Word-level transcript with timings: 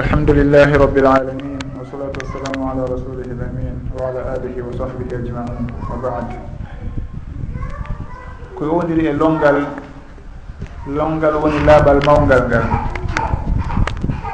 الحمد 0.00 0.30
لله 0.30 0.68
رب 0.84 0.96
العالمين 1.04 1.58
والصلاة 1.76 2.14
والسلام 2.16 2.56
wa 3.92 4.08
ala 4.08 4.20
alihi 4.40 4.64
wa 4.64 4.72
sahbihi 4.72 5.20
ajmain 5.20 5.68
wa 5.68 5.84
وبعد 5.92 6.26
ko 8.56 8.60
yowdiri 8.72 9.04
e 9.06 9.12
longal 9.12 9.68
longal 10.88 11.34
woni 11.44 11.60
laaɓal 11.68 12.00
mawgal 12.08 12.40
ngal. 12.48 12.64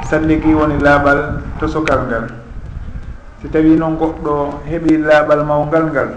Salligi 0.07 0.55
woni 0.55 0.79
laaɓal 0.79 1.43
tosokal 1.59 2.07
ngal. 2.07 2.31
Si 3.43 3.51
tawi 3.51 3.75
noon 3.75 3.99
goɗɗo 3.99 4.63
heɓi 4.63 5.03
laaɓal 5.03 5.43
mawgal 5.43 5.91
ngal 5.91 6.09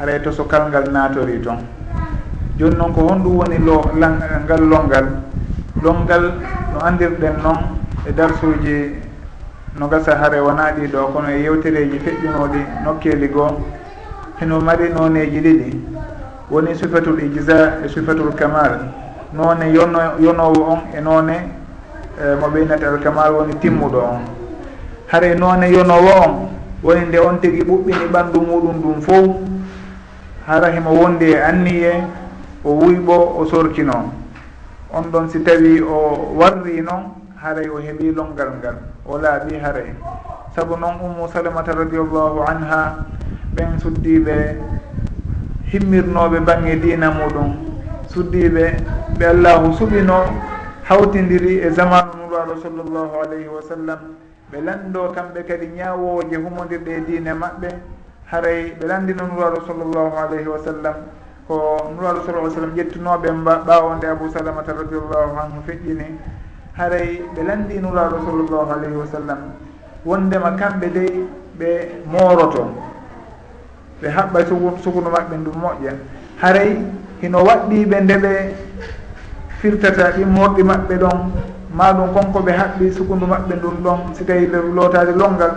haray 0.00 0.24
tosokal 0.24 0.72
ngal 0.72 0.88
naatori 0.88 1.36
toon 1.44 1.60
joni 2.56 2.76
noon 2.80 2.92
ko 2.96 3.00
honɗum 3.12 3.44
woni 3.44 3.58
lo 3.60 3.76
ngal 3.92 4.62
longal 4.72 5.06
longal 5.84 6.24
no 6.72 6.78
andirɗen 6.80 7.36
noon 7.44 7.75
e 8.08 8.12
darsuji 8.12 8.94
no 9.78 9.88
gasa 9.88 10.16
haare 10.16 10.40
wona 10.40 10.72
ɗiɗo 10.72 11.12
kono 11.12 11.28
e 11.28 11.42
yewtereji 11.42 11.98
feƴƴunoɗi 11.98 12.60
nokkeli 12.84 13.28
goo. 13.28 13.50
Heno 14.40 14.60
mari 14.60 14.88
noneji 14.88 15.40
ɗiɗi 15.40 15.80
woni 16.50 16.74
sifatul 16.74 17.18
ijisa 17.20 17.82
e 17.84 17.88
sifatul 17.88 18.32
kamal 18.34 18.78
none 19.34 19.72
yono 19.72 19.98
yonowo 20.20 20.62
on 20.72 20.80
e 20.96 21.00
noone 21.00 21.34
e, 22.20 22.34
mo 22.40 22.46
ɓeynata 22.46 22.88
alkamal 22.88 23.32
woni 23.32 23.54
timmuɗo 23.60 23.98
on. 23.98 24.20
Haare 25.10 25.34
none 25.34 25.64
yonowo 25.66 26.10
on 26.24 26.48
woni 26.82 27.06
nde 27.06 27.18
on 27.18 27.38
tigui 27.40 27.64
ɓuɓɓini 27.64 28.06
ɓandu 28.12 28.40
muɗum 28.40 28.80
ɗum 28.82 29.00
fof 29.02 29.36
hara 30.46 30.70
himo 30.70 30.90
wondi 30.94 31.32
e 31.32 31.40
anniye 31.42 31.92
o 32.64 32.70
wuyɓo 32.70 33.34
o 33.40 33.44
sorkino. 33.46 34.12
On 34.94 35.02
ɗon 35.10 35.28
si 35.28 35.40
tawi 35.42 35.80
o 35.82 36.32
warri 36.38 36.80
noon 36.80 37.15
haray 37.46 37.68
o 37.70 37.78
heeɓi 37.78 38.10
longal 38.10 38.50
ngal 38.58 38.76
o 39.06 39.18
laaɓi 39.18 39.54
haray. 39.62 39.94
Saabu 40.54 40.74
noon 40.76 40.98
ummu 41.00 41.28
salamata 41.30 41.72
radiallahu 41.74 42.42
anha 42.42 43.06
ɓen 43.54 43.78
suddiɓe 43.78 44.34
himmirnoɓe 45.70 46.40
bange 46.46 46.74
dina 46.82 47.10
muɗum. 47.10 47.50
Suddiɓe 48.10 48.64
ɓe 49.18 49.24
allahu 49.26 49.72
suɓino 49.78 50.16
hawtidiri 50.88 51.62
e 51.62 51.70
zamanu 51.70 52.12
nuraɗo 52.26 52.54
sallllahu 52.62 53.14
alayhi 53.22 53.48
wa 53.48 53.62
sallam. 53.62 53.98
Ɓe 54.50 54.58
lanɗo 54.66 55.12
kamɓe 55.14 55.40
kadi 55.48 55.66
ñawoje 55.78 56.36
humodirɗe 56.36 56.90
e 56.90 57.00
diine 57.06 57.32
maɓɓe. 57.34 57.68
Haray 58.30 58.74
ɓe 58.78 58.86
landino 58.86 59.22
nuraɗo 59.26 59.66
sallllahu 59.66 60.14
alayhi 60.18 60.48
wa 60.48 60.58
sallam. 60.58 60.96
Ko 61.46 61.54
nuraɗo 61.94 62.26
sal 62.26 62.34
ah 62.42 62.50
sallam 62.50 62.74
ƴettunoɓe 62.74 63.28
ɓawonde 63.66 64.06
abou 64.10 64.28
salamata 64.30 64.72
radiallahu 64.74 65.38
anhu 65.38 65.62
feƴƴini. 65.66 66.06
haray 66.76 67.22
ɓe 67.34 67.42
landinura 67.42 68.10
sallllahu 68.10 68.70
alayhi 68.72 68.96
wa 68.96 69.06
sallam. 69.06 69.38
Wondema 70.04 70.50
kamɓe 70.58 70.86
dey 70.94 71.24
ɓe 71.58 71.68
mooroto 72.12 72.68
ɓe 74.02 74.08
haɓɓa 74.16 74.38
sukunu 74.82 75.08
maɓɓe 75.10 75.36
ndu 75.40 75.50
moƴƴa. 75.62 75.92
Haray 76.42 76.76
hino 77.22 77.38
waɗɗiɓe 77.44 78.00
nde 78.00 78.14
ɓe 78.24 78.32
firtata 79.60 80.10
ɗin 80.16 80.28
morɗi 80.28 80.62
maɓɓe 80.62 80.94
ɗon. 80.98 81.18
Maɗum 81.76 82.12
konko 82.14 82.40
ɓe 82.40 82.52
haɓɓi 82.52 82.92
sukundu 82.92 83.26
maɓɓe 83.26 83.54
ndun 83.56 83.76
ɗon. 83.84 83.98
Si 84.14 84.24
tawi 84.24 84.46
lootaade 84.74 85.12
longal 85.16 85.52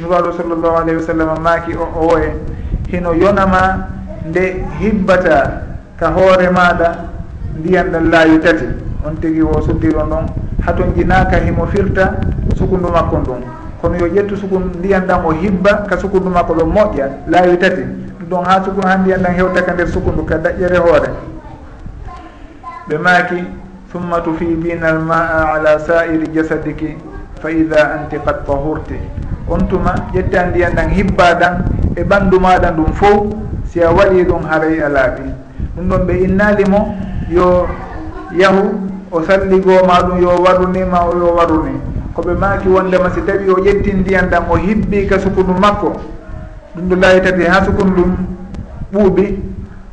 nuraɗo 0.00 0.32
sallllahu 0.32 0.76
alayhi 0.76 0.96
wa 1.00 1.02
sallam 1.06 1.28
maaki 1.42 1.74
o 1.74 1.82
o 1.98 2.06
woye 2.14 2.30
hino 2.90 3.12
yonama 3.14 3.86
nde 4.26 4.62
hibbata 4.78 5.62
ka 5.98 6.10
hoore 6.10 6.48
maɗa 6.50 6.88
ndiyan 7.58 7.90
ɗan 7.92 8.10
laayu 8.10 8.38
tati. 8.40 8.66
On 9.04 9.14
tigi 9.20 9.42
o 9.42 9.60
suddiron 9.62 10.08
ɗon 10.10 10.26
haton 10.66 10.92
jinaka 10.96 11.36
himo 11.36 11.66
firta 11.66 12.14
sukundu 12.56 12.88
makko 12.88 13.18
ndun 13.18 13.42
kono 13.80 13.96
yo 13.96 14.06
ƴettu 14.12 14.36
sukun 14.36 14.70
ndiyan 14.78 15.06
ɗan 15.08 15.24
o 15.24 15.30
hibba 15.32 15.86
ka 15.88 15.96
sukundu 15.98 16.28
makko 16.30 16.52
ɗo 16.54 16.64
moƴƴa 16.66 17.06
laawi 17.28 17.56
tati. 17.56 17.82
Ɗum 18.20 18.28
ɗon 18.28 18.44
ha 18.44 18.62
sukun 18.64 18.84
ha 18.84 18.96
ndiyan 18.98 19.22
ɗan 19.22 19.34
hewta 19.34 19.62
ka 19.62 19.72
nder 19.72 19.88
sukundu 19.88 20.22
ka 20.24 20.36
daƴƴere 20.38 20.76
hoore. 20.78 21.08
Ɓe 22.88 22.98
maaki 22.98 23.44
summa 23.92 24.20
tufidina 24.20 24.88
almaa 24.88 25.54
ala 25.56 25.78
sa'iri 25.80 26.28
jasadiki 26.34 26.96
fa 27.40 27.50
ida 27.50 27.92
anti 27.96 28.18
qad 28.20 28.44
tahurti. 28.46 29.00
On 29.48 29.64
tuma 29.68 29.94
ƴetta 30.12 30.46
ndiyan 30.52 30.74
ɗan 30.76 30.88
hibba 30.90 31.34
ɗan 31.40 31.54
e 31.96 32.04
ɓanndu 32.04 32.38
maɗa 32.40 32.70
ndun 32.70 32.92
fof 32.92 33.32
si 33.64 33.80
a 33.82 33.90
waɗi 33.90 34.24
ɗum 34.28 34.44
haray 34.44 34.80
a 34.82 34.88
laaɓi 34.88 35.22
ɗum 35.76 35.88
ɗon 35.88 36.06
ɓe 36.06 36.14
innalimo 36.24 36.94
yo 37.30 37.66
yahu 38.36 38.89
o 39.10 39.22
salli 39.22 39.58
ɗum 39.60 40.20
yo 40.22 40.30
warunima 40.44 40.98
o 41.08 41.18
yo 41.18 41.34
waruni. 41.36 41.74
Koɓe 42.14 42.34
maaki 42.34 42.68
wondema 42.68 43.10
si 43.10 43.20
tawi 43.22 43.48
o 43.50 43.56
ƴetti 43.58 43.92
ndiyan 43.92 44.28
ɗam 44.30 44.44
o 44.50 44.56
hibbi 44.56 45.06
ka 45.06 45.18
sukundu 45.18 45.52
makko. 45.60 45.92
Ɗum 46.76 46.88
ɗo 46.88 46.96
laayi 46.96 47.20
tati 47.20 47.42
ha 47.44 47.64
sukundu 47.64 48.02
ɗum 48.02 48.16
ɓuuɓi. 48.92 49.38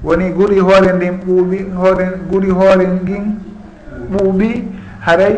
Woni 0.04 0.30
guri 0.32 0.60
hoore 0.60 0.94
ndin 0.96 1.18
ɓuuɓi 1.26 1.58
hoore 1.76 2.06
guri 2.30 2.50
hoore 2.50 2.86
ngin 2.88 3.24
ɓuuɓi 4.12 4.64
haray. 5.02 5.36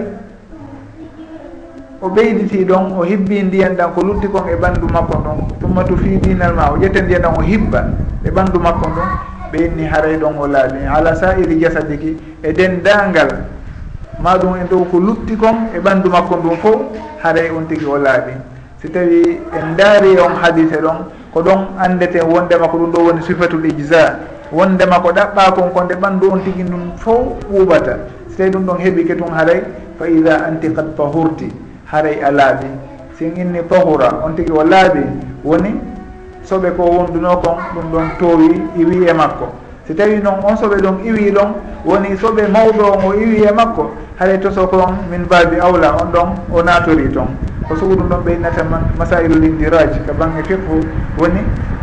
O 2.01 2.09
ɓeyditi 2.09 2.65
ɗon 2.65 2.91
o 2.99 3.03
hibbi 3.03 3.43
ndiyan 3.43 3.75
ɗan 3.75 3.91
ko 3.95 4.01
lutti 4.01 4.27
kon 4.27 4.47
e 4.47 4.55
ɓanndu 4.55 4.87
makko 4.91 5.17
ɗon 5.23 5.37
tumma 5.59 5.83
to 5.83 5.95
fi 5.97 6.17
dinal 6.17 6.53
ma 6.53 6.71
o 6.71 6.77
ƴetta 6.77 7.01
ndiyan 7.01 7.21
ɗan 7.21 7.33
o 7.37 7.41
hibba 7.41 7.83
e 8.25 8.29
ɓanndu 8.31 8.59
makko 8.59 8.87
ɗon 8.95 9.07
ɓeyni 9.51 9.83
haray 9.87 10.17
ɗon 10.17 10.35
o 10.39 10.47
laaɓi. 10.47 10.87
Ala 10.87 11.15
sa 11.15 11.35
iri 11.37 11.59
jasadiki 11.59 12.17
e 12.43 12.51
denndaangal 12.53 13.27
ma 14.21 14.37
ɗum 14.37 14.55
en 14.55 14.67
dow 14.69 14.83
ko 14.91 14.99
lutti 14.99 15.35
kon 15.35 15.69
e 15.75 15.79
ɓanndu 15.79 16.09
makko 16.09 16.35
ndun 16.37 16.57
fof 16.57 16.81
haray 17.23 17.49
on 17.49 17.63
e 17.63 17.65
tigi 17.69 17.85
o 17.85 17.97
laaɓi 17.97 18.31
si 18.81 18.89
tawi 18.89 19.39
en 19.53 19.75
daari 19.77 20.17
on 20.19 20.35
hadise 20.41 20.77
ɗon 20.81 20.97
ko 21.33 21.41
ɗon 21.41 21.59
andeten 21.79 22.23
wondema 22.27 22.67
ko 22.67 22.77
ɗum 22.77 22.91
ɗo 22.91 22.99
woni 23.05 23.21
sifatul 23.23 23.65
ijza 23.65 24.19
wondema 24.51 24.99
ko 24.99 25.09
ɗaɓɓa 25.11 25.51
kon 25.73 25.83
nde 25.85 25.95
ɓanndu 25.95 26.31
on 26.31 26.39
tigi 26.43 26.63
ndun 26.63 26.91
fof 26.97 27.19
ɓuuɓata 27.51 27.97
si 28.29 28.35
tawi 28.37 28.49
ɗum 28.49 28.65
ɗon 28.65 28.77
heɓi 28.79 29.05
ke 29.05 29.15
tun 29.15 29.31
haray 29.31 29.63
fa 29.97 30.07
ida 30.07 30.45
anti 30.47 30.73
kad 30.73 30.95
pahurti 30.97 31.47
haray 31.85 32.19
a 32.21 32.31
laaɓi 32.31 32.67
sin 33.17 33.31
inni 33.37 33.61
pahura 33.61 34.21
on 34.25 34.35
tigi 34.35 34.51
o 34.51 34.63
laaɓi 34.63 35.03
woni 35.43 35.75
soɓe 36.43 36.71
ko 36.75 36.83
wonduno 36.83 37.37
kon 37.37 37.55
ɗum 37.75 37.91
ɗon 37.91 38.07
toowi 38.19 38.61
iwi 38.75 39.07
e 39.07 39.13
makko. 39.13 39.47
Si 39.87 39.95
tawi 39.95 40.21
noon 40.21 40.43
on 40.43 40.55
soɓe 40.57 40.81
ɗon 40.81 40.97
iwi 41.05 41.31
ɗon 41.31 41.53
woni 41.85 42.17
soɓe 42.17 42.47
mawɓe 42.47 42.81
on 42.83 43.05
o 43.07 43.13
iwi 43.13 43.43
e 43.43 43.51
makko 43.51 43.89
haray 44.19 44.37
toso 44.39 44.67
kon 44.67 44.97
min 45.09 45.25
baabi 45.25 45.59
awla 45.59 45.95
on 46.01 46.11
ɗon 46.11 46.29
o 46.51 46.61
natori 46.61 47.09
toon 47.11 47.27
ko 47.69 47.75
sogo 47.75 47.95
ɗum 47.95 48.09
ɗon 48.09 48.21
ɓeynata 48.25 48.63
masailu 48.97 49.39
lindiraj 49.39 49.91
ka 50.05 50.13
bange 50.13 50.43
fiqhu 50.43 50.81
woni 51.17 51.39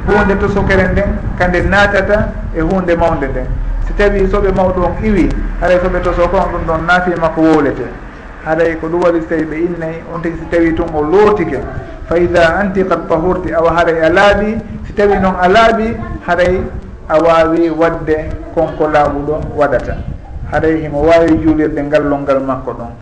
hunde 0.07 0.35
tosokere 0.39 0.89
nden 0.93 1.17
kande 1.39 1.63
natata 1.63 2.29
e 2.55 2.61
hunde 2.61 2.95
mawde 2.97 3.27
nden. 3.29 3.47
Si 3.87 3.93
tawi 3.95 4.27
soɓe 4.27 4.51
mawɗo 4.53 4.81
on 4.85 5.05
iwi 5.05 5.29
haray 5.61 5.79
soɓe 5.79 6.01
toso 6.03 6.29
kon 6.29 6.41
ɗum 6.53 6.63
ɗon 6.67 6.87
naati 6.87 7.11
makko 7.21 7.41
wowlete 7.41 7.87
haɗay 8.45 8.71
e 8.73 8.77
ko 8.77 8.87
ɗum 8.89 9.01
waɗi 9.03 9.21
so 9.21 9.27
tawi 9.29 9.45
ɓe 9.45 9.57
innayi 9.57 10.03
on 10.13 10.21
tigi 10.23 10.37
si 10.39 10.47
tawi 10.51 10.75
tun 10.75 10.87
o 10.95 11.03
lootike. 11.03 11.61
Fa 12.09 12.19
ida 12.19 12.57
anti 12.61 12.85
kad 12.85 13.07
pahurti 13.09 13.53
awa 13.55 13.71
haray 13.77 14.01
a 14.01 14.11
laaɓi. 14.11 14.59
Si 14.87 14.93
tawi 14.93 15.19
noon 15.21 15.35
a 15.41 15.49
laaɓi 15.49 15.97
haray 16.27 16.61
a 17.09 17.17
wawi 17.23 17.71
wadde 17.71 18.29
konko 18.55 18.89
laaɓuɗo 18.89 19.55
waɗata. 19.57 20.16
haray 20.53 20.81
himo 20.83 21.03
wawi 21.03 21.39
juulirde 21.43 21.83
ngallolngal 21.83 22.41
makko 22.41 22.73
ɗon. 22.73 22.93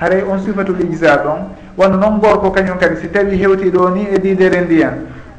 Haray 0.00 0.22
on 0.22 0.38
sifatu 0.38 0.74
ijsa 0.80 1.16
ɗon 1.24 1.38
won 1.76 1.90
noon 2.00 2.18
gorko 2.20 2.50
kañum 2.50 2.78
kadi 2.78 2.96
si 2.96 3.08
tawi 3.08 3.36
hewti 3.36 3.70
ɗo 3.70 3.90
ni 3.94 4.06
e 4.14 4.18
didere 4.18 4.60
ndiyan 4.60 4.94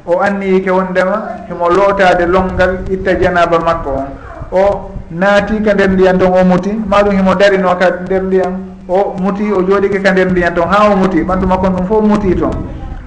o 0.06 0.20
anniyike 0.20 0.70
wondema 0.70 1.22
himo 1.48 1.68
lootade 1.68 2.26
longal 2.26 2.78
itta 2.90 3.14
janaba 3.20 3.58
makko 3.58 3.90
on. 3.90 4.06
O 4.52 4.90
naati 5.10 5.60
ka 5.62 5.74
nder 5.74 5.90
ndiyan 5.90 6.18
ton 6.18 6.32
o 6.32 6.44
muti 6.44 6.70
maɗum 6.72 7.12
himo 7.16 7.34
darino 7.34 7.74
ka 7.76 7.90
nder 8.04 8.22
ndiyan 8.22 8.52
o 8.88 9.14
muti 9.20 9.52
o 9.52 9.62
jooɗike 9.62 10.02
ka 10.02 10.12
nder 10.12 10.30
ndiyan 10.30 10.54
ton 10.54 10.68
ha 10.68 10.90
o 10.92 10.96
muti 10.96 11.22
ɓandu 11.22 11.46
makko 11.46 11.66
ɗum 11.66 11.86
fof 11.86 12.02
muti 12.04 12.34
toon. 12.36 12.52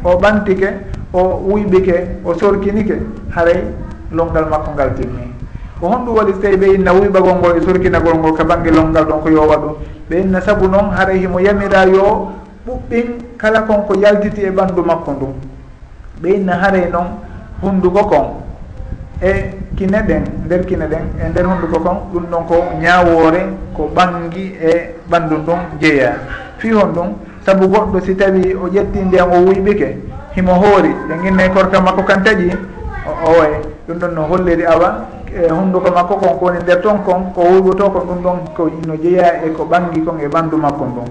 O 0.03 0.17
ɓantike 0.17 0.69
o 1.13 1.21
wuyɓike 1.49 1.95
o 2.25 2.33
sorkinike 2.33 2.95
haray 3.35 3.63
longal 4.11 4.45
makko 4.49 4.71
ngal 4.75 4.93
timmi 4.95 5.26
ko 5.79 5.87
honɗum 5.87 6.15
waɗi 6.15 6.33
so 6.33 6.41
tawi 6.41 6.57
ɓe 6.57 6.67
inna 6.75 6.91
wuyɓagol 6.93 7.35
ngol 7.37 7.57
e 7.57 7.61
sorkinagol 7.61 8.15
ngol 8.17 8.33
ka 8.33 8.43
banggue 8.43 8.71
longal 8.71 9.05
ɗon 9.05 9.21
ko 9.21 9.29
yo 9.29 9.41
waɗu 9.47 9.69
ɓe 10.09 10.15
inna 10.21 10.41
saabu 10.41 10.67
noon 10.67 10.89
haray 10.91 11.19
himo 11.19 11.39
yamira 11.39 11.85
yo 11.85 12.27
ɓuɓɓin 12.67 13.37
kala 13.37 13.61
kon 13.61 13.81
ko 13.87 13.93
yaltiti 13.95 14.41
e 14.41 14.49
ɓanndu 14.51 14.81
makko 14.83 15.11
ndum 15.11 15.33
ɓe 16.21 16.29
inna 16.35 16.53
haray 16.61 16.89
noon 16.91 17.07
hundugo 17.61 18.03
kon 18.05 18.25
e 19.21 19.31
kine 19.77 20.01
ɗen 20.07 20.23
nder 20.45 20.65
kine 20.65 20.85
ɗen 20.87 21.03
e 21.21 21.29
nder 21.29 21.45
hunnduko 21.45 21.79
kon 21.79 21.97
ɗum 22.13 22.23
ɗon 22.31 22.43
ko 22.47 22.55
ñawore 22.81 23.41
ko 23.75 23.89
ɓangi 23.95 24.45
e 24.61 24.71
ɓanndu 25.09 25.37
ndun 25.37 25.59
jeeya. 25.81 26.11
Fi 26.57 26.71
hon 26.71 26.89
ɗum 26.93 27.07
saabu 27.45 27.67
goɗɗo 27.67 27.99
si 28.05 28.15
tawi 28.15 28.53
o 28.55 28.67
ƴetti 28.67 28.99
ndiyam 29.05 29.31
o 29.31 29.37
wuyɓike 29.45 29.97
himo 30.35 30.53
hoori 30.53 30.89
ɓe 31.07 31.27
innayi 31.27 31.49
korka 31.49 31.79
makko 31.81 32.03
kan 32.03 32.23
taƴi 32.23 32.49
o 33.05 33.29
owoye 33.29 33.57
ɗum 33.87 33.97
ɗon 33.99 34.11
no 34.15 34.21
holliri 34.23 34.65
awa 34.65 35.05
e 35.45 35.49
hunnduko 35.51 35.91
makko 35.91 36.15
kon 36.15 36.37
ko 36.39 36.45
woni 36.45 36.59
nder 36.63 36.81
ton 36.81 37.03
kon 37.05 37.31
ko 37.33 37.41
wurwoto 37.41 37.89
kon 37.91 38.05
ɗum 38.07 38.21
ɗon 38.23 38.37
ko 38.55 38.69
no 38.87 38.95
jeeya 38.95 39.43
e 39.45 39.51
ko 39.51 39.63
ɓangi 39.65 40.03
kon 40.03 40.19
e 40.19 40.27
ɓanndu 40.27 40.57
makko 40.57 40.85
ngon 40.85 41.09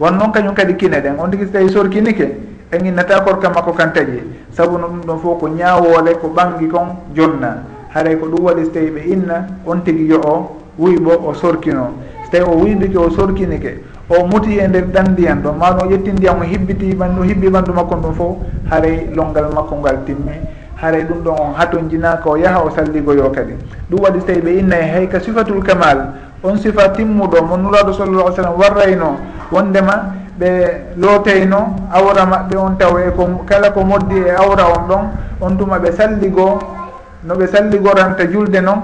won 0.00 0.10
noon 0.16 0.30
kañum 0.32 0.54
kadi 0.54 0.74
kine 0.76 1.00
ɗen 1.00 1.18
on 1.18 1.30
tigi 1.30 1.44
so 1.46 1.52
tawi 1.52 1.68
sorkinike 1.68 2.36
en 2.72 2.84
innata 2.86 3.20
korka 3.20 3.48
makko 3.50 3.72
kan 3.72 3.92
taƴi 3.92 4.22
sabu 4.50 4.78
no 4.78 4.88
ɗum 4.88 5.00
ɗon 5.06 5.18
fof 5.18 5.40
ko 5.40 5.48
ñaawole 5.48 6.14
ko 6.20 6.28
ɓangi 6.28 6.68
kon 6.68 6.96
jonna. 7.14 7.62
Haray 7.94 8.16
ko 8.18 8.26
ɗum 8.26 8.44
waɗi 8.44 8.64
so 8.64 8.70
tawi 8.70 8.90
ɓe 8.90 9.00
inna 9.12 9.46
on 9.66 9.80
tigi 9.84 10.06
yo 10.08 10.20
o 10.20 10.56
wuyɓo 10.78 11.12
o 11.28 11.34
sorkino. 11.34 11.92
So 12.24 12.30
tawi 12.30 12.44
o 12.44 12.56
wuyɓike 12.58 12.96
o 12.98 13.10
sorkinike 13.10 13.80
o 14.08 14.26
muti 14.26 14.58
e 14.58 14.66
nder 14.68 14.84
ɗan 14.92 15.12
ndiyan 15.12 15.42
ɗon 15.42 15.56
ma 15.58 15.70
no 15.70 15.86
ƴetti 15.90 16.12
ndiyam 16.12 16.40
o 16.40 16.44
hibbiti 16.44 16.94
ɓanndu 16.94 17.22
hibbi 17.22 17.48
ɓanndu 17.48 17.72
makko 17.72 17.94
ɗum 17.96 18.14
fof 18.14 18.36
haray 18.70 19.08
longal 19.14 19.52
makko 19.54 19.76
ngal 19.76 19.98
timmi 20.06 20.32
haray 20.76 21.04
ɗum 21.04 21.22
ɗon 21.24 21.34
on 21.40 21.54
haton 21.56 21.88
jinaka 21.88 22.28
o 22.30 22.36
yaaha 22.36 22.60
o 22.64 22.70
salligoyo 22.70 23.30
kadi. 23.32 23.54
Ɗum 23.90 24.00
waɗi 24.02 24.20
so 24.20 24.26
tawi 24.26 24.40
ɓe 24.40 24.58
innayi 24.58 24.82
e 24.84 24.90
hayka 24.92 25.20
sifatul 25.20 25.62
kamal. 25.62 26.12
On 26.42 26.56
sifa 26.56 26.88
timmuɗo 26.90 27.42
mo 27.42 27.56
nuraɗo 27.56 27.92
sallallah 27.92 28.32
sallam 28.36 28.54
warrayno 28.58 29.16
wondema 29.50 30.12
ɓe 30.38 30.48
looteyno 30.96 31.76
awra 31.92 32.24
maɓɓe 32.26 32.56
on 32.56 32.76
taw 32.78 32.98
e 32.98 33.10
ko 33.16 33.44
kala 33.46 33.70
ko 33.70 33.82
moddi 33.84 34.16
e 34.20 34.30
awra 34.30 34.64
on 34.76 34.86
ɗon 34.88 35.04
on 35.40 35.56
tuma 35.56 35.78
ɓe 35.78 35.92
salligo 35.92 36.58
no 37.24 37.34
ɓe 37.34 37.46
salligoranta 37.46 38.26
julde 38.30 38.60
noon 38.60 38.82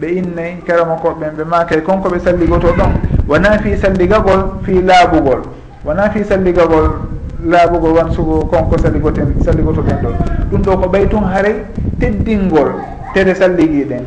ɓe 0.00 0.06
innayi 0.08 0.62
karama 0.66 0.94
koɓɓen 1.02 1.34
ɓe 1.36 1.44
makay 1.44 1.82
konko 1.82 2.08
ɓe 2.08 2.18
salligoto 2.20 2.68
ɗon. 2.72 2.92
Wona 3.28 3.58
fi 3.58 3.76
salligagol 3.76 4.62
fi 4.64 4.80
laabugol. 4.82 5.42
Wona 5.84 6.10
fi 6.10 6.22
salligagol 6.24 7.11
laaɓugo 7.44 7.92
wan 7.94 8.10
sugo 8.12 8.44
konko 8.46 8.78
salligoten 8.78 9.34
salligoto 9.44 9.82
ɓen 9.82 9.98
ɗon 10.02 10.14
ɗum 10.50 10.62
ɗo 10.62 10.76
ko 10.76 10.86
ɓay 10.88 11.06
tun 11.08 11.24
haray 11.24 11.54
teddingol 11.98 12.70
tere 13.14 13.34
salligiɗen. 13.34 14.04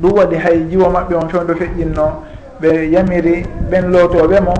Ɗum 0.00 0.12
waɗi 0.16 0.36
hay 0.36 0.66
jiwo 0.70 0.88
maɓɓe 0.90 1.14
on 1.14 1.28
fewdo 1.28 1.54
feƴƴinno 1.54 2.06
ɓe 2.60 2.90
yamiri 2.90 3.44
ɓen 3.70 3.90
lootoɓe 3.92 4.40
mo 4.40 4.54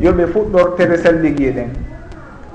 yoɓe 0.00 0.26
fuɗɗor 0.26 0.74
tere 0.76 0.96
salligiɗen. 0.98 1.68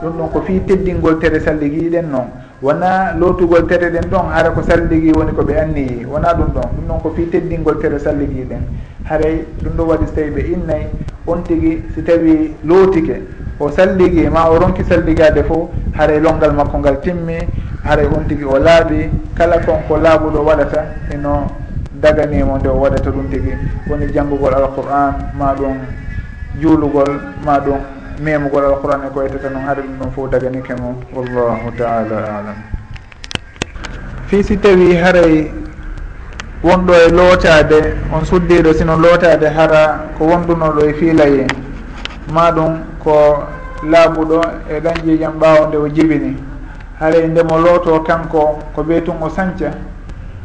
Ɗum 0.02 0.12
ɗon 0.18 0.30
ko 0.32 0.42
fi 0.42 0.60
teddingol 0.68 1.20
tere 1.20 1.40
salligiɗen 1.40 2.12
noon 2.12 2.28
wona 2.62 3.14
lootugol 3.20 3.66
tere 3.68 3.90
ɗen 3.90 4.10
ɗon 4.12 4.28
hara 4.34 4.52
ko 4.52 4.62
salligi 4.64 5.12
woni 5.16 5.32
ko 5.32 5.44
ɓe 5.44 5.54
anniyi 5.60 6.06
wona 6.06 6.34
ɗum 6.34 6.52
ɗon. 6.54 6.68
Ɗum 6.76 6.86
ɗon 6.88 7.00
ko 7.02 7.10
fi 7.16 7.26
teddingol 7.30 7.80
tere 7.80 8.00
salligiɗen. 8.00 8.62
Haray 9.06 9.46
ɗum 9.64 9.74
ɗo 9.78 9.84
waɗi 9.88 10.06
so 10.08 10.14
tawi 10.16 10.30
ɓe 10.30 10.42
innayi 10.54 10.86
on 11.28 11.42
tigui 11.44 11.82
si 11.96 12.02
tawi 12.04 12.54
lootike. 12.66 13.22
o 13.64 13.72
salligi 13.72 14.28
ma 14.30 14.50
o 14.50 14.58
ronki 14.60 14.84
salligade 14.84 15.44
fo 15.44 15.70
haray 15.98 16.20
longal 16.20 16.52
makko 16.54 16.78
ngal 16.80 17.00
timmi 17.02 17.38
haray 17.84 18.06
on 18.06 18.28
tigui 18.28 18.44
o 18.46 18.58
laaɓi 18.60 19.10
kala 19.36 19.60
konko 19.66 19.98
laaɓuɗo 19.98 20.40
waɗata 20.46 20.82
eno 21.14 21.48
daganimo 22.02 22.58
nde 22.58 22.68
o 22.70 22.76
waɗata 22.84 23.10
ɗum 23.12 23.30
tigui 23.32 23.56
woni 23.90 24.12
janggugol 24.14 24.54
alqouran 24.54 25.14
ma 25.38 25.54
ɗum 25.56 25.78
juulugol 26.60 27.20
ma 27.46 27.60
ɗum 27.60 27.80
memugol 28.22 28.66
alqouran 28.66 29.02
e 29.08 29.10
ko 29.14 29.20
waytata 29.20 29.50
noon 29.50 29.64
haɗa 29.66 29.82
ɗum 29.82 29.96
ɗon 30.00 30.12
fof 30.12 30.30
daganike 30.30 30.74
mo. 30.80 30.96
Wallahu 31.16 31.72
taala 31.78 32.18
alam. 32.18 32.58
Fi 34.28 34.44
si 34.44 34.58
tawi 34.58 34.96
haray 34.96 35.52
wonɗo 36.64 36.94
e 36.94 37.10
lootade 37.12 37.96
on 38.12 38.24
suddiɗo 38.26 38.74
sino 38.74 38.98
lootade 38.98 39.48
hara 39.48 40.10
ko 40.18 40.26
wondunoɗo 40.26 40.82
e 40.90 40.94
fiilaye. 40.94 41.48
ma 42.34 42.52
ɗum 42.52 42.74
ko 43.04 43.46
laaɓuɗo 43.86 44.42
e 44.70 44.80
ɗan 44.80 44.98
ƴiƴam 45.06 45.34
nde 45.68 45.78
o 45.78 45.88
jibini. 45.88 46.36
Haray 47.00 47.28
ndemo 47.28 47.58
looto 47.60 48.00
kanko 48.02 48.60
ko 48.76 48.82
ɓe 48.84 49.04
tun 49.04 49.16
o 49.22 49.30
sañca 49.30 49.72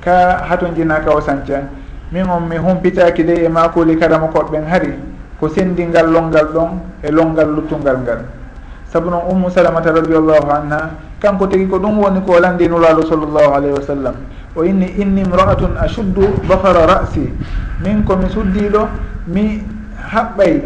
ka 0.04 0.44
hato 0.48 0.66
jinaka 0.76 1.10
o 1.10 1.20
sañca. 1.20 1.62
Min 2.12 2.24
on 2.28 2.40
mi 2.48 2.56
humpitaki 2.56 3.24
de 3.24 3.44
e 3.44 3.48
makuli 3.48 3.96
karama 3.96 4.26
koɓɓen 4.28 4.64
hari 4.68 4.92
ko 5.40 5.48
sendingal 5.48 6.10
longal 6.10 6.46
ɗon 6.52 6.70
e 7.02 7.10
longal 7.10 7.48
luttungal 7.54 7.98
ngal. 8.02 8.18
Saabu 8.92 9.10
noon 9.10 9.22
ummu 9.30 9.50
salamata 9.50 9.92
radiallahu 9.92 10.50
anha 10.50 10.90
kanko 11.20 11.46
tigi 11.46 11.66
ko 11.68 11.78
ɗum 11.78 11.98
woni 11.98 12.20
ko 12.26 12.38
landi 12.40 12.68
nulaɗo 12.68 13.02
sallllahu 13.06 13.52
alayhi 13.54 13.74
wa 13.74 13.82
sallam. 13.82 14.14
O 14.56 14.64
inni 14.64 14.92
inni 14.98 15.22
imra'atun 15.22 15.76
ashuddu 15.80 16.22
bahara 16.48 16.86
ra'si. 16.86 17.32
Min 17.84 18.02
komi 18.04 18.28
suddiɗo 18.28 18.88
mi 19.28 19.62
haɓɓay 20.12 20.62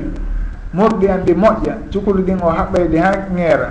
morɗi 0.72 1.08
an 1.08 1.24
ɗi 1.24 1.34
moƴƴa. 1.34 1.74
Cukulu 1.92 2.22
ɗin 2.22 2.38
o 2.42 2.48
haɓɓayde 2.50 2.98
ha 2.98 3.10
ŋeera. 3.34 3.68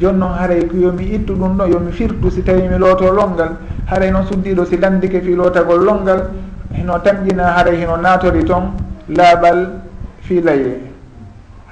Joni 0.00 0.18
noon 0.18 0.32
haray 0.32 0.68
yomi 0.72 1.04
ittu 1.14 1.34
ɗum 1.34 1.56
ɗo 1.56 1.66
yomi 1.66 1.92
firtu 1.92 2.30
si 2.30 2.42
tawi 2.42 2.62
mi 2.68 2.78
looto 2.78 3.12
longal 3.12 3.56
haray 3.86 4.10
noon 4.10 4.24
suddiɗo 4.26 4.64
si 4.66 4.76
landike 4.76 5.20
fi 5.22 5.34
lootagol 5.34 5.84
longal 5.84 6.30
hino 6.72 6.98
tamƴina 6.98 7.54
haray 7.56 7.76
hino 7.76 7.96
naatori 7.96 8.44
toon 8.44 8.72
laaɓal 9.08 9.68
fi 10.22 10.40
laye 10.40 10.80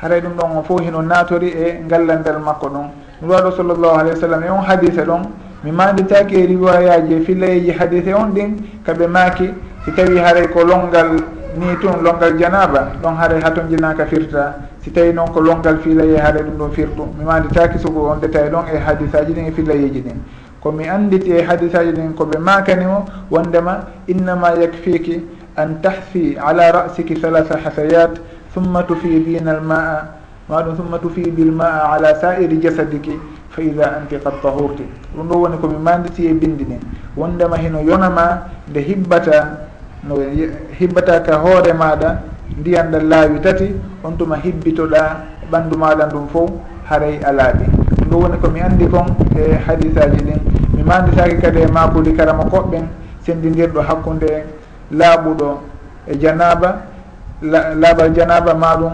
haray 0.01 0.21
ɗum 0.21 0.33
ɗon 0.37 0.57
o 0.59 0.63
fof 0.63 0.81
hino 0.81 1.03
naatori 1.03 1.49
e 1.49 1.81
ngallandal 1.85 2.39
makko 2.39 2.69
ɗon. 2.69 2.87
Nuraɗo 3.23 3.51
sallllahu 3.57 3.99
alayhi 3.99 4.15
wa 4.15 4.21
sallam 4.21 4.43
e 4.45 4.51
on 4.51 4.63
hadise 4.65 5.03
ɗon 5.05 5.23
mi 5.65 5.73
manditaki 5.73 6.35
e 6.37 6.47
riwayaji 6.47 7.15
e 7.15 7.21
fillayeji 7.23 7.71
hadise 7.73 8.15
on 8.15 8.31
ɗin 8.35 8.57
kaɓe 8.87 9.07
maaki 9.09 9.51
si 9.85 9.91
tawi 9.93 10.19
haray 10.19 10.47
ko 10.49 10.63
longal 10.65 11.19
ni 11.57 11.77
tun 11.81 12.03
longal 12.03 12.39
janaba 12.39 12.93
ɗon 13.03 13.15
haare 13.17 13.41
ha 13.43 13.51
ton 13.51 13.69
jinaka 13.69 14.07
firta. 14.07 14.55
Si 14.83 14.91
tawi 14.91 15.13
noon 15.13 15.31
ko 15.33 15.41
longal 15.41 15.79
filaye 15.79 16.17
haare 16.19 16.43
ɗum 16.43 16.57
ɗon 16.59 16.71
firtu 16.73 17.03
mi 17.19 17.25
manditaki 17.25 17.79
sugo 17.79 18.09
on 18.11 18.17
détail 18.21 18.51
ɗon 18.51 18.65
e 18.73 18.79
hadisaji 18.79 19.33
ɗin 19.33 19.47
e 19.49 19.53
filayeji 19.53 20.01
ɗin. 20.03 20.17
Komi 20.61 20.89
anditi 20.89 21.31
e 21.31 21.43
hadisaji 21.43 21.93
ɗin 21.93 22.15
koɓe 22.15 22.39
makanimo 22.39 23.05
wondema 23.31 23.87
innama 24.09 24.55
yakfiki 24.61 25.23
an 25.57 25.81
tahfi 25.83 26.37
ala 26.39 26.73
rasiki 26.73 27.15
halatha 27.23 27.59
hasayat 27.65 28.21
summa 28.55 28.83
tufidina 28.85 29.51
almaa. 29.59 30.09
Maɗum 30.49 30.77
summa 30.77 30.99
tufidi 30.99 31.45
lmaa 31.45 31.93
ala 31.95 32.15
sairi 32.21 32.59
jasadiki 32.61 33.19
fa 33.51 33.63
ida 33.63 33.97
anti 34.01 34.17
qad 34.19 34.35
tahurti 34.43 34.83
ɗum 35.17 35.29
ɗo 35.29 35.35
woni 35.37 35.57
komi 35.59 35.77
manditi 35.79 36.27
e 36.27 36.33
bindi 36.35 36.65
ɗin. 36.65 36.81
Wondema 37.17 37.57
hino 37.57 37.81
yonama 37.81 38.49
nde 38.69 38.81
hibbata 38.81 39.69
no 40.05 40.17
hibbataka 40.79 41.37
hoore 41.37 41.73
maɗa 41.73 42.19
ndiyan 42.59 42.91
ɗan 42.91 43.09
laawi 43.09 43.41
tati 43.41 43.75
on 44.05 44.17
tuma 44.19 44.37
hibbitoɗa 44.37 45.01
ɓanndu 45.51 45.77
maɗa 45.79 46.07
ndum 46.07 46.29
fof 46.29 46.51
haray 46.89 47.21
a 47.25 47.33
laaɓi 47.33 47.65
ɗum 47.99 48.09
ɗo 48.11 48.17
woni 48.19 48.37
komi 48.43 48.61
anndi 48.61 48.87
kon 48.89 49.07
e 49.37 49.55
hadisaji 49.67 50.19
ɗin. 50.27 50.41
Mi 50.77 50.83
manditaki 50.83 51.37
kadi 51.41 51.61
e 51.63 51.67
makuli 51.67 52.13
karama 52.17 52.45
koɓɓen 52.45 52.85
sendidirɗo 53.25 53.81
hakkunde 53.81 54.45
laaɓuɗo 54.91 55.49
e 56.07 56.19
janaba 56.19 56.83
laaɓal 57.43 58.13
janaba 58.15 58.55
maɗum 58.55 58.93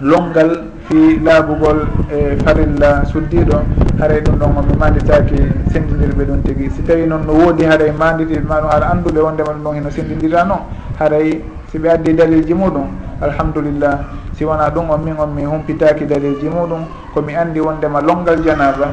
longal 0.00 0.50
fi 0.88 1.18
laabugol 1.24 1.86
e 2.12 2.36
farilla 2.44 3.04
suddiɗo 3.08 3.56
haray 3.98 4.20
ɗum 4.20 4.36
ɗon 4.38 4.52
omi 4.58 4.74
manditaki 4.78 5.36
sendidirɓe 5.72 6.24
ɗum 6.24 6.42
tigui 6.44 6.70
si 6.70 6.82
tawi 6.82 7.06
noon 7.06 7.24
no 7.26 7.32
woodi 7.32 7.64
haray 7.64 7.90
mandiri 7.90 8.40
maɗum 8.40 8.68
aɗa 8.68 8.76
ara 8.76 8.86
anduɓe 8.92 9.20
wondema 9.20 9.52
ɗum 9.52 9.62
ɗon 9.64 9.74
heno 9.74 9.90
sendidira 9.90 10.44
noon. 10.44 10.60
Haray 10.98 11.40
siɓe 11.72 11.88
addi 11.88 12.12
dalilji 12.14 12.54
muɗum 12.54 12.86
alhamdulillah. 13.22 13.98
Si 14.36 14.44
wona 14.44 14.68
ɗum 14.70 14.90
on 14.90 14.98
min 15.04 15.14
on 15.18 15.28
mi 15.34 15.44
humpitaki 15.44 16.04
dalilji 16.06 16.48
muɗum 16.48 16.84
komi 17.14 17.34
andi 17.34 17.60
wondema 17.60 18.00
longal 18.02 18.42
janaba 18.44 18.92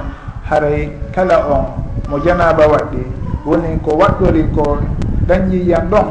haray 0.50 0.92
kala 1.14 1.44
on 1.50 1.66
mo 2.10 2.20
janaba 2.24 2.68
waɗɗi 2.68 3.04
woni 3.46 3.78
ko 3.84 3.98
waɗɗori 4.00 4.44
ko 4.56 4.78
dañƴiyam 5.28 5.90
ɗon. 5.90 6.08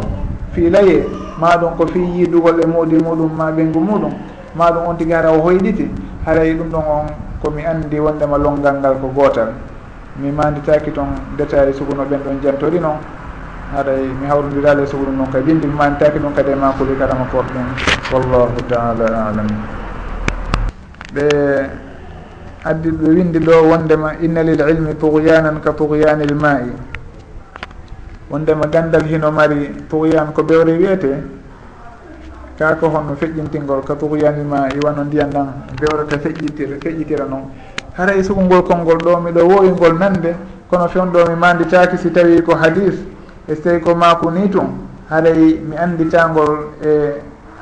Fi 0.52 0.68
laye 0.68 1.06
maɗum 1.40 1.72
ko 1.76 1.86
fi 1.86 2.00
yidugol 2.00 2.60
e 2.60 2.66
moodi 2.66 2.96
muɗum 3.00 3.30
ma 3.36 3.50
ɓengu 3.50 3.80
muɗum 3.80 4.12
maɗum 4.54 4.86
on 4.88 4.96
tigi 4.96 5.12
hara 5.12 5.30
o 5.32 5.40
hoyɗiti 5.40 5.90
haray 6.26 6.54
ɗum 6.54 6.68
ɗon 6.70 6.84
on 6.86 7.06
komi 7.42 7.64
andi 7.64 7.98
wondema 8.00 8.38
longal 8.38 8.76
ngal 8.80 8.94
ko 9.00 9.08
gotal 9.14 9.52
mi 10.18 10.30
manditaki 10.30 10.90
toon 10.92 11.08
détail 11.36 11.72
suguno 11.74 12.04
ɓen 12.04 12.20
ɗon 12.24 12.40
jantori 12.42 12.78
noon 12.80 12.98
haɗay 13.74 14.02
mi 14.20 14.26
hawrodirali 14.26 14.82
e 14.82 14.86
suguɗum 14.86 15.16
noon 15.16 15.30
kay 15.32 15.42
bindi 15.42 15.66
mi 15.66 15.74
manditaki 15.74 16.18
ɗum 16.18 16.32
kadi 16.34 16.50
e 16.50 16.54
makuli 16.54 16.96
karama 16.98 17.24
korɗum 17.30 17.66
wallahu 18.12 18.60
taala 18.68 19.06
alam. 19.30 19.46
Ɓe 21.14 21.26
addi 22.64 22.90
ɓe 22.90 23.08
windi 23.08 23.38
ɗo 23.38 23.52
wondema 23.70 24.12
inna 24.20 24.42
lil 24.42 24.60
ilmi 24.60 24.94
pugyanan 24.94 25.60
ka 25.62 25.72
pugyanil 25.72 26.34
ma'i 26.34 26.72
wondema 28.30 28.66
gandal 28.66 29.02
hino 29.06 29.30
mari 29.30 29.70
pugyan 29.88 30.32
ko 30.34 30.42
ɓewre 30.42 30.76
wiyete 30.76 31.39
ka 32.60 32.76
ko 32.76 32.88
honno 32.92 33.16
feƴƴintingol 33.16 33.80
ka 33.88 33.94
tuguyanima 33.96 34.68
iwano 34.76 35.04
ndiyan 35.04 35.30
ɗan 35.32 35.48
bewrata 35.80 36.18
feƴƴitira 36.20 36.76
feƴƴitira 36.76 37.24
noon 37.24 37.48
haray 37.96 38.22
sugungol 38.22 38.62
konngol 38.62 38.98
ɗo 39.00 39.16
miɗo 39.24 39.40
wowingol 39.48 39.96
nande 39.98 40.36
kono 40.68 40.88
fewnɗo 40.88 41.26
mi 41.28 41.36
manditaki 41.36 41.96
si 41.96 42.10
tawi 42.12 42.42
ko 42.42 42.54
hadis 42.54 42.94
e 43.48 43.54
so 43.54 43.62
tawi 43.62 43.80
ko 43.80 43.94
maku 43.94 44.30
ni 44.30 44.48
tun. 44.50 44.68
Haray 45.08 45.58
mi 45.58 45.74
anditagol 45.76 46.76
e 46.84 46.88
eh, 46.88 47.14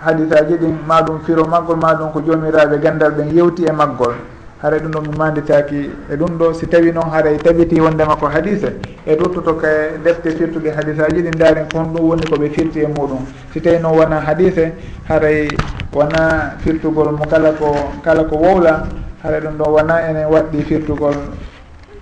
hadisaji 0.05 0.55
ɗin 0.59 0.75
maɗum 0.87 1.21
firo 1.25 1.45
maggol 1.47 1.77
maɗum 1.77 2.11
ko 2.13 2.21
jomiraɓe 2.21 2.79
gandal 2.83 3.13
ɓen 3.13 3.31
yewti 3.33 3.65
e 3.65 3.73
maggol. 3.73 4.15
haray 4.63 4.81
ɗum 4.81 4.91
ɗo 4.91 5.01
mi 5.03 5.17
manditaki 5.19 5.91
e 6.11 6.17
ɗum 6.17 6.37
ɗo 6.39 6.53
si 6.55 6.67
tawi 6.67 6.91
noon 6.93 7.11
haray 7.13 7.37
tabiti 7.39 7.81
wondema 7.81 8.17
ko 8.17 8.27
hadise 8.27 8.75
e 9.07 9.15
ɗuttoto 9.15 9.55
ka 9.57 9.69
defte 10.03 10.31
firtude 10.37 10.71
hadise 10.75 11.01
aji 11.03 11.23
ɗi 11.23 11.31
daaren 11.39 11.67
ko 11.71 11.79
hon 11.79 11.93
ɗum 11.95 12.09
woni 12.09 12.23
koɓe 12.27 12.51
firti 12.51 12.81
e 12.81 12.87
muɗum. 12.87 13.25
Si 13.53 13.61
tawi 13.61 13.79
noon 13.79 13.97
wona 13.97 14.19
hadise 14.21 14.73
haray 15.09 15.49
wona 15.93 16.57
firtugol 16.59 17.13
mo 17.13 17.25
kala 17.31 17.53
ko 17.53 17.73
kala 18.03 18.25
ko 18.25 18.37
wowla 18.37 18.89
haray 19.23 19.41
ɗum 19.41 19.57
ɗo 19.59 19.65
wona 19.71 20.11
enen 20.11 20.27
waɗɗi 20.27 20.63
firtugol 20.65 21.15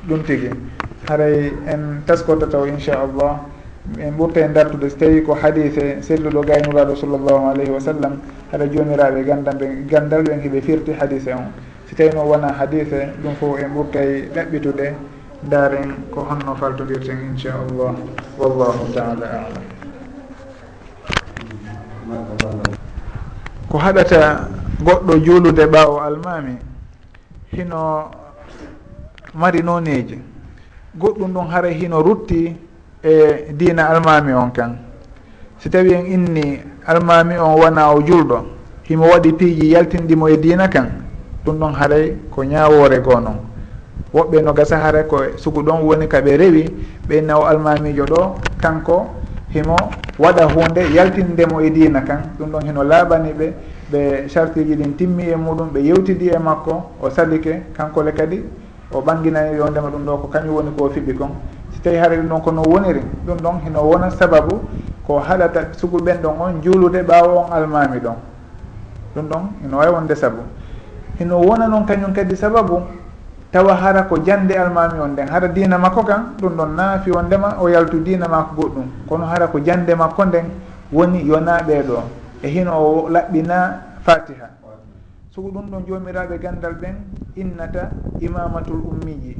ɗum 0.08 0.22
tigui 0.24 0.50
haray 1.10 1.52
en 1.68 2.00
taskoto 2.06 2.46
taw 2.46 2.64
inchallah 2.64 3.36
en 4.00 4.12
ɓurta 4.16 4.40
e 4.40 4.48
dartude 4.48 4.88
so 4.88 4.96
tawi 4.96 5.22
ko 5.22 5.34
hadise 5.34 6.00
selluɗo 6.00 6.40
gaynuraɗo 6.46 6.96
sallllahu 6.96 7.50
alayhi 7.52 7.70
wa 7.70 7.80
sallam 7.80 8.16
haɗa 8.50 8.64
jomiraɓe 8.72 9.24
gandamɓe 9.26 9.84
gandal 9.90 10.22
ɓen 10.24 10.40
heɓe 10.40 10.60
firti 10.62 10.92
hadise 10.98 11.28
on. 11.34 11.52
si 11.88 11.94
tawi 11.94 12.10
tawino 12.10 12.28
wona 12.30 12.52
hadise 12.52 13.08
ɗum 13.22 13.34
fof 13.36 13.58
en 13.62 13.70
ɓurtay 13.74 14.28
ɗaɓɓitude 14.34 14.94
daren 15.42 15.94
ko 16.10 16.20
honno 16.28 16.54
faltodirten 16.56 17.18
inchallah. 17.30 17.94
Wallahu 18.38 18.92
taala 18.94 19.26
alam. 19.46 19.64
Ko 23.70 23.78
haɗata 23.78 24.48
goɗɗo 24.82 25.18
juulude 25.24 25.66
ɓaawo 25.66 26.00
almami 26.00 26.58
hino 27.52 28.10
mari 29.34 29.62
noneji 29.62 30.18
goɗɗum 30.98 31.32
ɗum 31.32 31.46
hara 31.48 31.68
hino 31.70 32.02
rutti 32.02 32.56
e 33.02 33.52
diina 33.52 33.86
almami 33.90 34.32
on 34.32 34.50
kan. 34.50 34.76
Si 35.58 35.70
tawi 35.70 35.94
en 35.94 36.06
inni 36.06 36.60
almami 36.84 37.38
on 37.38 37.54
wona 37.60 37.92
o 37.94 38.00
julɗo 38.02 38.44
himo 38.88 39.06
waɗi 39.06 39.32
piiji 39.32 39.70
yaltindimo 39.70 40.28
e 40.28 40.36
diina 40.36 40.68
kan. 40.68 41.05
ɗum 41.46 41.58
ɗon 41.58 41.72
haɗay 41.74 42.16
ko 42.34 42.42
ñawore 42.44 42.98
goo 43.00 43.20
noon 43.20 43.38
woɓɓe 44.14 44.42
no 44.42 44.52
gasa 44.52 44.76
hara 44.78 45.04
ko 45.04 45.16
sugu 45.36 45.62
ɗon 45.62 45.82
woni 45.86 46.06
kaɓe 46.08 46.36
rewi 46.36 46.64
ɓe 47.08 47.20
naw 47.22 47.42
almamijo 47.46 48.04
ɗo 48.04 48.34
kanko 48.60 49.06
himo 49.54 49.76
waɗa 50.18 50.44
hunde 50.54 50.80
yaltindemo 50.94 51.60
e 51.60 51.70
diina 51.70 52.00
kan. 52.00 52.18
Ɗum 52.38 52.50
ɗon 52.50 52.64
hino 52.66 52.82
laaɓani 52.84 53.32
ɓe 53.32 53.52
ɓe 53.92 54.28
chartiji 54.28 54.74
ɗin 54.76 54.96
timmi 54.96 55.24
e 55.30 55.36
muɗum 55.36 55.68
ɓe 55.72 55.80
yewtidi 55.82 56.28
e 56.28 56.38
makko 56.38 56.82
o 57.02 57.10
salike 57.10 57.62
kankole 57.76 58.12
kadi 58.12 58.42
o 58.92 59.00
ɓanginani 59.00 59.56
yo 59.56 59.68
ndema 59.70 59.88
ɗum 59.90 60.04
ɗo 60.04 60.16
ko 60.22 60.28
kañum 60.28 60.54
woni 60.56 60.70
ko 60.78 60.88
fiɓi 60.90 61.14
kon. 61.14 61.30
Si 61.72 61.80
tawi 61.80 61.96
haara 61.96 62.16
ɗum 62.16 62.28
ɗon 62.28 62.40
kono 62.42 62.62
woniri 62.62 63.00
ɗum 63.26 63.36
ɗon 63.38 63.60
hino 63.64 63.80
wona 63.82 64.10
sababu 64.10 64.60
ko 65.06 65.18
haɗata 65.20 65.68
sugu 65.76 65.98
ɓen 65.98 66.18
ɗon 66.22 66.34
on 66.40 66.62
juulude 66.62 67.02
ɓaawo 67.02 67.38
on 67.46 67.52
almami 67.52 67.98
ɗon. 68.00 68.16
Ɗum 69.14 69.26
ɗon 69.28 69.42
ino 69.64 69.76
wawi 69.78 69.92
wonde 69.92 70.14
saabu 70.14 70.42
hino 71.18 71.40
wona 71.40 71.68
noon 71.68 71.86
kañum 71.86 72.12
kadi 72.12 72.36
sababu 72.36 72.82
tawa 73.52 73.74
hara 73.74 74.02
ko 74.04 74.18
jande 74.18 74.52
almami 74.52 75.00
on 75.00 75.12
nden. 75.12 75.28
Hara 75.28 75.48
dina 75.48 75.78
makko 75.78 76.02
kan 76.04 76.36
ɗum 76.40 76.56
ɗon 76.56 76.74
naafi 76.76 77.10
wondema 77.10 77.56
o 77.60 77.68
yaltu 77.68 78.00
dina 78.04 78.28
makko 78.28 78.54
goɗɗum. 78.62 78.86
Kono 79.08 79.24
hara 79.26 79.46
ko 79.48 79.58
jande 79.60 79.94
makko 79.94 80.24
nden 80.24 80.46
woni 80.92 81.24
yona 81.26 81.62
ɓeeɗo 81.62 81.96
e 82.42 82.48
hino 82.48 82.72
o 82.76 83.08
laɓɓina 83.08 83.56
fatiha. 84.04 84.48
Soko 85.34 85.48
ɗum 85.48 85.70
ɗon 85.70 85.82
jomiraɓe 85.88 86.38
gandal 86.38 86.74
ɓen 86.74 86.94
innata 87.36 87.90
imamatul 88.20 88.80
ummiji 88.88 89.36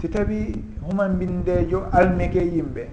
si 0.00 0.08
tawi 0.08 0.54
human 0.82 1.14
bindejo 1.18 1.86
almike 1.92 2.38
yimɓe 2.42 2.86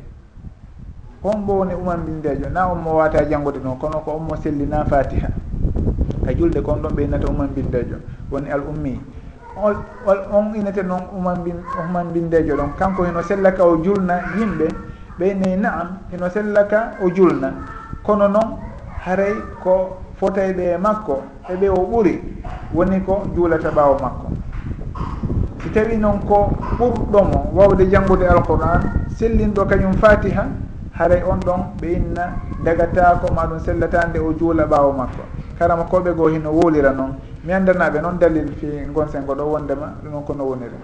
on 1.23 1.37
mbo 1.41 1.53
woni 1.59 1.73
umambindejo 1.73 2.49
na 2.49 2.67
on 2.71 2.79
mo 2.81 2.95
wata 2.95 3.25
janggude 3.25 3.59
ɗon 3.59 3.77
kono 3.79 3.99
ko 4.05 4.11
on 4.11 4.23
mo 4.29 4.35
sellina 4.37 4.85
fatiha. 4.85 5.29
e 6.29 6.35
julde 6.37 6.61
kon 6.61 6.81
ɗon 6.81 6.93
ɓe 6.95 7.03
innata 7.03 7.27
uman 7.27 7.47
bindejo 7.55 7.97
woni 8.31 8.49
al 8.51 8.61
ummi. 8.69 8.99
On 9.57 9.75
on 10.31 10.53
inete 10.55 10.83
noon 10.83 11.01
uman 11.17 11.43
bin 11.43 11.55
uman 11.89 12.11
bindejo 12.13 12.55
ɗon. 12.55 12.69
Kanko 12.77 13.03
heno 13.03 13.21
sellaka 13.21 13.65
o 13.65 13.77
julna 13.83 14.21
yimɓe 14.37 14.67
ɓe 14.67 15.25
ɓeyne 15.35 15.55
naam 15.61 15.87
heno 16.11 16.29
sellaka 16.29 16.91
o 17.03 17.09
julna. 17.09 17.51
Kono 18.03 18.27
noon 18.27 18.57
haray 19.05 19.33
ko 19.63 19.97
fotayɓe 20.19 20.63
e 20.73 20.77
makko 20.77 21.21
eɓe 21.49 21.69
o 21.69 21.81
ɓuri 21.91 22.15
woni 22.73 22.99
ko 23.05 23.23
juulata 23.35 23.69
ɓaawo 23.71 23.97
makko. 24.01 24.27
Si 25.63 25.69
tawi 25.71 25.97
noon 25.97 26.19
ko 26.27 26.53
ɓurɗomo 26.79 27.51
wawde 27.53 27.89
janngude 27.89 28.23
alquran 28.27 28.81
sellinɗo 29.17 29.65
kañum 29.65 29.93
fatiha 29.93 30.45
haray 30.97 31.23
on 31.23 31.39
ɗon 31.39 31.61
ɓe 31.81 31.87
inna 31.97 32.25
dagatako 32.63 33.33
maɗum 33.33 33.59
sellatande 33.59 34.19
o 34.19 34.31
juula 34.39 34.65
ɓaawo 34.65 34.93
makko. 34.93 35.23
karama 35.59 35.83
koɓe 35.83 36.13
goo 36.15 36.27
hino 36.29 36.51
wolira 36.51 36.91
noon 36.91 37.15
mi 37.43 37.51
andanaɓe 37.53 37.99
noon 38.01 38.17
dalil 38.19 38.47
fi 38.55 38.67
gonsengo 38.93 39.35
ɗo 39.35 39.43
wondema 39.43 39.93
ɗum 40.03 40.23
kono 40.23 40.43
woniri. 40.45 40.75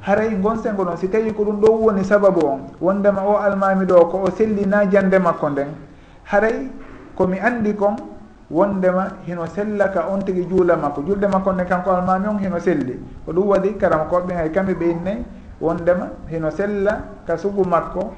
Haray 0.00 0.34
gonsengo 0.40 0.84
ɗon 0.84 0.96
si 0.96 1.08
tawi 1.10 1.32
ko 1.34 1.44
ɗum 1.44 1.60
ɗo 1.60 1.68
woni 1.84 2.02
sababu 2.04 2.40
on 2.46 2.60
wondema 2.80 3.22
o 3.22 3.36
almami 3.36 3.84
ɗo 3.86 4.08
ko 4.10 4.22
o 4.24 4.30
sellina 4.30 4.86
jande 4.90 5.18
makko 5.18 5.50
nden. 5.50 5.68
Haray 6.24 6.68
komi 7.14 7.38
andi 7.38 7.74
kon 7.76 7.96
wondema 8.50 9.08
hino 9.26 9.46
sellaka 9.46 10.08
on 10.10 10.20
tigui 10.24 10.46
juula 10.48 10.76
makko. 10.76 11.02
Julde 11.06 11.26
makko 11.28 11.52
nden 11.52 11.66
kanko 11.66 11.90
almami 11.90 12.26
on 12.28 12.38
hino 12.38 12.58
selli. 12.58 12.98
Ko 13.26 13.32
ɗum 13.32 13.46
waɗi 13.48 13.76
karama 13.78 14.04
koɓe 14.10 14.32
hay 14.34 14.48
kamɓe 14.50 14.74
ɓe 14.74 14.84
innayyi 14.90 15.24
wondema 15.60 16.08
hino 16.28 16.50
sella 16.50 17.00
ka 17.26 17.36
sugu 17.36 17.64
makko 17.64 18.12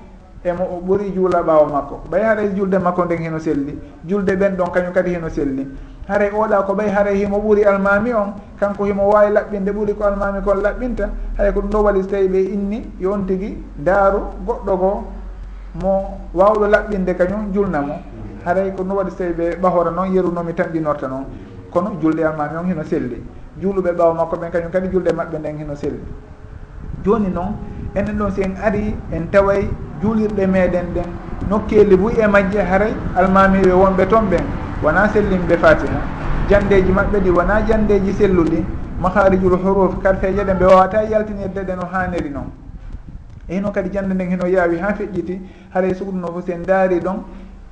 emo 0.44 0.64
o 0.64 0.80
ɓori 0.86 1.12
juula 1.14 1.42
ɓaawo 1.42 1.66
makko. 1.72 2.00
Ɓay 2.10 2.22
haray 2.22 2.48
julde 2.54 2.78
makko 2.78 3.04
nden 3.04 3.18
heno 3.22 3.38
selli 3.38 3.78
julde 4.06 4.30
ɓen 4.36 4.56
ɗon 4.56 4.70
kañum 4.72 4.92
kadi 4.92 5.14
heno 5.14 5.28
selli 5.28 5.66
haray 6.08 6.30
oɗa 6.30 6.62
ko 6.66 6.74
ɓay 6.74 6.88
haray 6.90 7.16
himo 7.16 7.38
ɓuri 7.38 7.64
almami 7.64 8.12
on 8.12 8.34
kanko 8.60 8.84
himo 8.84 9.08
wawi 9.08 9.32
laɓɓinde 9.32 9.70
ɓuri 9.72 9.94
ko 9.94 10.04
almami 10.04 10.42
kon 10.44 10.56
laɓɓinta 10.62 11.08
hay 11.38 11.52
ko 11.52 11.60
ɗum 11.60 11.70
ɗo 11.70 11.82
waɗi 11.82 12.02
so 12.02 12.08
tawi 12.10 12.28
ɓe 12.28 12.38
inni 12.52 12.90
yon 13.00 13.24
tigui 13.26 13.56
daaru 13.78 14.18
goɗɗo 14.46 14.76
goo 14.76 15.02
mo 15.82 16.18
wawɗo 16.34 16.66
laɓɓinde 16.68 17.14
kañum 17.16 17.52
julnamo 17.52 17.94
haray 18.44 18.70
ko 18.76 18.82
ɗum 18.84 18.96
waɗi 18.96 19.10
so 19.10 19.16
tawi 19.16 19.32
ɓe 19.32 19.56
ɓahora 19.62 19.90
noon 19.90 20.12
yerunomi 20.12 20.52
tamɓinorta 20.54 21.08
noon. 21.08 21.24
Kono 21.70 21.90
julde 22.00 22.20
almami 22.22 22.56
on 22.58 22.66
hino 22.68 22.82
selli 22.84 23.22
juuluɓe 23.60 23.92
ɓaawo 23.96 24.14
makko 24.14 24.36
ɓen 24.36 24.50
kañum 24.50 24.70
kadi 24.70 24.88
julde 24.92 25.08
maɓɓe 25.12 25.38
nden 25.38 25.56
hino 25.58 25.74
selli 25.74 26.00
joni 27.02 27.28
noon 27.30 27.56
enen 27.94 28.16
ɗon 28.18 28.30
si 28.32 28.42
en 28.42 28.54
ari 28.62 28.94
en 29.12 29.26
taway 29.30 29.68
juulirɗe 30.02 30.46
meɗen 30.46 30.86
ɗen. 30.94 31.08
Nokkeli 31.48 31.96
buy 31.96 32.14
e 32.18 32.26
majje 32.26 32.58
haray 32.60 32.92
almamiɓe 33.16 33.72
wonɓe 33.72 34.06
toon 34.08 34.26
ɓen. 34.30 34.44
Wona 34.82 35.08
sellimɓe 35.08 35.56
fatiha. 35.56 36.00
Jandeji 36.48 36.92
maɓɓe 36.92 37.20
ɗi 37.20 37.30
wona 37.30 37.62
jandeji 37.68 38.12
selluɗi. 38.12 38.64
Maharijul 39.00 39.58
huruf 39.62 40.02
karfeje 40.02 40.44
ɗen 40.44 40.58
ɓe 40.58 40.64
wawata 40.66 41.02
e 41.04 41.10
yaltinirde 41.10 41.60
ɗe 41.66 41.74
no 41.76 41.86
haniri 41.92 42.30
noon 42.30 42.50
e 43.48 43.54
hino 43.56 43.70
kadi 43.70 43.90
jande 43.92 44.14
nden 44.14 44.30
hino 44.30 44.46
yaawi 44.46 44.78
ha 44.78 44.94
feƴƴiti 44.94 45.38
haray 45.74 45.94
suguduno 45.94 46.28
fof 46.28 46.46
sen 46.46 46.62
daari 46.64 47.00
ɗon 47.00 47.16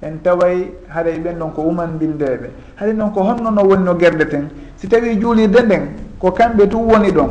en 0.03 0.19
taway 0.23 0.69
haray 0.89 1.19
ɓen 1.19 1.39
ɗon 1.39 1.53
ko 1.55 1.63
umanbindeɓe 1.63 2.51
haray 2.77 2.93
noon 2.93 3.11
ko 3.13 3.23
honno 3.23 3.51
no 3.51 3.63
woni 3.63 3.85
no 3.85 3.95
guerde 3.95 4.29
ten. 4.29 4.51
Si 4.77 4.89
tawi 4.89 5.17
juulirde 5.19 5.63
nden 5.65 5.83
ko 6.19 6.31
kamɓe 6.33 6.69
tu 6.69 6.77
woni 6.79 7.11
ɗon 7.13 7.31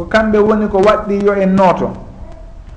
ko 0.00 0.06
kamɓe 0.08 0.38
woni 0.38 0.66
ko 0.72 0.78
waɗɗi 0.80 1.24
yo 1.26 1.32
en 1.34 1.54
nooto. 1.54 1.90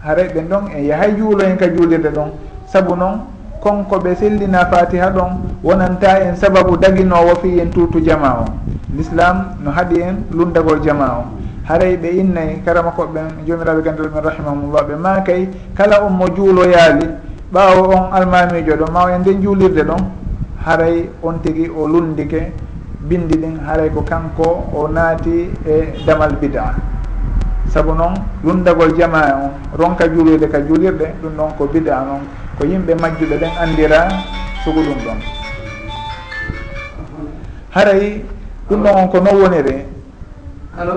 Haray 0.04 0.28
ɓen 0.36 0.48
ɗon 0.50 0.64
en 0.76 0.84
yahay 0.84 1.16
juulo 1.18 1.44
en 1.44 1.56
ka 1.56 1.68
juulirde 1.74 2.10
ɗon. 2.12 2.30
Sabu 2.68 2.96
noon 2.96 3.20
konko 3.62 3.98
ɓe 4.00 4.16
sellina 4.16 4.66
fatiha 4.66 5.10
ɗon 5.10 5.30
wonanta 5.64 6.20
en 6.22 6.36
sababu 6.36 6.76
daginowo 6.78 7.36
fi 7.42 7.60
en 7.62 7.70
tutu 7.72 8.02
jama 8.04 8.40
o. 8.42 8.46
L'islam 8.98 9.56
no 9.64 9.72
haaɗi 9.72 10.02
en 10.02 10.16
lundagol 10.34 10.82
jama 10.84 11.06
o. 11.20 11.24
Haray 11.70 11.96
ɓe 11.96 12.10
innay 12.20 12.62
karama 12.66 12.92
koɓɓen 12.92 13.46
jomiraɓe 13.48 13.82
gandal 13.84 14.10
men 14.14 14.24
rahimahumullah 14.24 14.84
ɓe 14.88 14.96
makay 15.00 15.50
kala 15.78 16.04
on 16.04 16.10
mo 16.14 16.26
juuloyaali 16.36 17.08
ɓaawo 17.54 17.88
on 17.88 18.12
almamijo 18.14 18.76
ɗon 18.76 18.92
ma 18.92 19.08
en 19.16 19.20
nden 19.22 19.42
juulirde 19.42 19.84
ɗon. 19.88 20.04
Haray 20.66 21.10
on 21.24 21.40
tigi 21.42 21.70
o 21.70 21.88
lundike 21.88 22.52
bindi 23.08 23.38
ɗin 23.38 23.60
haray 23.66 23.90
ko 23.92 24.02
kanko 24.02 24.66
o 24.76 24.88
naati 24.90 25.50
e 25.66 25.94
damal 26.06 26.36
bida. 26.42 26.76
saabu 27.74 27.94
noon 27.98 28.14
yundagol 28.46 28.94
jama 28.94 29.22
on 29.34 29.52
ronka 29.74 30.06
juulirde 30.08 30.46
ka 30.48 30.62
juulirɗe 30.62 31.08
ɗum 31.22 31.34
noon 31.36 31.52
ko 31.58 31.66
bida 31.66 32.06
noon. 32.06 32.22
Ko 32.58 32.66
yimɓe 32.70 32.94
majjuɓe 33.02 33.36
ɗen 33.42 33.54
andira 33.58 34.00
sugu 34.64 34.82
ɗum 34.86 35.00
ɗon. 35.06 35.18
Haray 37.74 38.22
ɗum 38.70 38.84
ɗon 38.84 38.94
on 38.96 39.08
ko 39.10 39.18
non 39.20 39.42
woniri 39.42 39.86
alo 40.78 40.94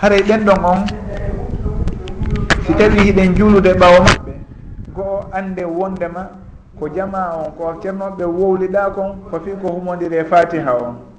haray 0.00 0.22
ɓen 0.22 0.44
ɗon 0.48 0.64
on 0.64 0.80
si 2.66 2.72
tawi 2.74 2.98
hiɗen 3.04 3.34
juulude 3.36 3.74
ɓawo 3.76 3.98
maɓɓe 4.00 4.32
goo 4.96 5.20
ande 5.32 5.60
wondema 5.64 6.30
ko 6.78 6.88
jama 6.88 7.36
on 7.36 7.52
ko 7.58 7.76
ceernoɓe 7.82 8.24
wowliɗa 8.24 8.90
kon 8.94 9.16
ko 9.30 9.40
fi 9.44 9.50
ko 9.60 9.68
humodiri 9.76 10.16
e 10.16 10.24
fatiha 10.24 10.72
on. 10.72 11.15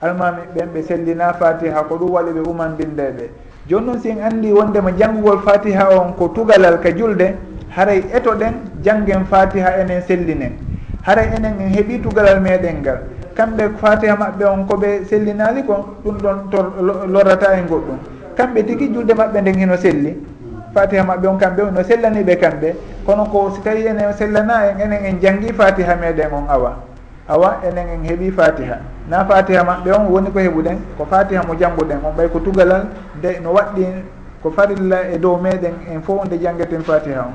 almami 0.00 0.42
ɓen 0.54 0.68
ɓe 0.74 0.82
sellina 0.82 1.32
fatiha 1.34 1.82
ko 1.88 1.96
ɗum 1.96 2.10
waɗi 2.10 2.32
ɓe 2.32 2.40
umandinde 2.50 3.06
ɓe. 3.16 3.24
Joni 3.68 3.86
noon 3.86 3.98
si 4.00 4.08
en 4.10 4.22
andi 4.22 4.52
wondema 4.52 4.90
janngugol 4.98 5.38
fatiha 5.44 5.88
on 5.92 6.12
ko 6.16 6.28
tugalal 6.28 6.80
ka 6.80 6.90
julde 6.96 7.36
haray 7.76 8.02
eto 8.12 8.34
ɗen 8.34 8.54
janggen 8.82 9.24
fatiha 9.26 9.76
enen 9.80 10.00
sellinen. 10.02 10.52
Haray 11.02 11.28
enen 11.36 11.60
en 11.60 11.68
heeɓi 11.68 12.00
tugalal 12.02 12.40
meɗen 12.40 12.80
ngal. 12.80 12.98
Kamɓe 13.36 13.68
fatiha 13.80 14.16
maɓɓe 14.16 14.44
on 14.44 14.64
koɓe 14.66 15.04
sellinali 15.04 15.62
ko 15.64 15.96
ɗum 16.04 16.16
ɗon 16.18 16.50
to 16.50 16.58
lorata 17.06 17.54
e 17.58 17.62
goɗɗum. 17.68 17.98
Kamɓe 18.36 18.62
tigui 18.66 18.88
julde 18.94 19.12
maɓɓe 19.14 19.40
nden 19.40 19.54
hino 19.58 19.76
selli. 19.76 20.16
Fatiha 20.74 21.04
maɓɓe 21.04 21.26
on 21.28 21.36
kamɓe 21.38 21.62
no 21.72 21.82
sellaniɓe 21.82 22.36
kamɓe. 22.40 22.74
Kono 23.06 23.24
ko 23.26 23.50
so 23.54 23.60
tawi 23.62 23.86
enen 23.86 24.12
sellana 24.16 24.70
en 24.72 24.80
enen 24.80 25.04
en 25.04 25.20
janggui 25.20 25.52
fatiha 25.52 25.94
meɗen 25.96 26.32
on 26.32 26.48
awa. 26.48 26.89
awa 27.30 27.60
enen 27.62 27.88
en 27.88 28.02
heeɓi 28.04 28.30
fatiha. 28.30 28.76
Na 29.08 29.24
fatiha 29.24 29.62
maɓɓe 29.64 29.90
on 29.92 30.06
woni 30.12 30.30
ko 30.30 30.38
heɓuɗen 30.40 30.76
ko 30.98 31.04
fatiha 31.10 31.42
mo 31.46 31.54
jangguɗen 31.54 31.98
on. 32.04 32.12
Ɓay 32.16 32.28
ko 32.28 32.38
tugalal 32.40 32.82
nde 33.18 33.40
no 33.42 33.50
waɗɗi 33.52 33.84
ko 34.42 34.50
farilla 34.50 34.98
e 35.14 35.18
dow 35.18 35.36
meɗen 35.36 35.74
en 35.94 36.00
fof 36.02 36.24
nde 36.26 36.38
janngeten 36.42 36.82
fatiha 36.82 37.20
on. 37.20 37.34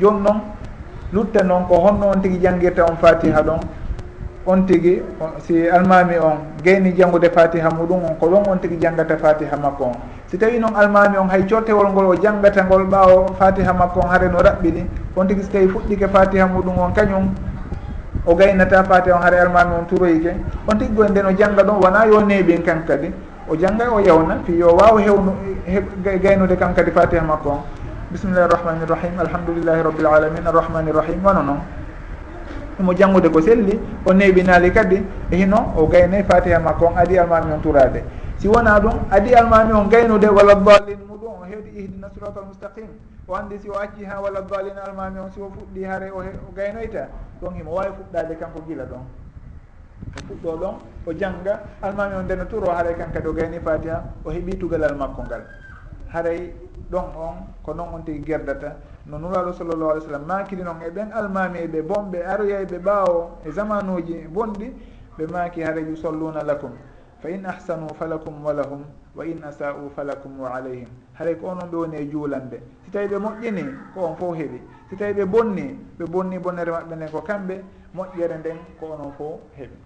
Joni 0.00 0.20
noon 0.20 0.40
lutta 1.12 1.42
noon 1.44 1.64
ko 1.68 1.74
honno 1.78 2.06
on 2.14 2.20
tigui 2.20 2.38
janngirta 2.42 2.82
on 2.90 2.96
fatiha 2.96 3.42
ɗon 3.42 3.60
on 4.46 4.62
tigui 4.66 5.02
si 5.38 5.68
almami 5.68 6.18
on 6.18 6.36
geyni 6.64 6.92
janngude 6.96 7.30
fatiha 7.32 7.68
muɗum 7.70 8.02
on 8.04 8.14
ko 8.20 8.26
ɗon 8.26 8.48
on 8.50 8.56
tigui 8.58 8.78
janngata 8.80 9.16
fatiha 9.16 9.56
makko 9.56 9.84
on. 9.84 9.94
Si 10.26 10.36
tawi 10.38 10.58
noon 10.58 10.74
almami 10.74 11.18
on 11.18 11.28
hay 11.28 11.42
cottewol 11.46 11.86
ngol 11.92 12.06
o 12.06 12.14
janngata 12.14 12.64
ngol 12.64 12.84
ɓaawo 12.90 13.26
fatiha 13.38 13.72
makko 13.72 14.00
on 14.00 14.08
haare 14.08 14.28
no 14.28 14.38
raɓɓiɗi 14.38 14.86
on 15.16 15.26
tigui 15.26 15.42
so 15.44 15.50
tawi 15.52 15.68
fuɗɗike 15.68 16.08
fatiha 16.08 16.46
muɗum 16.46 16.78
on 16.78 16.92
kañum 16.92 17.30
o 18.26 18.34
gaynata 18.34 18.84
fate 18.84 19.08
on 19.12 19.22
hara 19.22 19.42
almami 19.42 19.74
on 19.74 19.86
turoyke 19.86 20.34
on 20.66 20.78
tiggo 20.78 21.04
e 21.04 21.08
nden 21.08 21.26
o 21.26 21.32
jangga 21.32 21.62
ɗon 21.62 21.78
wona 21.82 22.06
yo 22.06 22.20
neeɓen 22.20 22.62
kan 22.62 22.82
kadi 22.86 23.12
o 23.48 23.56
jangga 23.56 23.84
e 23.84 23.88
o 23.88 24.00
yewna 24.00 24.42
fi 24.44 24.52
yo 24.58 24.74
waw 24.74 24.98
hewnu 24.98 25.32
gaynude 26.22 26.56
kan 26.56 26.74
kadi 26.74 26.90
fatiha 26.90 27.22
makko 27.22 27.50
on. 27.50 27.62
Bisimillahi 28.10 28.46
irrahmani 28.46 28.82
irrahim 28.86 29.14
alhamdulillahi 29.18 29.82
rabbil 29.82 30.06
alamin 30.06 30.46
arrahmani 30.46 30.90
irrahim 30.90 31.20
wano 31.24 31.42
noon 31.42 31.60
omo 32.80 32.92
janngude 32.94 33.28
ko 33.32 33.40
selli 33.40 33.78
o 34.04 34.12
neeɓinaali 34.12 34.70
kadi 34.72 35.02
hino 35.30 35.72
o 35.76 35.86
gaynoy 35.86 36.22
fatiha 36.22 36.58
makko 36.60 36.86
on 36.86 36.98
adi 36.98 37.18
almami 37.18 37.52
on 37.52 37.60
turade 37.62 38.02
si 38.38 38.48
wona 38.48 38.78
ɗum 38.80 39.06
adi 39.10 39.34
almami 39.34 39.72
on 39.72 39.88
gaynude 39.88 40.28
walla 40.28 40.54
dalin 40.54 40.98
muɗum 41.08 41.42
o 41.42 41.44
hewdi 41.50 41.70
ihdina 41.78 42.10
sirata 42.14 42.40
almustaqim 42.40 42.86
o 43.28 43.34
anndi 43.34 43.58
si 43.58 43.68
o 43.68 43.74
acci 43.74 44.04
ha 44.04 44.20
walla 44.20 44.40
dalina 44.42 44.82
almami 44.84 45.18
on 45.18 45.30
si 45.32 45.40
o 45.40 45.50
fuɗɗi 45.50 45.84
haare 45.84 46.10
o 46.10 46.22
gaynoyta 46.54 47.08
ɗon 47.40 47.54
himo 47.54 47.72
wawi 47.74 47.92
fuɗɗade 47.92 48.38
kanko 48.38 48.60
gila 48.66 48.84
ɗon. 48.84 49.02
O 50.16 50.20
fuɗɗo 50.28 50.56
ɗon 50.60 50.74
o 51.06 51.12
jangga 51.12 51.60
almami 51.82 52.14
on 52.14 52.22
ndeno 52.24 52.44
turo 52.46 52.70
haray 52.70 52.94
kan 52.96 53.10
kadi 53.12 53.26
o 53.28 53.32
gayni 53.32 53.58
fatiha 53.60 54.04
o 54.24 54.30
heeɓi 54.30 54.58
tugalal 54.58 54.94
makko 54.96 55.22
ngal. 55.22 55.42
Haray 56.12 56.54
ɗon 56.90 57.04
on 57.16 57.34
ko 57.64 57.72
noon 57.74 57.94
on 57.94 58.02
tigi 58.04 58.22
gerdata. 58.24 58.76
No 59.06 59.18
nuraɗo 59.18 59.52
sallllahu 59.52 59.90
alih 59.90 60.02
w 60.02 60.06
sallam 60.06 60.26
makiri 60.26 60.62
noon 60.62 60.82
e 60.82 60.90
ɓen 60.90 61.10
almami 61.12 61.58
eɓe 61.66 61.82
bonɓe 61.82 62.24
aroya 62.24 62.60
eɓe 62.62 62.78
ɓaawo 62.78 63.30
e 63.44 63.50
zaman 63.50 63.88
uji 63.90 64.14
e 64.14 64.28
bonɗi 64.28 64.72
ɓe 65.18 65.26
maki 65.32 65.62
hareju 65.62 65.90
yusalluna 65.90 66.42
lakum. 66.44 66.70
fa 67.26 67.30
in 67.34 67.42
ahsanu 67.44 67.88
falakum 67.98 68.38
wa 68.44 68.52
lahum 68.54 68.84
wa 69.16 69.24
in 69.26 69.42
asa'u 69.42 69.90
falakum 69.90 70.38
wa 70.38 70.54
alayhim 70.54 70.86
haray 71.18 71.34
ko 71.34 71.48
onon 71.50 71.66
ɓe 71.70 71.76
woni 71.76 71.96
e 71.98 72.06
juulande 72.06 72.62
si 72.84 72.90
tawi 72.90 73.08
ɓe 73.08 73.18
moƴƴini 73.18 73.64
ko 73.94 74.00
on 74.06 74.14
fof 74.16 74.36
heeɓi 74.38 74.60
si 74.90 74.96
tawi 74.96 75.12
ɓe 75.12 75.24
bonni 75.26 75.74
ɓe 75.98 76.04
bonni 76.06 76.38
bonnere 76.38 76.70
maɓɓe 76.70 76.94
nden 76.96 77.10
ko 77.10 77.20
kamɓe 77.20 77.64
moƴƴere 77.94 78.38
nden 78.38 78.58
ko 78.78 78.86
onon 78.94 79.12
fof 79.18 79.40
heeɓi 79.58 79.76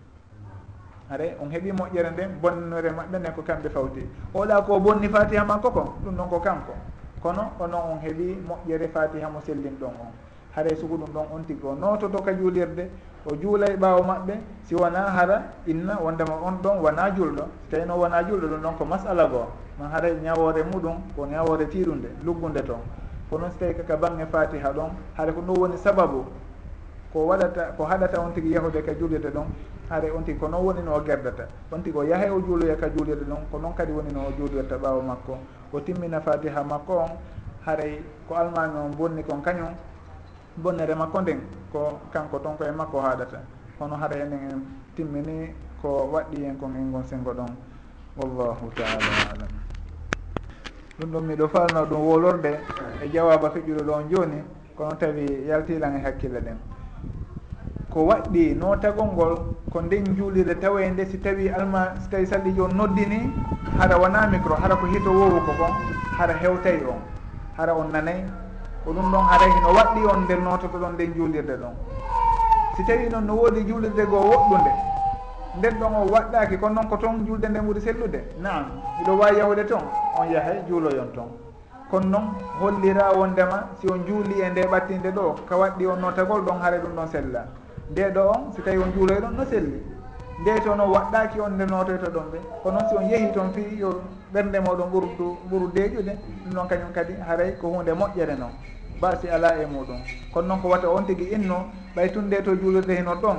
haray 1.08 1.34
on 1.40 1.48
heeɓi 1.50 1.72
moƴƴere 1.72 2.10
nden 2.12 2.30
bonnere 2.42 2.90
maɓɓe 2.92 3.18
nden 3.18 3.32
ko 3.32 3.42
kamɓe 3.42 3.68
fawti 3.70 4.02
oɗa 4.34 4.62
ko 4.66 4.80
bonni 4.80 5.08
fatiha 5.08 5.44
makko 5.44 5.70
kon 5.70 5.88
ɗum 6.04 6.16
ɗon 6.16 6.28
ko 6.28 6.40
kanko 6.40 6.74
kono 7.22 7.52
onon 7.58 7.80
on 7.92 7.98
heeɓi 8.04 8.36
moƴƴere 8.48 8.88
fatiha 8.92 9.30
mo 9.30 9.40
sellin 9.40 9.76
ɗon 9.80 9.88
on 9.96 10.12
haray 10.54 10.76
sugu 10.76 10.96
ɗum 10.98 11.08
ɗon 11.14 11.26
on 11.32 11.42
tigi 11.46 11.64
o 11.66 11.74
nototo 11.74 12.20
ka 12.22 12.32
juulirde 12.36 12.90
o 13.26 13.34
juulay 13.36 13.76
ɓaawo 13.76 14.02
maɓɓe 14.02 14.34
si 14.64 14.74
wona 14.74 15.10
hara 15.10 15.42
inna 15.66 15.98
wondema 16.00 16.34
on 16.42 16.58
ɗon 16.62 16.78
wona 16.82 17.10
julɗo. 17.10 17.42
So 17.42 17.76
tawi 17.76 17.84
noon 17.86 17.98
wona 18.00 18.22
julɗo 18.22 18.46
ɗum 18.48 18.60
ɗon 18.62 18.74
ko 18.78 18.84
masala 18.84 19.26
goo. 19.26 19.46
Ma 19.78 19.88
haray 19.88 20.12
e 20.12 20.20
ñawore 20.22 20.62
muɗum 20.72 20.96
ko 21.16 21.26
ñawore 21.26 21.66
tiiɗude 21.68 22.08
luggude 22.24 22.62
toon. 22.64 22.80
Ko 23.30 23.38
noon 23.38 23.50
so 23.50 23.56
tawi 23.58 23.74
kaka 23.74 23.96
bange 23.96 24.26
fatiha 24.26 24.72
ɗon 24.72 24.90
haara 25.16 25.32
ko 25.32 25.40
ɗum 25.40 25.56
woni 25.58 25.76
sababu 25.76 26.24
ko 27.12 27.26
waɗata 27.26 27.74
ko 27.76 27.84
haɗata 27.84 28.20
on 28.20 28.32
tigi 28.32 28.52
yahude 28.52 28.82
ka 28.84 28.92
juulirde 28.94 29.30
ɗon 29.34 29.46
haare 29.90 30.10
on 30.16 30.22
tigi 30.24 30.38
ko 30.38 30.48
noon 30.48 30.64
woni 30.64 30.82
no 30.82 30.94
o 30.94 31.00
gerdata. 31.04 31.46
On 31.72 31.80
tigi 31.82 31.96
o 31.98 32.02
yahay 32.02 32.30
o 32.30 32.40
juuloya 32.40 32.76
ka 32.76 32.88
juulirde 32.88 33.24
ɗon 33.28 33.48
ko 33.50 33.58
noon 33.58 33.74
kadi 33.74 33.92
woni 33.92 34.12
no 34.12 34.20
o 34.28 34.32
juulirta 34.38 34.76
ɓaawo 34.78 35.02
makko. 35.02 35.36
O 35.72 35.80
timmina 35.80 36.20
fatiha 36.20 36.62
makko 36.64 36.96
on 36.98 37.10
haray 37.66 38.00
ko 38.28 38.34
almami 38.34 38.78
on 38.78 38.90
bonni 38.96 39.22
kon 39.22 39.42
kañum 39.42 39.74
bonnere 40.56 40.94
makko 40.94 41.20
nden 41.20 41.40
ko 41.72 42.00
kanko 42.12 42.38
toon 42.38 42.56
koye 42.56 42.72
makko 42.72 43.00
haɗata 43.00 43.40
hono 43.78 43.96
hara 43.96 44.16
enen 44.16 44.50
en 44.50 44.60
timmini 44.96 45.54
ko 45.82 46.10
waɗɗi 46.12 46.44
en 46.44 46.56
kon 46.56 46.74
en 46.76 46.90
gon 46.92 47.04
sengo 47.04 47.32
ɗon. 47.32 47.48
Wallahu 48.16 48.68
taala 48.74 48.98
alam. 49.32 49.48
Ɗum 50.98 51.10
ɗon 51.12 51.24
miɗo 51.24 51.48
falno 51.48 51.86
ɗum 51.86 52.00
wolorde 52.00 52.58
e 53.02 53.08
jawaba 53.12 53.50
feƴƴuɗo 53.50 53.82
ɗon 53.84 54.08
joni 54.10 54.42
kono 54.76 54.96
tawi 54.96 55.46
yaltilan 55.48 55.96
e 55.96 56.00
hakkille 56.00 56.40
ɗen 56.40 56.56
ko 57.90 58.06
waɗɗi 58.06 58.54
notagol 58.56 59.06
ngol 59.12 59.34
ko 59.70 59.80
nden 59.82 60.16
juulirde 60.16 60.54
tawa 60.60 60.82
e 60.82 60.90
nde 60.90 61.06
si 61.06 61.18
tawi 61.20 61.48
alma 61.48 61.94
si 62.00 62.08
tawi 62.08 62.26
salli 62.26 62.52
joni 62.54 62.74
noddini 62.74 63.30
hara 63.78 63.98
wona 63.98 64.26
micro 64.26 64.54
hara 64.56 64.76
ko 64.76 64.86
hito 64.86 65.10
wowu 65.12 65.40
ko 65.46 65.52
kon 65.58 65.72
hara 66.18 66.34
hewtay 66.34 66.80
on 66.84 67.00
hara 67.56 67.74
on 67.74 67.90
nanayi 67.92 68.24
ko 68.84 68.92
ɗum 68.92 69.10
ɗon 69.12 69.24
haray 69.28 69.52
no 69.62 69.68
waɗɗi 69.76 70.00
on 70.06 70.20
nder 70.24 70.40
nototo 70.40 70.78
ɗon 70.78 70.92
nden 70.94 71.12
juulirde 71.14 71.54
ɗon. 71.56 71.74
Si 72.76 72.84
tawi 72.84 73.08
noon 73.10 73.26
no 73.26 73.34
woodi 73.34 73.64
juulirde 73.68 74.04
goo 74.08 74.20
woɗɗunde 74.30 74.72
nden 75.58 75.74
ɗon 75.80 75.94
o 75.94 76.06
waɗɗaki 76.12 76.56
kono 76.58 76.74
noon 76.74 76.88
ko 76.88 76.96
toon 76.96 77.26
julde 77.26 77.44
nden 77.48 77.64
ɓuuri 77.66 77.80
sellude? 77.80 78.20
Naam 78.40 78.64
iɗo 79.02 79.12
wawi 79.18 79.36
yahude 79.38 79.64
toon 79.66 79.82
on 80.18 80.26
yahay 80.30 80.62
juuloyon 80.68 81.12
toon. 81.14 81.28
Kono 81.90 82.06
noon 82.08 82.24
hollira 82.60 83.12
wondema 83.12 83.68
si 83.80 83.86
on 83.90 84.04
juuli 84.06 84.40
e 84.40 84.48
nde 84.50 84.62
ɓattinde 84.70 85.10
ɗo 85.12 85.34
ka 85.48 85.56
waɗɗi 85.56 85.86
on 85.86 85.96
notagol 86.00 86.40
ɗon 86.42 86.58
haara 86.62 86.78
ɗum 86.78 86.94
ɗon 86.96 87.08
sella. 87.08 87.44
Nde 87.90 88.02
ɗo 88.14 88.20
on 88.30 88.52
si 88.54 88.62
tawi 88.62 88.78
on 88.78 88.92
juuloy 88.94 89.20
ɗon 89.20 89.34
no 89.36 89.44
selli. 89.44 89.82
nde 90.40 90.60
to 90.64 90.74
no 90.74 90.84
waɗɗaki 90.92 91.40
on 91.40 91.50
nde 91.54 91.64
notoyto 91.66 92.10
ɗon 92.10 92.26
ɓe. 92.32 92.38
Ko 92.62 92.70
noon 92.70 92.88
si 92.88 92.94
on 92.96 93.08
yeehi 93.10 93.32
toon 93.32 93.52
fii 93.54 93.76
yo 93.78 94.00
ɓernde 94.32 94.58
moɗon 94.60 94.88
ɓurdu 94.92 95.26
ɓuru 95.50 95.66
deeƴude 95.74 96.12
ɗum 96.44 96.54
noon 96.54 96.66
kañum 96.68 96.92
kadi 96.94 97.12
haray 97.28 97.52
ko 97.60 97.68
hunde 97.68 97.92
moƴƴere 97.92 98.36
noon. 98.38 98.52
Basi 99.00 99.28
ala 99.28 99.54
e 99.62 99.66
muɗum 99.66 100.00
kono 100.32 100.46
noon 100.48 100.60
ko 100.62 100.68
wata 100.68 100.88
on 100.88 101.04
tigui 101.04 101.28
inno 101.34 101.66
ɓay 101.96 102.08
tun 102.12 102.22
nde 102.26 102.42
to 102.42 102.54
juulirde 102.56 102.90
heno 102.96 103.14
ɗon 103.14 103.36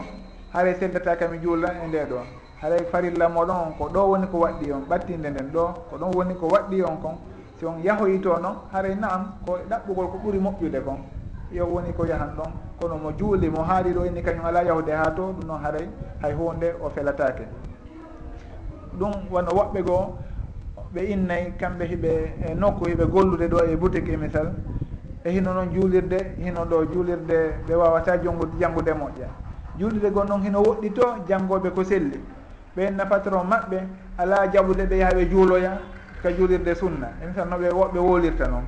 haray 0.53 0.75
seddata 0.75 1.15
kami 1.15 1.37
e 1.37 1.41
juulla 1.41 1.69
e 1.83 1.87
nde 1.87 2.05
ɗo 2.09 2.19
haray 2.61 2.85
farilla 2.91 3.27
moɗon 3.29 3.55
on 3.65 3.71
ko 3.77 3.89
ɗo 3.89 4.07
woni 4.09 4.27
ko 4.27 4.37
waɗɗi 4.37 4.71
on 4.71 4.81
ɓattinde 4.89 5.29
nden 5.29 5.49
ɗo 5.53 5.63
ko 5.89 5.97
ɗon 5.97 6.11
woni 6.15 6.35
ko 6.35 6.47
waɗɗi 6.47 6.83
on 6.83 6.97
kon. 7.01 7.17
Si 7.59 7.65
on 7.65 7.81
yahoyto 7.83 8.37
noon 8.39 8.55
haray 8.71 8.95
naam 8.95 9.33
ko 9.45 9.57
ɗaɓɓugol 9.69 10.07
ko 10.11 10.17
ɓuuri 10.23 10.39
moƴƴude 10.39 10.81
kon. 10.85 10.97
Yo 11.51 11.65
woni 11.65 11.93
ko 11.93 12.05
yahan 12.05 12.35
ɗon. 12.37 12.51
kono 12.81 12.97
mo 12.97 13.11
juuli 13.13 13.49
mo 13.49 13.61
haali 13.63 13.93
ɗo 13.93 14.05
inni 14.07 14.21
kañum 14.23 14.45
ala 14.45 14.63
yahude 14.63 14.89
ha 14.91 15.11
to 15.11 15.21
ɗum 15.37 15.45
noon 15.47 15.61
haray 15.63 15.87
hay 16.21 16.33
hunde 16.33 16.73
o 16.81 16.89
felatake 16.89 17.45
ɗum 18.99 19.11
wono 19.31 19.51
woɓɓe 19.51 19.81
goo 19.83 20.17
ɓe 20.93 21.01
innayi 21.13 21.51
kamɓe 21.59 21.85
hiɓe 21.85 22.11
e 22.49 22.53
nokku 22.55 22.85
hiɓe 22.89 23.05
gollude 23.05 23.47
ɗo 23.47 23.59
e 23.71 23.75
boutique 23.75 24.09
e 24.13 24.17
misal 24.17 24.47
e 25.23 25.29
hino 25.31 25.53
noon 25.53 25.69
juulirde 25.73 26.17
hino 26.39 26.65
ɗo 26.65 26.85
juulirde 26.91 27.37
ɓe 27.67 27.73
wawata 27.75 28.17
jonngude 28.23 28.57
janngude 28.59 28.91
moƴƴa. 28.93 29.27
Juulirde 29.77 30.11
gon 30.11 30.25
noon 30.27 30.41
hino 30.43 30.59
woɗɗi 30.63 30.93
to 30.93 31.01
janngoɓe 31.27 31.69
ko 31.75 31.83
selli. 31.83 32.19
Ɓenna 32.75 33.05
patron 33.05 33.45
maɓɓe 33.47 33.77
ala 34.17 34.47
jaɓude 34.51 34.85
ɓe 34.89 34.97
yaha 34.97 35.11
ɓe 35.13 35.29
juuloya 35.29 35.77
ka 36.23 36.29
juulirde 36.31 36.73
sunna. 36.75 37.07
E 37.21 37.27
misal 37.27 37.47
no 37.47 37.57
ɓe 37.57 37.69
woɓɓe 37.69 37.99
wolirta 37.99 38.47
noon. 38.47 38.63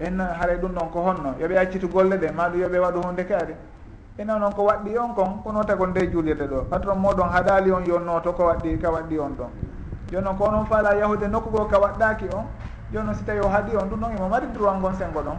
en 0.00 0.10
noon 0.16 0.28
haray 0.40 0.56
ɗum 0.56 0.72
ɗon 0.74 0.88
ko 0.90 1.00
honno 1.00 1.34
yooɓe 1.40 1.58
accitu 1.58 1.88
golle 1.88 2.16
ɗe 2.16 2.30
maɗum 2.32 2.60
yooɓe 2.60 2.78
waɗu 2.78 3.00
hunde 3.06 3.24
kaari. 3.26 3.54
Ena 4.18 4.38
noon 4.38 4.52
ko 4.52 4.62
waɗɗi 4.64 4.98
on 4.98 5.14
kon 5.14 5.40
kono 5.44 5.64
tago 5.64 5.86
nde 5.86 6.10
juulirde 6.12 6.46
ɗo. 6.48 6.64
Patron 6.70 6.98
moɗon 6.98 7.28
haɗali 7.28 7.70
on 7.72 7.84
yonnoto 7.86 8.32
ko 8.32 8.44
waɗɗi 8.46 8.78
ka 8.80 8.90
waɗɗi 8.90 9.18
on 9.18 9.30
ɗon. 9.38 9.50
Joni 10.10 10.24
noon 10.24 10.36
ko 10.36 10.44
onon 10.44 10.64
faala 10.66 10.94
yahude 10.96 11.28
nokku 11.28 11.50
goo 11.50 11.64
ka 11.66 11.78
waɗɗaki 11.78 12.24
on 12.34 12.44
joni 12.92 13.04
noon 13.06 13.14
si 13.14 13.24
tawi 13.24 13.40
o 13.40 13.48
haaɗi 13.48 13.76
on 13.76 13.88
ɗum 13.88 14.00
ɗon 14.00 14.16
imo 14.16 14.28
mari 14.28 14.46
droit 14.54 14.74
ngon 14.78 14.94
sengo 14.94 15.20
ɗon. 15.22 15.36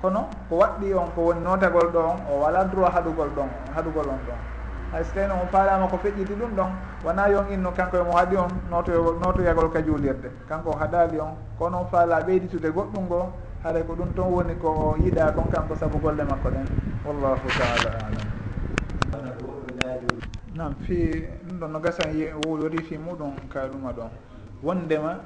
Kono 0.00 0.28
ko 0.48 0.56
waɗɗi 0.56 0.94
on 0.94 1.06
ko 1.14 1.20
woni 1.22 1.40
notagol 1.40 1.90
ɗon 1.92 2.16
o 2.30 2.40
wala 2.42 2.64
droit 2.64 2.92
haɗugol 2.92 3.28
ɗon 3.36 3.48
haɗugol 3.74 4.08
on 4.08 4.20
ɗon. 4.26 4.38
Hay 4.92 5.04
so 5.04 5.12
tawi 5.14 5.28
noon 5.28 5.40
o 5.42 5.46
faalama 5.52 5.86
ko 5.88 5.96
feƴƴiti 6.02 6.34
ɗum 6.34 6.50
ɗon 6.56 6.70
wona 7.04 7.28
yon 7.28 7.44
inno 7.50 7.70
kanko 7.72 7.96
emo 7.98 8.12
haɗi 8.12 8.36
on 8.36 8.48
noto 8.70 8.92
notoyagol 9.20 9.70
ka 9.72 9.80
juulirde 9.82 10.30
kanko 10.48 10.70
o 10.70 10.76
haɗali 10.76 11.20
on 11.20 11.36
kono 11.58 11.78
on 11.80 11.86
faala 11.86 12.20
ɓeyditude 12.20 12.68
goɗɗum 12.72 13.04
ngoo 13.04 13.26
haɗay 13.62 13.82
ko 13.86 13.94
ɗum 13.94 14.12
toon 14.14 14.32
woni 14.32 14.54
ko 14.58 14.68
o 14.68 14.96
yiɗa 14.96 15.32
kon 15.34 15.48
kanko 15.50 15.74
saabu 15.76 15.98
golle 15.98 16.24
makko 16.24 16.48
ɗen. 16.50 16.66
Wallahu 17.06 17.48
taala 17.58 17.90
alam. 18.06 18.26
Nam 20.56 20.74
fi 20.82 21.26
ɗum 21.48 21.58
ɗon 21.60 21.68
no 21.72 21.78
gasan 21.80 22.10
wori 22.46 22.82
fi 22.82 22.98
muɗum 22.98 23.34
ka 23.48 23.68
ɗuma 23.68 23.92
ɗon. 23.92 24.10
Wondema 24.62 25.20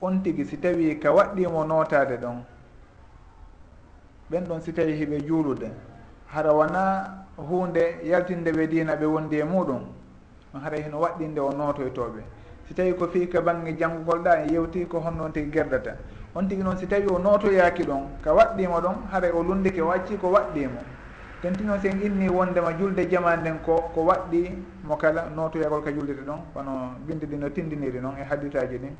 on 0.00 0.22
tigi 0.22 0.44
si 0.44 0.56
tawi 0.58 0.98
ka 1.00 1.10
waɗɗimo 1.12 1.64
notade 1.66 2.16
ɗon. 2.20 2.44
Ɓen 4.30 4.44
ɗon 4.46 4.60
si 4.60 4.72
tawi 4.72 4.92
hiɓe 4.94 5.26
juulude. 5.26 5.70
Hara 6.26 6.52
wona 6.52 7.26
hunde 7.36 7.98
yaltinde 8.04 8.52
ɓe 8.52 8.68
dina 8.68 8.94
ɓe 8.96 9.06
wondi 9.06 9.38
e 9.38 9.44
muɗum 9.44 9.82
on 10.54 10.60
haray 10.60 10.82
hino 10.82 11.00
waɗɗinde 11.00 11.38
o 11.40 11.50
notoytoɓe. 11.52 12.22
Si 12.68 12.74
tawi 12.74 12.94
ko 12.94 13.06
fii 13.08 13.28
ka 13.28 13.40
banggue 13.40 13.76
janggugol 13.76 14.22
ɗa 14.22 14.44
e 14.46 14.52
yewti 14.52 14.86
ko 14.88 15.00
honnoon 15.00 15.32
tigui 15.32 15.50
gerdata. 15.50 15.96
on 16.36 16.46
tigi 16.48 16.62
noon 16.62 16.76
si 16.76 16.86
tawi 16.86 17.06
o 17.08 17.18
nootoyaaki 17.18 17.82
ɗon 17.84 18.20
ka 18.22 18.32
waɗɗiimo 18.34 18.80
ɗon 18.80 18.96
haray 19.10 19.30
o 19.32 19.42
lundike 19.42 19.80
o 19.80 19.90
acci 19.90 20.16
ko 20.18 20.28
waɗɗiimo. 20.30 20.80
Tenti 21.40 21.64
noon 21.64 21.80
sen 21.80 22.00
inni 22.02 22.28
wondema 22.28 22.72
julde 22.78 23.08
jaman 23.08 23.40
nden 23.40 23.58
ko 23.64 23.90
ko 23.94 24.02
waɗɗi 24.04 24.52
mo 24.84 24.96
kala 24.96 25.30
nootoyagol 25.34 25.82
ka 25.82 25.90
juldete 25.92 26.20
ɗon 26.26 26.40
kono 26.52 26.92
binde 27.06 27.24
ɗi 27.26 27.36
no 27.38 27.48
tindiniri 27.48 28.00
noon 28.00 28.16
e 28.18 28.24
hadisaji 28.24 28.76
ɗin. 28.78 28.94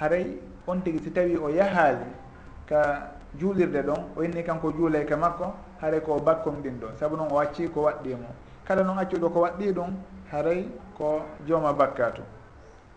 Haray 0.00 0.38
on 0.66 0.80
tigi 0.82 0.98
si 1.04 1.10
tawi 1.12 1.36
o 1.36 1.48
yahaali 1.50 2.08
ka 2.66 3.12
juulirde 3.36 3.82
ɗon 3.82 4.00
o 4.16 4.22
inni 4.22 4.42
kanko 4.42 4.72
juulay 4.72 5.04
ka 5.04 5.16
makko 5.16 5.52
haray 5.82 6.00
ko 6.00 6.18
bakkom 6.20 6.62
ɗin 6.62 6.80
ɗo 6.80 6.86
saabu 6.98 7.16
noon 7.16 7.28
o 7.32 7.38
acci 7.38 7.68
ko 7.68 7.82
waɗɗimo 7.82 8.28
kala 8.64 8.82
noon 8.82 8.98
accuɗo 8.98 9.28
ko 9.30 9.40
waɗɗi 9.40 9.72
ɗum 9.74 9.90
haray 10.32 10.68
ko 10.96 11.20
jooma 11.46 11.72
bakka 11.72 12.12
to 12.14 12.22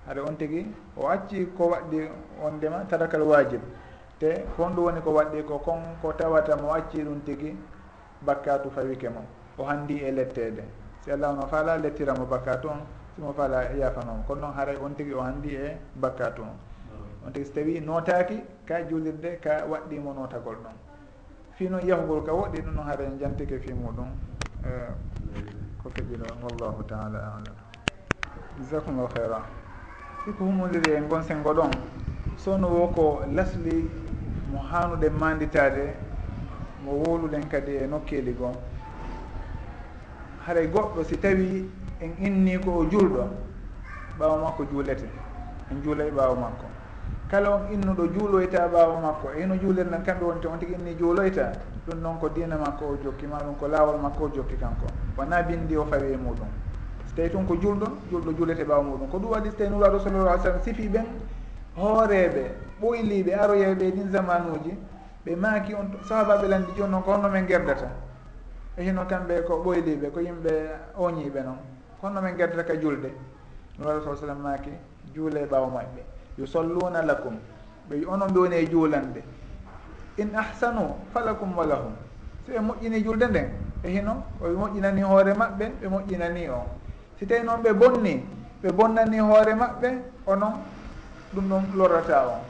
haɗa 0.08 0.22
on 0.28 0.36
tigi 0.38 0.66
o 0.96 1.08
acci 1.10 1.46
ko 1.58 1.72
waɗɗi 1.72 2.10
on 2.44 2.52
ndema 2.58 2.86
tarakal 2.90 3.22
wajib 3.24 3.62
te 4.22 4.46
kon 4.56 4.76
ɗum 4.76 4.86
woni 4.86 5.02
ko 5.02 5.12
waɗɗi 5.18 5.44
ko 5.48 5.58
kon 5.58 5.82
ko 6.02 6.14
tawata 6.14 6.56
mo 6.56 6.74
acci 6.74 7.02
ɗum 7.04 7.22
tigi 7.26 7.58
bakkatu 8.22 8.70
fawike 8.70 9.10
mo 9.10 9.26
o 9.58 9.64
handi 9.64 9.98
e 9.98 10.12
lettede. 10.12 10.64
Si 11.02 11.12
allah 11.12 11.34
no 11.34 11.48
faala 11.48 11.78
lettiramo 11.78 12.26
bakkatu 12.26 12.68
on 12.70 12.82
simo 13.16 13.34
faala 13.34 13.64
e 13.74 13.80
yafanomo 13.80 14.24
kono 14.28 14.42
noon 14.42 14.54
haray 14.54 14.76
on 14.78 14.94
tigi 14.96 15.14
o 15.14 15.22
handi 15.22 15.56
e 15.56 15.76
bakkatu 15.96 16.42
on. 16.44 16.56
On 17.26 17.32
tigi 17.32 17.46
so 17.46 17.54
tawi 17.54 17.80
notaki 17.82 18.38
ka 18.66 18.84
julirde 18.88 19.40
ka 19.42 19.66
waɗɗimo 19.66 20.14
notagol 20.14 20.56
ɗon. 20.64 20.76
Fi 21.56 21.70
noon 21.70 21.82
yahugol 21.82 22.24
ka 22.24 22.32
woɗɗi 22.32 22.62
ɗum 22.62 22.74
noon 22.76 22.86
haara 22.86 23.06
jantike 23.20 23.58
fi 23.60 23.74
muɗum 23.74 24.08
e, 24.64 24.70
ko 25.82 25.90
feƴilo 25.90 26.26
wallahu 26.44 26.84
taala 26.84 27.18
alam. 27.18 27.56
Jasakumllahu 28.60 29.10
hayra 29.18 29.42
siko 30.26 30.44
humodiri 30.46 30.92
e 30.94 31.02
gonsengo 31.10 31.54
ɗon 31.54 31.72
sowno 32.38 32.68
wo 32.68 32.88
ko 32.88 33.22
lasli 33.34 33.90
mo 34.52 34.60
hanuɗen 34.72 35.14
manditade 35.20 35.94
mo 36.84 36.92
woluɗen 36.92 37.48
kadi 37.50 37.72
e 37.78 37.88
nokkeli 37.88 38.34
goo. 38.34 38.52
Haray 40.46 40.68
goɗɗo 40.68 41.04
si 41.04 41.18
tawi 41.18 41.70
en 42.02 42.12
inni 42.20 42.58
ko 42.60 42.72
o 42.80 42.86
julɗo 42.86 43.24
ɓaawo 44.20 44.38
makko 44.44 44.64
juulete. 44.72 45.08
En 45.72 45.82
juula 45.84 46.04
e 46.06 46.12
ɓaawo 46.12 46.36
makko. 46.36 46.66
Kala 47.30 47.50
on 47.56 47.72
innuɗo 47.74 48.08
juuloyta 48.14 48.68
ɓaawo 48.68 49.00
makko 49.02 49.30
e 49.38 49.42
hino 49.42 49.56
juulir 49.56 49.86
kamɓe 50.06 50.24
wonte 50.26 50.46
on 50.48 50.58
tigi 50.60 50.74
inni 50.74 50.96
juuloyta 50.98 51.52
ɗum 51.88 52.02
noon 52.02 52.18
ko 52.20 52.30
diina 52.30 52.58
makko 52.58 52.86
o 52.86 52.98
jokki 53.04 53.28
ma 53.28 53.38
ɗum 53.38 53.56
ko 53.60 53.68
laawol 53.68 54.00
makko 54.02 54.24
o 54.26 54.30
jokki 54.36 54.56
kanko. 54.58 54.86
Wona 55.18 55.44
bindi 55.44 55.78
o 55.78 55.86
fawi 55.86 56.12
e 56.14 56.18
muɗum 56.18 56.48
so 57.08 57.16
tawi 57.16 57.30
tun 57.30 57.46
ko 57.46 57.56
julɗo 57.56 57.88
julɗo 58.12 58.34
juulete 58.36 58.64
ɓaawo 58.66 58.84
muɗum 58.84 59.08
ko 59.10 59.18
ɗum 59.20 59.32
waɗi 59.32 59.50
so 59.52 59.58
tawi 59.58 59.70
nuraɗo 59.70 60.00
sallallah 60.00 60.32
alih 60.34 60.44
sallam 60.44 60.62
sifi 60.62 60.90
ɓen 60.90 61.06
hooreɓe 61.78 62.44
ɓoyliɓe 62.82 63.32
aroyeɓe 63.34 63.84
e 63.88 63.92
ɗin 63.92 64.12
zaman 64.12 64.52
uji 64.52 64.74
ɓe 65.26 65.36
maaki 65.36 65.74
on 65.74 65.88
sahabaɓe 66.08 66.48
landi 66.48 66.72
joni 66.78 66.92
noon 66.92 67.04
ko 67.04 67.12
honno 67.14 67.30
men 67.30 67.46
gerdata 67.48 67.88
e 68.78 68.84
hino 68.84 69.06
kamɓe 69.06 69.44
ko 69.48 69.62
ɓoyliɓe 69.64 70.10
ko 70.14 70.20
yimɓe 70.20 70.52
oñiɓe 70.98 71.44
noon 71.44 71.58
ko 72.02 72.08
honno 72.08 72.22
men 72.22 72.36
gerdata 72.38 72.64
ka 72.64 72.76
julde. 72.82 73.12
Nuraɗo 73.78 74.02
sa 74.04 74.16
sallam 74.16 74.42
maaki 74.42 74.72
juule 75.14 75.38
e 75.42 75.46
ɓaawo 75.46 75.68
maɓɓe 75.70 76.02
yusalluna 76.38 77.02
lakum. 77.02 77.38
Ɓe 77.90 78.06
onon 78.08 78.28
ɓe 78.34 78.40
woni 78.40 78.56
e 78.56 78.66
juulande. 78.70 79.24
In 80.18 80.36
ahsanu 80.36 80.96
falakum 81.14 81.56
wa 81.58 81.66
lahum. 81.66 81.94
So 82.46 82.52
ɓe 82.54 82.60
moƴƴini 82.60 83.04
julde 83.04 83.26
nden 83.30 83.48
e 83.84 83.90
hino 83.90 84.24
oɓe 84.42 84.54
moƴƴinani 84.58 85.02
hoore 85.04 85.34
maɓɓe 85.34 85.66
ɓe 85.82 85.88
moƴƴinani 85.90 86.50
on. 86.50 86.66
Si 87.20 87.26
tawi 87.28 87.44
noon 87.44 87.62
ɓe 87.62 87.74
bonni 87.74 88.26
ɓe 88.64 88.72
bonnani 88.72 89.20
hoore 89.20 89.54
maɓɓe 89.54 89.90
onon 90.28 90.54
ɗum 91.34 91.48
noon 91.48 91.64
lorrata 91.76 92.28
on. 92.28 92.42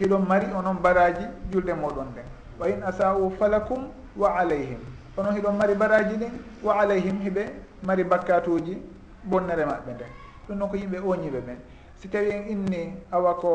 Hiɗon 0.00 0.26
mari 0.28 0.46
onon 0.56 0.74
baraji 0.82 1.24
julde 1.52 1.72
moɗon 1.74 2.06
nden 2.12 2.24
wa 2.58 2.66
in 2.68 2.82
asa'u 2.82 3.30
falakum 3.38 3.88
wa 4.16 4.38
alayhim. 4.38 4.78
Onon 5.16 5.34
hiɗon 5.34 5.56
mari 5.56 5.74
baraji 5.74 6.16
ɗin 6.16 6.32
wa 6.62 6.74
alayhim 6.80 7.20
hiɓe 7.20 7.42
mari 7.82 8.04
bakkatuji 8.04 8.82
bonnere 9.24 9.64
maɓɓe 9.64 9.92
nden 9.94 10.08
ɗum 10.48 10.58
noon 10.58 10.70
ko 10.70 10.76
yimɓe 10.76 10.98
oñiɓe 10.98 11.40
ɓen 11.46 11.58
si 12.00 12.08
tawi 12.08 12.30
en 12.30 12.48
inni 12.48 12.94
awa 13.12 13.34
ko 13.34 13.50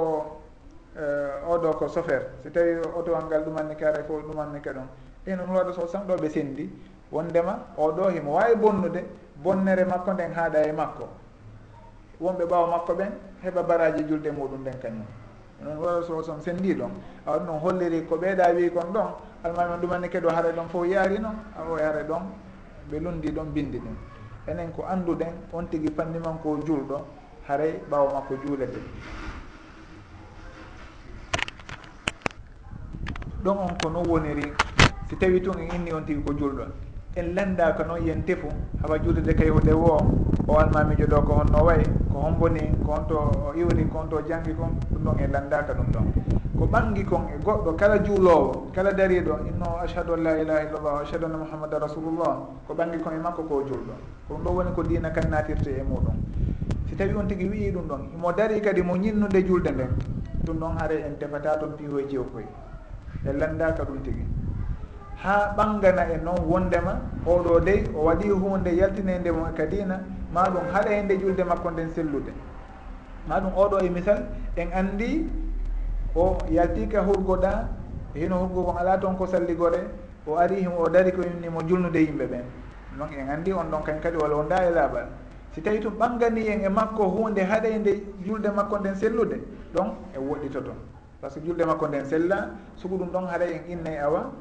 eh, 0.97 1.49
oɗo 1.49 1.73
ko 1.77 1.87
chauffeur 1.87 2.21
si 2.43 2.49
tawi 2.51 2.77
otowal 2.95 3.25
ngal 3.25 3.43
ɗumanni 3.43 3.75
kare 3.75 4.03
fo 4.07 4.21
ɗumanni 4.21 4.61
ka 4.61 4.71
ɗum 4.73 4.87
enen 5.25 5.49
waɗa 5.49 5.73
so 5.73 5.87
sanɗoɓe 5.87 6.29
sendi 6.29 6.69
wondema 7.11 7.59
oɗo 7.77 8.09
himo 8.09 8.33
wawi 8.33 8.55
bonnude 8.55 9.03
bonnere 9.43 9.85
makko 9.85 10.13
nden 10.13 10.33
haaɗa 10.33 10.67
e 10.67 10.71
makko. 10.71 11.07
wonɓe 12.19 12.45
ɓawa 12.45 12.67
makko 12.67 12.93
ɓen 12.95 13.11
heɓa 13.43 13.63
baraji 13.63 14.03
julde 14.07 14.31
muɗum 14.31 14.61
nden 14.61 14.79
kañum. 14.81 15.05
Non 15.61 15.77
wara 15.77 16.01
sa 16.03 16.23
sallm 16.23 16.41
senndi 16.41 16.73
ɗon. 16.75 16.91
Awaɗi 17.25 17.45
noon 17.45 17.59
holliri 17.59 18.05
ko 18.05 18.15
ɓeeɗa 18.17 18.53
wi 18.55 18.69
kon 18.71 18.91
ɗon. 18.93 19.07
Almami 19.43 19.67
ɗumanni 19.67 19.81
ɗumanni 19.81 20.09
keɗo 20.09 20.29
haare 20.29 20.51
ɗon 20.53 20.67
fof 20.69 20.85
yaari 20.87 21.19
noon 21.19 21.35
awo 21.57 21.77
yaare 21.77 22.03
ɗon 22.07 22.21
ɓe 22.91 22.99
lundi 22.99 23.31
ɗon 23.31 23.45
bindi 23.53 23.79
ɗin 23.79 23.95
enen 24.47 24.71
ko 24.73 24.83
annduɗen 24.87 25.33
on 25.53 25.65
tigui 25.69 25.91
fanniman 25.95 26.37
ko 26.43 26.57
julɗo 26.65 27.01
haray 27.47 27.79
ɓawa 27.89 28.13
makko 28.13 28.35
juulete 28.45 28.79
ɗon 33.43 33.57
on 33.57 33.75
ko 33.81 33.89
non 33.89 34.03
woniri. 34.07 34.51
Si 35.09 35.15
tawi 35.17 35.41
tun 35.41 35.57
en 35.59 35.69
inni 35.75 35.93
on 35.93 36.01
tigui 36.05 36.23
ko 36.23 36.33
julɗon. 36.33 36.71
en 37.15 37.33
landa 37.35 37.71
ko 37.73 37.83
noon 37.83 38.05
yen 38.05 38.23
tefu 38.25 38.47
hawa 38.81 38.99
juulede 38.99 39.33
kay 39.35 39.49
hude 39.49 39.71
wo 39.73 39.95
o 40.47 40.57
almamijo 40.59 41.07
ɗo 41.07 41.21
ko 41.23 41.33
honno 41.39 41.63
wayi 41.65 41.83
ko 42.11 42.19
homboni 42.19 42.59
ko 42.85 42.91
honto 42.91 43.15
to 43.15 43.39
o 43.47 43.53
iwni 43.55 43.85
ko 43.87 43.99
honto 43.99 44.21
janggi 44.27 44.51
kon 44.53 44.75
ɗum 44.91 45.03
ɗon 45.05 45.19
en 45.23 45.31
landaka 45.31 45.73
ɗum 45.73 45.87
ɗon. 45.93 46.05
Ko 46.59 46.65
ɓangi 46.67 47.03
kon 47.05 47.23
e 47.31 47.37
goɗɗo 47.43 47.75
kala 47.77 47.99
juulowo 48.03 48.67
kala 48.75 48.91
dariɗo 48.91 49.39
inno 49.47 49.77
ashhadu 49.83 50.13
an 50.13 50.23
la 50.23 50.37
ilaha 50.41 50.61
illallah 50.63 50.93
wa 50.93 51.01
ashhadu 51.01 51.25
anna 51.25 51.37
mouhammada 51.37 51.79
rasulullah 51.79 52.33
ko 52.67 52.73
ɓangi 52.73 52.99
kon 53.03 53.13
e 53.13 53.17
makko 53.23 53.43
ko 53.43 53.63
julɗo 53.63 53.93
ko 54.27 54.33
ɗum 54.35 54.43
ɗon 54.43 54.55
woni 54.55 54.71
ko 54.75 54.83
dina 54.83 55.09
kan 55.11 55.29
natirte 55.29 55.67
e 55.71 55.83
muɗum 55.87 56.15
si 56.89 56.95
tawi 56.95 57.13
on 57.15 57.27
tigui 57.27 57.47
wii 57.47 57.71
ɗum 57.71 57.87
ɗon 57.87 58.01
mo 58.19 58.31
dari 58.33 58.59
kadi 58.59 58.81
mo 58.81 58.95
ñinnude 58.97 59.39
julde 59.47 59.71
nden 59.71 59.89
ɗum 60.45 60.57
ɗon 60.59 60.77
haare 60.79 60.99
en 61.07 61.15
tefata 61.17 61.57
toon 61.59 61.75
piihoye 61.77 62.07
jewkoye 62.11 62.45
en 63.25 63.37
landaka 63.39 63.83
ɗum 63.83 64.03
tigui 64.03 64.25
ha 65.25 65.53
ɓanngana 65.57 66.03
e 66.13 66.17
noon 66.23 66.39
wondema 66.47 66.93
oɗo 67.25 67.59
dey 67.65 67.83
o 67.97 68.03
waɗi 68.05 68.29
hunde 68.29 68.69
yaltinede 68.77 69.31
mo 69.31 69.45
kadina 69.57 69.99
maɗum 70.33 70.65
haɗa 70.73 70.91
e 70.91 71.01
nde 71.03 71.43
makko 71.43 71.71
nden 71.71 71.89
sellude. 71.95 72.31
Maɗum 73.27 73.53
oɗo 73.57 73.77
e 73.85 73.89
misal 73.89 74.19
en 74.55 74.69
andi 74.71 75.27
o 76.15 76.37
yaltika 76.49 77.01
hurgoɗa 77.01 77.67
e 78.13 78.19
hino 78.19 78.37
hurgo 78.37 78.63
kon 78.63 78.77
ala 78.77 78.97
toon 78.97 79.15
ko 79.17 79.25
salligore 79.25 79.81
o 80.27 80.35
ari 80.37 80.61
himo 80.61 80.77
o 80.85 80.89
dari 80.89 81.11
ko 81.11 81.21
innimo 81.21 81.61
julnude 81.67 81.97
yimɓe 81.99 82.25
ɓen. 82.27 82.43
Donc 82.97 83.09
en 83.17 83.29
andi 83.29 83.51
on 83.53 83.65
ɗon 83.71 83.81
kañ 83.83 83.99
kadi 84.01 84.17
walla 84.17 84.35
wonda 84.35 84.63
e 84.63 84.71
laaɓal 84.71 85.07
si 85.53 85.61
tawi 85.61 85.79
tum 85.79 85.93
ɓanngani 85.97 86.47
en 86.47 86.59
e 86.65 86.69
makko 86.69 87.03
hunde 87.09 87.39
haɗa 87.41 87.69
nde 87.79 88.03
julde 88.25 88.47
makko 88.55 88.77
nden 88.77 88.95
sellude 88.95 89.41
ɗon 89.73 89.89
e 90.13 90.19
woɗɗito 90.19 90.61
toon. 90.61 90.77
Par 91.19 91.31
ce 91.31 91.39
que 91.39 91.47
julde 91.47 91.65
makko 91.65 91.87
nden 91.87 92.05
sella 92.05 92.49
sugu 92.75 92.97
ɗum 92.97 93.09
ɗon 93.11 93.25
haɗa 93.27 93.45
en 93.45 93.71
innay 93.71 93.97
awa 93.97 94.31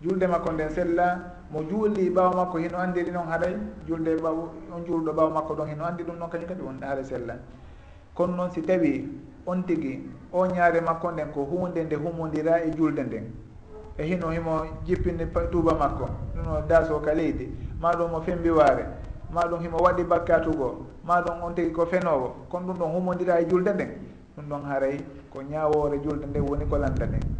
julde 0.00 0.26
makko 0.26 0.52
nden 0.52 0.70
sella 0.70 1.06
mo 1.52 1.62
juulli 1.62 2.10
ɓaawa 2.10 2.34
makko 2.36 2.58
hino 2.58 2.78
andiri 2.78 3.10
noon 3.12 3.26
haɗay 3.28 3.54
julde 3.86 4.16
ɓaw 4.16 4.36
on 4.74 4.84
juulɗo 4.86 5.12
ɓaawa 5.12 5.30
makko 5.30 5.54
ɗon 5.54 5.68
hino 5.68 5.84
andi 5.84 6.02
ɗum 6.04 6.16
noon 6.18 6.30
kañum 6.30 6.48
kadi 6.48 6.62
wonɗa 6.62 6.86
haɗa 6.86 7.04
sella. 7.04 7.34
Kono 8.14 8.36
noon 8.36 8.50
si 8.50 8.62
tawi 8.62 9.08
on 9.46 9.62
tigi 9.66 10.08
o 10.32 10.46
ñaare 10.46 10.80
makko 10.80 11.10
nden 11.12 11.28
ko 11.32 11.44
hunde 11.44 11.84
nde 11.84 11.96
humodira 11.96 12.62
e 12.64 12.70
julde 12.76 13.02
nden. 13.02 13.24
E 13.98 14.04
hino 14.06 14.30
himo 14.30 14.64
jippinde 14.86 15.26
tuuba 15.50 15.74
makko 15.74 16.08
ɗuno 16.36 16.66
daso 16.68 17.00
ka 17.00 17.12
leydi. 17.14 17.48
Maɗum 17.80 18.14
o 18.14 18.20
fembi 18.22 18.50
waare 18.50 18.84
himo 19.62 19.76
waɗi 19.78 20.04
bakkatugo 20.04 20.86
maɗum 21.04 21.42
on 21.42 21.54
tigi 21.54 21.72
ko 21.72 21.84
fenowo 21.86 22.34
kono 22.48 22.66
ɗum 22.72 22.78
ɗon 22.78 22.92
humodira 22.94 23.40
e 23.40 23.44
julde 23.48 23.68
nden. 23.74 23.90
Ɗum 24.36 24.48
ɗon 24.48 24.62
haaray 24.64 24.96
ko 25.32 25.42
ñawore 25.42 25.98
julde 26.02 26.26
nde 26.26 26.40
woni 26.40 26.64
ko 26.66 26.78
landa 26.78 27.06
nden. 27.06 27.39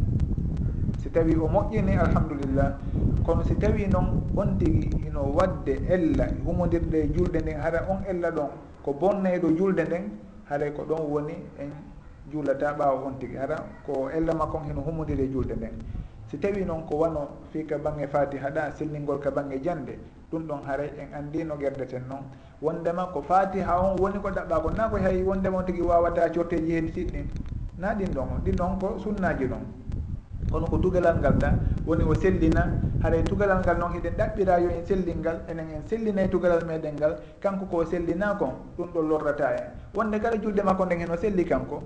si 1.01 1.09
tawi 1.09 1.33
o 1.35 1.47
moƴƴini 1.47 1.97
alhamdulillah. 1.97 2.77
Kono 3.25 3.43
si 3.43 3.55
tawi 3.55 3.87
noon 3.87 4.21
on 4.37 4.57
tigi 4.59 5.07
ino 5.07 5.33
wadde 5.33 5.81
ella 5.89 6.27
humodirde 6.45 6.93
e 7.03 7.07
julde 7.13 7.41
nden 7.41 7.57
hara 7.59 7.85
on 7.89 8.03
ella 8.07 8.29
ɗon 8.31 8.49
ko 8.85 8.93
bonneɗo 8.93 9.49
julde 9.57 9.81
nden 9.83 10.11
haray 10.49 10.71
ko 10.73 10.83
ɗon 10.85 11.01
woni 11.09 11.33
en 11.59 11.71
juulata 12.31 12.73
ɓaawa 12.77 13.05
on 13.05 13.17
tigi. 13.19 13.35
Hara 13.35 13.55
ko 13.85 14.09
ella 14.13 14.33
makko 14.33 14.57
on 14.57 14.63
heno 14.69 14.81
humodiri 14.81 15.23
e 15.23 15.31
julde 15.31 15.55
nden. 15.57 15.73
Si 16.29 16.37
tawi 16.37 16.63
noon 16.65 16.85
ko 16.85 16.95
wano 16.97 17.27
fii 17.51 17.65
ka 17.65 17.77
bange 17.79 18.05
fatiha 18.07 18.47
haɗa 18.49 18.71
sellingol 18.77 19.19
ka 19.19 19.31
bange 19.31 19.59
jande 19.61 19.97
ɗum 20.31 20.45
ɗon 20.47 20.61
haray 20.67 20.89
en 20.99 21.13
anndi 21.17 21.43
no 21.43 21.57
gerdeten 21.57 22.03
noon. 22.07 22.21
Wondema 22.61 23.09
ko 23.11 23.21
fatiha 23.21 23.73
on 23.81 23.97
woni 23.97 24.19
ko 24.21 24.29
ɗaɓɓa 24.29 24.61
ko 24.61 24.69
na 24.69 24.87
ko 24.89 24.97
hay 24.97 25.23
wondema 25.23 25.57
on 25.57 25.65
tigi 25.65 25.81
wawata 25.81 26.29
corteji 26.29 26.71
hen 26.73 26.87
siɗɗin 26.93 27.25
na 27.79 27.93
ɗin 27.95 28.13
ɗon 28.13 28.27
ɗin 28.45 28.55
ɗon 28.55 28.79
ko 28.79 28.99
sunnaji 28.99 29.47
ɗon. 29.49 29.80
kono 30.51 30.67
ko 30.67 30.77
tugalal 30.77 31.17
ngal 31.19 31.33
ɗa 31.39 31.49
woni 31.87 32.03
o 32.03 32.13
sellina 32.13 32.67
haray 33.01 33.23
tugalal 33.23 33.59
ngal 33.63 33.77
noon 33.79 33.93
hiɗen 33.93 34.13
ɗaɓɓira 34.17 34.59
yo 34.59 34.69
en 34.69 34.85
sellil 34.85 35.17
ngal 35.17 35.37
enen 35.47 35.67
en 35.71 35.87
sellinay 35.87 36.27
tugalal 36.29 36.65
meɗen 36.67 36.95
ngal 36.95 37.15
kanko 37.39 37.65
ko 37.65 37.85
sellina 37.85 38.35
kon 38.37 38.51
ɗum 38.77 38.89
ɗon 38.93 39.07
lorrata 39.07 39.55
en. 39.55 39.67
Wonde 39.95 40.19
kala 40.19 40.37
julde 40.41 40.61
makko 40.63 40.85
nden 40.85 40.99
hen 40.99 41.11
o 41.11 41.15
selli 41.17 41.45
kanko 41.45 41.81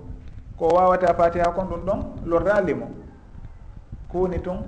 ko 0.58 0.68
wawata 0.68 1.14
fatiha 1.14 1.52
kon 1.54 1.66
ɗum 1.70 1.80
ɗon 1.86 2.00
lorralimo 2.26 2.86
ko 4.10 4.18
woni 4.18 4.40
tun 4.42 4.58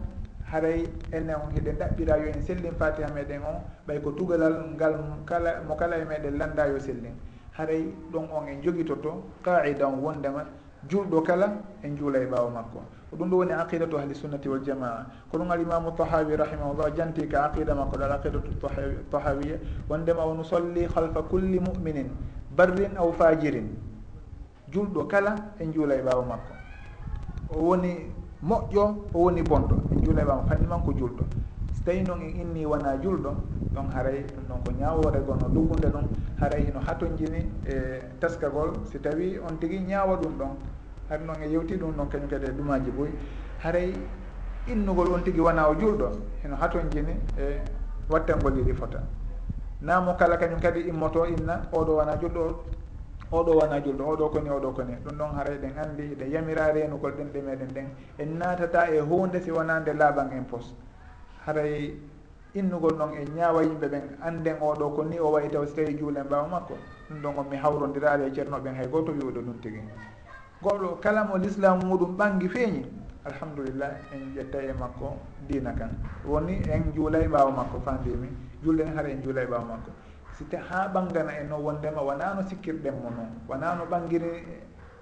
haray 0.50 0.86
enen 1.12 1.34
on 1.34 1.50
hiɗen 1.54 1.76
ɗaɓɓira 1.78 2.16
yo 2.18 2.26
en 2.34 2.42
sellin 2.42 2.74
fatiha 2.78 3.08
meɗen 3.14 3.42
on 3.42 3.58
ɓay 3.86 4.00
ko 4.00 4.10
tugalal 4.12 4.54
ngal 4.76 4.94
kala 5.26 5.60
mo 5.66 5.74
kala 5.74 5.96
e 5.98 6.04
meɗen 6.04 6.38
landa 6.38 6.66
yo 6.68 6.78
sellin. 6.78 7.14
Haray 7.58 7.82
ɗon 8.12 8.28
on 8.30 8.46
en 8.46 8.62
jogitoto 8.62 9.24
qaida 9.42 9.88
on 9.88 9.98
wondema 10.00 10.44
julɗo 10.88 11.22
kala 11.22 11.52
en 11.82 11.96
juula 11.96 12.18
e 12.20 12.26
ɓaawo 12.26 12.50
makko. 12.50 12.80
ko 13.10 13.16
ɗum 13.16 13.30
ɗo 13.30 13.36
woni 13.38 13.52
aqidatu 13.52 13.96
ahli 13.98 14.14
sunnati 14.14 14.48
waljamaa 14.48 15.06
ko 15.30 15.38
ɗum 15.38 15.50
alimamu 15.50 15.92
tahawi 15.96 16.36
rahimahullah 16.36 16.94
janti 16.96 17.26
ka 17.28 17.44
aqida 17.48 17.74
makko 17.74 17.96
ɗal 17.96 18.12
aqidatu 18.12 18.50
tahawiya. 19.10 19.56
Wondema 19.88 20.24
o 20.26 20.34
nusolli 20.34 20.84
halfa 20.94 21.22
kulli 21.22 21.58
muminin 21.60 22.10
barrin 22.56 22.96
aw 22.96 23.10
fajirin. 23.12 23.68
Julɗo 24.70 25.06
kala 25.08 25.34
en 25.58 25.72
juula 25.72 25.94
e 25.96 26.02
ɓaawa 26.02 26.24
makko. 26.26 26.52
O 27.56 27.62
woni 27.68 28.12
moƴƴo 28.44 28.84
o 29.14 29.18
woni 29.24 29.42
bonɗo 29.42 29.76
en 29.92 30.04
juula 30.04 30.22
e 30.22 30.24
ɓaawa 30.24 30.44
kañuman 30.48 30.82
ko 30.84 30.92
julɗo. 30.92 31.24
So 31.72 31.82
tawi 31.84 32.02
noon 32.02 32.20
en 32.20 32.40
inni 32.40 32.66
wona 32.66 32.96
julɗo 33.00 33.32
ɗon 33.74 33.88
haray 33.94 34.24
ɗum 34.24 34.44
ɗon 34.48 34.58
ko 34.64 34.70
ñawore 34.78 35.20
gon 35.26 35.38
o 35.44 35.48
duggude 35.48 35.88
ɗon 35.88 36.04
haray 36.40 36.64
hino 36.66 36.80
hatojini 36.80 37.48
e 37.66 38.02
teskagol 38.20 38.72
si 38.84 38.98
tawi 38.98 39.38
on 39.38 39.56
tigui 39.58 39.80
ñaawa 39.80 40.16
ɗum 40.20 40.36
ɗon 40.38 40.52
hay 41.08 41.18
noon 41.18 41.42
e 41.42 41.48
yewti 41.48 41.76
ɗum 41.76 41.96
noon 41.96 42.08
kañum 42.08 42.28
kadi 42.28 42.46
e 42.46 42.50
ɗumaji 42.52 42.90
ɓoyi 42.90 43.12
haray 43.62 43.92
innugol 44.66 45.12
on 45.12 45.22
tigui 45.22 45.40
wona 45.40 45.68
o 45.68 45.74
julɗon 45.74 46.12
heno 46.42 46.56
haton 46.56 46.88
jini 46.90 47.16
e 47.38 47.60
wattengol 48.10 48.56
yiɗi 48.56 48.74
fota. 48.74 49.00
Namo 49.80 50.14
kala 50.16 50.36
kañum 50.36 50.60
kadi 50.60 50.80
immoto 50.88 51.24
inna 51.24 51.62
oɗo 51.72 51.96
wona 51.96 52.16
julɗo 52.20 52.62
oɗo 53.32 53.52
wona 53.56 53.80
julɗo 53.80 54.04
oɗo 54.04 54.28
koni 54.30 54.50
oɗo 54.50 54.70
koni. 54.74 54.94
Ɗum 55.04 55.16
ɗon 55.18 55.34
haray 55.36 55.58
ɗen 55.58 55.72
andi 55.78 56.14
ɗe 56.14 56.28
yamira 56.30 56.72
renugol 56.72 57.12
ɗen 57.12 57.32
ɗe 57.32 57.40
meɗen 57.42 57.72
ɗen. 57.72 57.86
En 58.18 58.38
natata 58.38 58.90
e 58.90 59.00
hunde 59.00 59.40
si 59.40 59.50
wonande 59.50 59.92
laaɓan 59.94 60.32
en 60.32 60.44
pos. 60.44 60.74
Haray 61.46 61.94
innugol 62.54 62.96
noon 62.98 63.12
e 63.14 63.24
ñaawa 63.34 63.62
yimɓe 63.62 63.88
ɓen 63.88 64.02
anden 64.20 64.56
oɗo 64.60 64.90
ko 64.94 65.02
ni 65.04 65.18
o 65.18 65.30
wayi 65.30 65.48
taw 65.48 65.64
so 65.66 65.74
tawi 65.74 65.96
juulen 65.96 66.24
ɓawa 66.28 66.48
makko. 66.48 66.74
Ɗum 67.08 67.20
ɗon 67.22 67.38
on 67.38 67.44
mi 67.50 67.56
hawrodirade 67.56 68.26
e 68.26 68.32
ceernoɓen 68.34 68.74
hay 68.76 68.88
goto 68.88 69.12
wiwɗo 69.12 69.40
ɗum 69.40 69.60
tigui 69.62 69.80
goɗɗo 70.62 70.98
kala 71.00 71.24
mo 71.24 71.36
l'islam 71.38 71.78
muɗum 71.84 72.16
ɓangi 72.16 72.48
feeñi? 72.48 72.82
Alhamdulillah 73.24 73.90
en 74.12 74.34
ƴetta 74.34 74.58
e 74.62 74.72
makko 74.72 75.16
diina 75.48 75.72
kan. 75.72 75.90
Woni 76.24 76.60
en 76.70 76.92
juula 76.94 77.18
e 77.20 77.28
ɓaawa 77.28 77.50
makko 77.52 77.80
fandimi 77.84 78.28
julɗe 78.64 78.82
en 78.82 78.96
hara 78.96 79.08
en 79.08 79.22
juula 79.22 79.42
e 79.42 79.46
ɓaawa 79.46 79.64
makko. 79.64 79.90
Si 80.36 80.44
ta 80.48 80.58
ha 80.70 80.88
ɓangana 80.88 81.32
en 81.40 81.48
no 81.48 81.58
wondema 81.58 82.00
wonaa 82.02 82.34
no 82.34 82.42
sikkirɗen 82.48 82.94
mo 83.02 83.10
noon 83.10 83.30
wonaa 83.48 83.74
no 83.76 83.84
ɓangini 83.86 84.26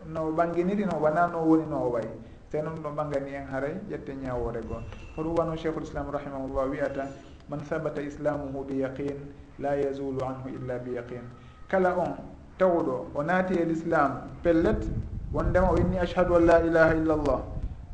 no 0.07 0.31
ɓanginiri 0.33 0.85
noon 0.85 1.01
wonaa 1.03 1.27
no 1.29 1.39
woni 1.45 1.65
no 1.71 1.77
o 1.87 1.91
wayi? 1.93 2.09
Te 2.51 2.61
noon 2.63 2.77
ɗo 2.83 2.91
ɓangani 2.95 3.35
en 3.35 3.47
haray 3.51 3.75
ƴette 3.91 4.13
ñawore 4.23 4.61
goo 4.69 4.81
hoɗum 5.17 5.35
wano 5.39 5.57
cheikhul 5.57 5.83
islam 5.83 6.11
rahimahullah 6.11 6.69
wiyata 6.71 7.09
man 7.49 7.61
sabata 7.65 8.03
islamuhu 8.03 8.65
bi 8.67 8.79
yaqin 8.81 9.17
la 9.59 9.75
yazulu 9.77 10.21
anhu 10.25 10.49
illa 10.53 10.79
bi 10.79 10.93
yaqin. 10.93 11.23
Kala 11.69 11.97
on 11.97 12.17
tawɗo 12.59 13.11
o 13.15 13.23
naati 13.23 13.55
e 13.55 13.65
l'islam 13.65 14.21
pellet 14.43 14.85
wondema 15.33 15.71
o 15.71 15.77
inni 15.77 15.99
ashhadu 15.99 16.37
an 16.37 16.45
la 16.47 16.61
ilaha 16.61 16.95
illa 16.95 17.15
illallah 17.15 17.41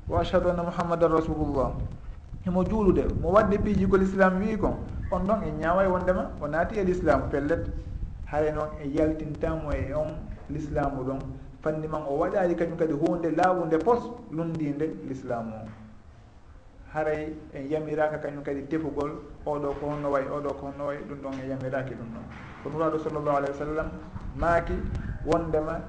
wa 0.08 0.20
ashhadu 0.20 0.50
anna 0.50 0.62
mouhammadan 0.62 1.12
rasulullah. 1.12 1.72
E 1.80 2.44
Himo 2.44 2.64
juulude 2.64 3.04
mo 3.20 3.30
wadde 3.32 3.58
piiji 3.58 3.86
ko 3.88 3.96
l'islam 3.96 4.40
wi 4.40 4.56
kon 4.58 4.76
on 5.10 5.20
ɗon 5.26 5.42
en 5.44 5.58
ñaawa 5.60 5.88
wondema 5.88 6.30
o 6.40 6.46
naati 6.46 6.78
e 6.78 6.84
l'islam 6.84 7.28
pellet. 7.30 7.66
Haray 8.26 8.52
noon 8.52 8.68
e 8.82 8.88
yaltintamo 8.88 9.72
e 9.72 9.92
on 9.94 10.16
l'islamu 10.50 11.04
ɗon. 11.04 11.18
Fanni 11.62 11.86
man 11.86 12.02
o 12.08 12.16
waɗaali 12.18 12.54
kañum 12.56 12.76
kadi 12.76 12.92
hunde 12.92 13.30
laawunde 13.36 13.78
pos 13.78 14.10
lundinde 14.30 14.86
l'islamu 15.08 15.52
o. 15.54 15.68
Haray 16.94 17.32
en 17.54 17.68
yamiraka 17.70 18.18
kañum 18.18 18.42
kadi 18.42 18.62
tefugol 18.68 19.12
oɗo 19.46 19.74
ko 19.80 19.86
honno 19.86 20.10
wayi 20.10 20.26
oɗo 20.26 20.48
ko 20.60 20.66
honno 20.66 20.86
wayi 20.86 21.00
ɗum 21.08 21.18
ɗon 21.22 21.34
e 21.44 21.48
yamiraki 21.48 21.94
ɗum 21.94 22.08
ɗon. 22.14 22.24
Ko 22.62 22.70
nuraɗo 22.70 22.98
sallllahu 22.98 23.36
alayhi 23.36 23.52
wa 23.52 23.66
sallam 23.66 23.88
maaki 24.36 24.74
wondema 25.26 25.80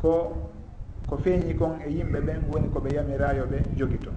ko 0.00 0.36
ko 1.06 1.16
feeñi 1.16 1.54
kon 1.54 1.80
e 1.86 1.90
yimɓe 1.90 2.20
ɓen 2.20 2.40
woni 2.50 2.68
koɓe 2.68 2.90
yamirayoɓe 2.94 3.58
jogi 3.76 3.98
toon 3.98 4.16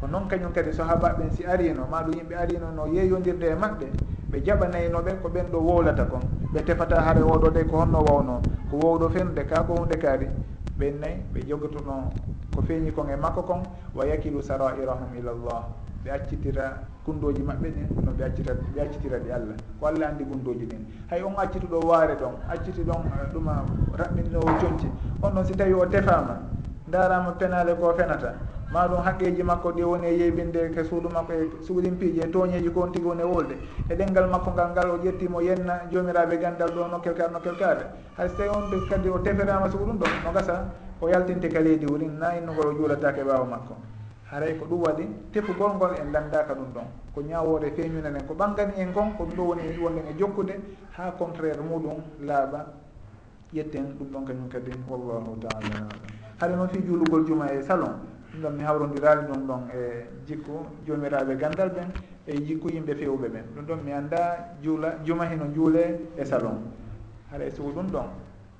ko 0.00 0.06
noon 0.06 0.28
kañum 0.28 0.52
kadi 0.52 0.72
sahaba 0.72 1.14
ɓen 1.18 1.30
si 1.30 1.44
arino 1.44 1.86
maɗum 1.86 2.14
yimɓe 2.14 2.34
arino 2.36 2.70
no 2.70 2.86
yeeyodirde 2.86 3.46
e 3.50 3.54
maɓɓe 3.54 3.86
ɓe 4.30 4.38
jaɓanaynoɓe 4.44 5.10
ko 5.22 5.28
ɓen 5.28 5.46
ɗo 5.52 5.58
wowlata 5.58 6.04
kon. 6.04 6.20
Ɓe 6.52 6.62
tefata 6.64 7.00
haare 7.00 7.22
oɗo 7.22 7.50
de 7.50 7.64
ko 7.64 7.76
honno 7.78 7.98
wawno 8.04 8.42
ko 8.70 8.76
wowɗo 8.76 9.08
fenode 9.10 9.44
ka 9.46 9.62
ko 9.64 9.74
hunde 9.74 9.96
kaari. 9.98 10.28
Ɓen 10.78 11.00
nayi 11.00 11.16
ɓe 11.32 11.40
jogotono 11.48 12.12
ko 12.54 12.62
feeñi 12.62 12.92
kon 12.92 13.08
e 13.08 13.16
makko 13.16 13.42
kon 13.42 13.62
wa 13.94 14.04
yakilu 14.06 14.42
sarairahum 14.42 15.14
ila 15.18 15.32
llah 15.32 15.64
ɓe 16.04 16.10
accitira 16.10 16.78
gundoji 17.08 17.42
maɓɓe 17.42 17.68
ɗin 17.74 17.88
no 18.04 18.12
ɓe 18.12 18.24
accita 18.24 18.52
ɓe 18.74 18.80
accitira 18.82 19.18
ɗi 19.18 19.30
allah. 19.32 19.56
Ko 19.80 19.86
allah 19.86 20.08
andi 20.08 20.24
gundoji 20.24 20.66
ɗin 20.66 20.82
hay 21.10 21.22
on 21.22 21.34
accituɗo 21.36 21.80
waare 21.88 22.14
ɗon 22.20 22.34
acciti 22.52 22.82
ɗon 22.84 23.00
eh, 23.06 23.32
ɗuma 23.32 23.64
raɓɓinnowo 23.96 24.50
coñce 24.60 24.88
on 25.22 25.30
ɗon 25.34 25.44
si 25.44 25.54
tawi 25.56 25.72
o 25.72 25.86
tefama 25.86 26.40
darama 26.86 27.32
penale 27.38 27.74
ko 27.74 27.92
fenata. 27.96 28.34
Maɗum 28.72 29.00
haqqeji 29.02 29.42
makko 29.42 29.72
ɗi 29.72 29.82
woni 29.82 30.06
e 30.06 30.18
yeybinde 30.18 30.70
ke 30.74 30.84
suudu 30.84 31.08
makko 31.08 31.32
e 31.32 31.48
suuɗimpiiji 31.64 32.20
e 32.20 32.28
tooñeji 32.30 32.70
ko 32.70 32.80
on 32.82 32.92
tigi 32.92 33.06
woni 33.06 33.22
e 33.22 33.24
wolde 33.24 33.56
e 33.88 33.94
ɗenngal 33.96 34.28
makko 34.28 34.50
ngal 34.52 34.70
ngal 34.72 34.90
o 34.90 34.98
ƴettimo 34.98 35.40
yenna 35.40 35.88
joomiraaɓe 35.90 36.36
ganndal 36.38 36.68
ɗo 36.76 36.86
nokkel 36.90 37.14
kaaɓe 37.14 37.32
nokkel 37.32 37.56
kaaɓe 37.56 37.84
hay 38.18 38.28
so 38.28 38.34
tawi 38.36 38.48
on 38.50 38.68
kadi 38.90 39.08
o 39.08 39.18
teferama 39.18 39.70
suuɗum 39.70 39.96
ɗon 39.98 40.10
no 40.24 40.32
gasa 40.32 40.68
o 41.00 41.08
yaltinte 41.08 41.48
ka 41.48 41.60
leydi 41.60 41.86
wurin 41.86 42.18
na 42.18 42.36
innugol 42.36 42.66
o 42.66 42.72
juulatake 42.76 43.24
ɓaawa 43.24 43.46
makko. 43.48 43.74
haray 44.30 44.54
ko 44.58 44.64
ɗum 44.66 44.80
waɗi 44.82 45.04
tefugol 45.32 45.74
ngol 45.76 45.94
en 46.00 46.12
landaka 46.12 46.54
ɗum 46.54 46.72
ɗon. 46.74 46.84
Ko 47.14 47.20
ñawore 47.22 47.70
feeñunanen 47.72 48.26
ko 48.26 48.34
ɓangani 48.34 48.72
en 48.76 48.92
kon 48.92 49.12
ko 49.16 49.24
ɗum 49.24 49.36
ɗo 49.36 49.42
woni 49.48 49.62
en 49.68 49.80
wonɗen 49.80 50.06
e 50.10 50.14
jokkude 50.18 50.54
ha 50.96 51.10
contraire 51.18 51.60
muɗum 51.62 51.96
laaɓa 52.20 52.66
ƴetten 53.52 53.96
ɗum 53.98 54.08
ɗon 54.12 54.24
kañum 54.26 54.48
kadi 54.48 54.70
wallahu 54.88 55.36
taala 55.40 55.66
alam. 55.76 55.88
Haɗa 56.40 56.56
noon 56.56 56.68
fi 56.68 56.82
juulugol 56.84 57.26
juma 57.26 57.46
e 57.52 57.62
salon 57.62 57.94
ɗum 58.32 58.42
ɗon 58.42 58.52
mi 58.56 58.62
hawrodirali 58.64 59.26
ɗum 59.26 59.46
ɗon 59.46 59.60
e 59.74 60.06
jikku 60.26 60.52
jomiraɓe 60.86 61.36
gandal 61.38 61.70
ɓen 61.70 61.88
e 62.26 62.44
jikku 62.44 62.68
yimɓe 62.68 62.94
fewɓe 62.94 63.28
ɓen 63.28 63.44
ɗum 63.54 63.64
ɗon 63.64 63.80
mi 63.84 63.92
anda 63.92 64.52
juula 64.62 64.98
juma 65.04 65.24
hino 65.24 65.46
juule 65.54 66.00
e 66.16 66.24
salon. 66.24 66.60
Haɗa 67.32 67.44
e 67.46 67.50
sugu 67.50 67.72
ɗum 67.72 67.86
ɗon 67.90 68.06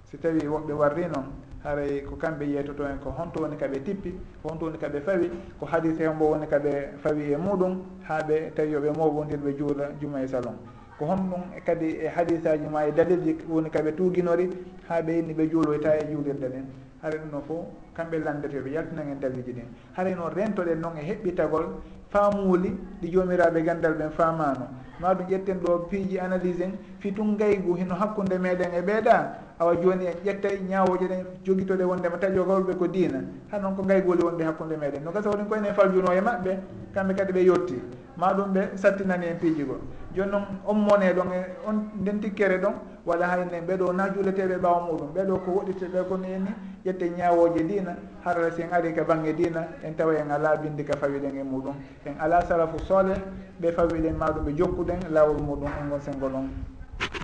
si 0.04 0.16
tawi 0.18 0.46
woɓɓe 0.48 0.72
warri 0.72 1.02
noon 1.08 1.26
haray 1.64 2.02
ko 2.02 2.16
kamɓe 2.16 2.44
yeytoto 2.46 2.84
en 2.84 2.98
ko 2.98 3.10
honto 3.10 3.40
woni 3.42 3.56
kaɓe 3.56 3.82
tippi 3.84 4.10
ko 4.42 4.48
honto 4.48 4.66
woni 4.66 4.78
kaɓe 4.78 5.00
fawi 5.00 5.30
ko 5.58 5.66
hadise 5.66 6.00
hembo 6.02 6.30
woni 6.30 6.46
kaɓe 6.46 6.98
fawi 7.02 7.32
e 7.32 7.36
muɗum 7.36 7.82
ha 8.02 8.22
ɓe 8.22 8.52
tawi 8.54 8.72
yoɓe 8.72 8.90
mowbondir 8.96 9.38
ɓe 9.38 9.56
juula 9.58 9.90
juma 10.00 10.22
e 10.22 10.26
salon. 10.28 10.56
Ko 10.98 11.04
honɗum 11.06 11.42
kadi 11.64 11.86
e 12.02 12.08
hadisaji 12.08 12.66
ma 12.68 12.86
e 12.86 12.92
dalilji 12.92 13.36
woni 13.48 13.70
kaɓe 13.70 13.92
tuuguinori 13.96 14.50
ha 14.88 15.02
ɓe 15.02 15.18
inni 15.18 15.34
ɓe 15.34 15.48
juuloyta 15.50 15.96
e 15.96 16.06
juulirde 16.10 16.48
nden. 16.48 16.66
Haray 17.02 17.18
ɗum 17.20 17.30
noon 17.30 17.42
fo 17.46 17.66
kamɓe 17.94 18.18
landeteɓe 18.24 18.70
yaltinan 18.72 19.08
en 19.12 19.20
daliji 19.20 19.52
ɗin. 19.52 19.68
Haray 19.96 20.14
noon 20.14 20.30
rentoɗen 20.34 20.80
noon 20.80 20.96
e 20.96 21.02
heɓɓitagol 21.02 21.64
faamuuli 22.10 22.70
ɗi 23.00 23.08
joomiraɓe 23.12 23.62
gandal 23.62 23.94
ɓen 23.94 24.10
faamano 24.10 24.66
ma 25.00 25.14
ɗum 25.14 25.26
ƴetten 25.28 25.58
ɗo 25.60 25.78
piiji 25.90 26.18
analyse 26.18 26.60
en 26.62 26.72
fitun 26.98 27.36
gaygu 27.36 27.74
hino 27.76 27.94
hakkude 27.94 28.38
meɗen 28.38 28.74
e 28.74 28.80
ɓeeɗa 28.82 29.16
awa 29.58 29.74
joni 29.80 30.06
en 30.06 30.16
ƴettay 30.24 30.58
ñawoje 30.68 31.06
ɗen 31.08 31.24
joguitoɗe 31.44 31.84
wondema 31.84 32.16
taƴogolɓe 32.18 32.76
ko 32.78 32.86
diina. 32.88 33.20
Ha 33.50 33.58
noon 33.58 33.76
ko 33.76 33.82
gaygoli 33.82 34.22
wonde 34.22 34.42
hakkude 34.44 34.76
meɗen. 34.76 35.04
No 35.04 35.12
gasa 35.12 35.30
hoɗin 35.30 35.46
koyenen 35.48 35.74
faljuno 35.74 36.12
e 36.12 36.20
maɓɓe 36.20 36.58
kamɓe 36.94 37.14
kadi 37.14 37.32
ɓe 37.32 37.44
yetti 37.44 37.82
ma 38.18 38.34
ɗum 38.34 38.52
ɓe 38.52 38.76
sattinani 38.76 39.26
en 39.26 39.36
piiji 39.38 39.64
go 39.64 39.78
joni 40.14 40.30
noon 40.30 40.44
ommone 40.66 41.12
ɗon 41.14 41.32
e 41.32 41.40
on 41.66 41.90
nden 42.00 42.20
tikkere 42.20 42.58
ɗon 42.58 42.74
waɗa 43.06 43.26
hayne 43.26 43.60
ɓeɗo 43.66 43.92
na 43.94 44.08
juuleteɓe 44.12 44.56
ɓawa 44.58 44.80
muɗum. 44.86 45.08
Ɓeɗo 45.14 45.38
ko 45.44 45.50
woɗiteɓe 45.52 46.08
kono 46.08 46.24
en 46.26 46.42
ni 46.44 46.50
ƴette 46.84 47.08
ñawoje 47.16 47.62
dina 47.64 47.96
harala 48.24 48.50
si 48.50 48.62
en 48.62 48.72
ari 48.72 48.92
ka 48.92 49.04
banggue 49.04 49.32
dina 49.34 49.68
en 49.82 49.94
tawa 49.94 50.14
en 50.18 50.30
ala 50.30 50.56
bindi 50.56 50.84
ka 50.84 50.96
fawiɗen 50.98 51.36
e 51.38 51.42
muɗum. 51.44 51.74
En 52.06 52.14
ala 52.20 52.42
salafu 52.44 52.78
sole 52.80 53.14
ɓe 53.60 53.72
fawiɗen 53.72 54.16
maɗum 54.18 54.44
ɓe 54.44 54.52
jokkuɗen 54.56 55.00
lawol 55.12 55.40
muɗum 55.40 55.70
on 55.80 55.88
gon 55.90 56.00
sengo 56.00 56.28
ɗon 56.28 56.48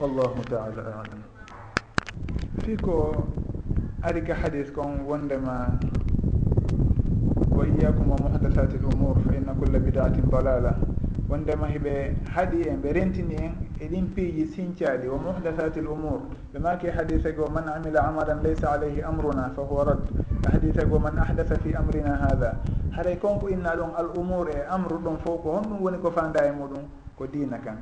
wallahu 0.00 0.40
taala 0.48 0.82
alam. 1.02 1.22
Fi 2.62 2.76
ko 2.76 3.26
ari 4.02 4.22
ka 4.22 4.34
hadis 4.34 4.70
kon 4.70 5.00
wondema 5.06 5.66
wa 7.64 7.70
iyakum 7.80 8.10
wa 8.10 8.18
muhdathati 8.20 8.76
l 8.76 8.84
umour 8.92 9.16
fa 9.24 9.32
inna 9.34 9.54
culla 9.56 9.78
bidatin 9.80 10.28
dalala 10.30 10.76
wondema 11.28 11.66
heɓe 11.66 12.14
haaɗi 12.34 12.68
en 12.68 12.76
ɓe 12.82 12.92
rentini 12.92 13.34
en 13.36 13.52
e 13.80 13.88
ɗin 13.88 14.06
piiji 14.14 14.44
sincaaɗi 14.46 15.08
wa 15.08 15.18
muhdasati 15.18 15.80
l 15.80 15.86
umour 15.88 16.20
ɓe 16.52 16.58
maaki 16.60 16.88
hadise 16.88 17.32
go 17.34 17.48
man 17.48 17.64
amila 17.68 18.00
amalan 18.08 18.42
laysa 18.42 18.72
alayhi 18.72 19.00
amruna 19.02 19.50
fa 19.56 19.62
huwa 19.62 19.84
rad 19.84 19.98
hadise 20.52 20.84
go 20.88 20.98
man 20.98 21.16
ahdasa 21.18 21.56
fi 21.58 21.72
amrina 21.74 22.16
hada 22.16 22.60
haray 22.92 23.16
konko 23.16 23.48
inna 23.48 23.74
ɗon 23.76 23.94
al 23.96 24.10
umour 24.18 24.48
e 24.50 24.60
amre 24.68 24.96
ɗon 25.00 25.16
fof 25.24 25.42
ko 25.42 25.52
honɗum 25.56 25.80
woni 25.82 25.98
ko 25.98 26.10
fanda 26.10 26.44
e 26.46 26.52
muɗum 26.52 26.84
ko 27.16 27.26
dina 27.26 27.58
kan 27.58 27.78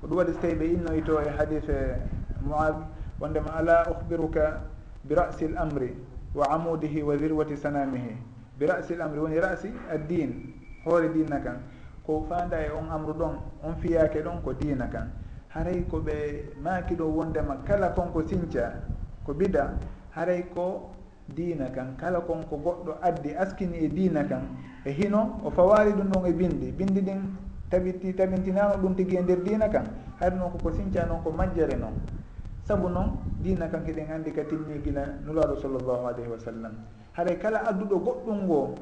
ko 0.00 0.06
ɗum 0.06 0.16
waɗi 0.18 0.32
so 0.32 0.40
tawi 0.40 0.54
ɓe 0.54 0.64
innoyto 0.74 1.20
e 1.24 1.28
hadise 1.38 1.96
moad 2.44 2.74
wondema 3.20 3.56
ala 3.56 3.86
uhbiruka 3.90 4.60
bi 5.04 5.14
rasi 5.14 5.46
l 5.46 5.56
amri 5.56 5.96
wa 6.34 6.44
amudihi 6.52 7.02
wa 7.02 7.16
zirwati 7.16 7.56
sanamihi 7.56 8.35
bi 8.58 8.66
rasi 8.66 8.94
l 8.94 9.02
amri 9.02 9.18
woni 9.20 9.38
rasi 9.40 9.70
addin 9.90 10.52
hoore 10.84 11.12
dina 11.12 11.40
kan. 11.40 11.60
Ko 12.06 12.24
fanda 12.28 12.56
e 12.60 12.70
on 12.70 12.88
amru 12.90 13.12
ɗon 13.12 13.34
on 13.62 13.74
fiyake 13.82 14.22
ɗon 14.22 14.42
ko 14.42 14.52
dina 14.52 14.86
kan. 14.88 15.10
Haray 15.48 15.84
ko 15.90 15.98
ɓe 16.00 16.52
maaki 16.62 16.94
ɗo 16.94 17.04
wondema 17.04 17.56
kala 17.66 17.90
konko 17.90 18.22
sinca 18.26 18.82
ko 19.24 19.34
bida 19.34 19.74
haray 20.10 20.42
ko 20.54 20.90
dina 21.34 21.68
kan. 21.70 21.96
Kala 21.96 22.20
konko 22.20 22.56
goɗɗo 22.56 22.92
addi 23.02 23.34
askini 23.34 23.78
e 23.84 23.88
dina 23.88 24.24
kan. 24.24 24.46
E 24.84 24.90
hino 24.92 25.40
o 25.44 25.50
fawari 25.50 25.92
ɗum 25.92 26.08
ɗon 26.12 26.26
e 26.26 26.32
bindi 26.32 26.72
bindi 26.72 27.00
ɗin 27.00 27.20
tabiti 27.70 28.14
tabintinano 28.14 28.76
ɗum 28.78 28.94
tigui 28.94 29.16
e 29.16 29.22
nder 29.22 29.42
dina 29.42 29.68
kan. 29.68 29.84
Haade 30.20 30.36
noon 30.38 30.50
koko 30.52 30.70
sinca 30.72 31.04
noon 31.06 31.22
ko 31.22 31.30
majjere 31.30 31.76
noon. 31.76 31.94
Saabu 32.62 32.88
noon 32.88 33.18
dina 33.42 33.68
kan 33.68 33.82
eɗen 33.84 34.10
andi 34.10 34.30
ka 34.32 34.42
timmi 34.44 34.80
gila 34.82 35.02
nulaɗo 35.26 35.56
sallllahu 35.60 36.06
alayhi 36.06 36.30
wa 36.30 36.38
sallam. 36.38 36.72
haray 37.16 37.36
kala 37.38 37.58
adduɗo 37.68 37.96
goɗɗum 38.04 38.38
ngo 38.44 38.74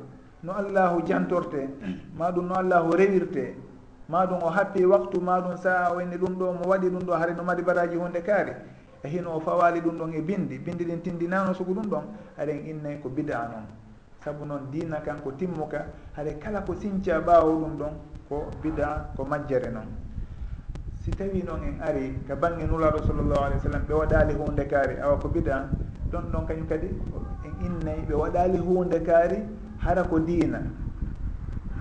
no 0.42 0.52
allahu 0.52 1.02
jantorte 1.06 1.68
ma 2.18 2.30
ɗum 2.32 2.46
no 2.48 2.54
allahu 2.54 2.90
rewirte 2.96 3.54
ma 4.08 4.26
ɗum 4.26 4.42
o 4.42 4.48
happi 4.50 4.84
waktu 4.84 5.20
ma 5.20 5.40
ɗum 5.40 5.56
sa'a 5.56 5.94
wayni 5.94 6.16
ɗum 6.16 6.34
ɗo 6.38 6.52
mo 6.52 6.64
waɗi 6.68 6.90
ɗum 6.90 7.02
ɗo 7.06 7.12
haray 7.14 7.34
no 7.34 7.42
mari 7.44 7.62
baraji 7.62 7.96
hunde 7.96 8.20
kaari. 8.22 8.52
E 9.04 9.08
hino 9.08 9.36
o 9.36 9.40
fawali 9.40 9.80
ɗum 9.80 9.98
ɗon 9.98 10.12
e 10.14 10.20
bindi 10.22 10.58
bindi 10.58 10.84
ɗin 10.84 11.00
tindinano 11.02 11.52
sugu 11.54 11.74
ɗum 11.74 11.86
ɗon 11.88 12.04
haɗen 12.36 12.66
innayi 12.66 13.00
ko 13.02 13.08
bida 13.08 13.48
noon 13.48 13.66
saabu 14.24 14.44
noon 14.46 14.70
dina 14.70 15.00
kan 15.02 15.20
ko 15.22 15.30
timmuka 15.32 15.86
haɗa 16.16 16.32
kala 16.40 16.60
ko 16.64 16.74
sinca 16.74 17.20
ɓawo 17.20 17.52
ɗum 17.60 17.76
ɗon 17.78 17.92
ko 18.28 18.46
bida 18.62 19.12
ko 19.16 19.24
majjere 19.24 19.70
noon 19.70 19.88
si 21.04 21.10
tawi 21.10 21.42
noon 21.44 21.60
en 21.64 21.80
ari 21.82 22.16
ka 22.26 22.34
bange 22.34 22.64
nulaɗo 22.66 22.98
sallllahu 23.06 23.44
alih 23.44 23.56
w 23.56 23.60
sallam 23.62 23.82
ɓe 23.86 23.92
waɗali 23.94 24.34
hunde 24.34 24.64
kaari 24.66 24.96
awa 25.00 25.18
ko 25.20 25.28
bida 25.28 25.68
ɗon 26.10 26.24
ɗon 26.32 26.46
kañum 26.46 26.66
kadi? 26.66 26.88
innayi 27.66 28.02
ɓe 28.08 28.14
waɗali 28.14 28.58
hunde 28.58 29.00
kaari 29.02 29.38
hara 29.78 30.02
ko 30.04 30.18
diina. 30.18 30.60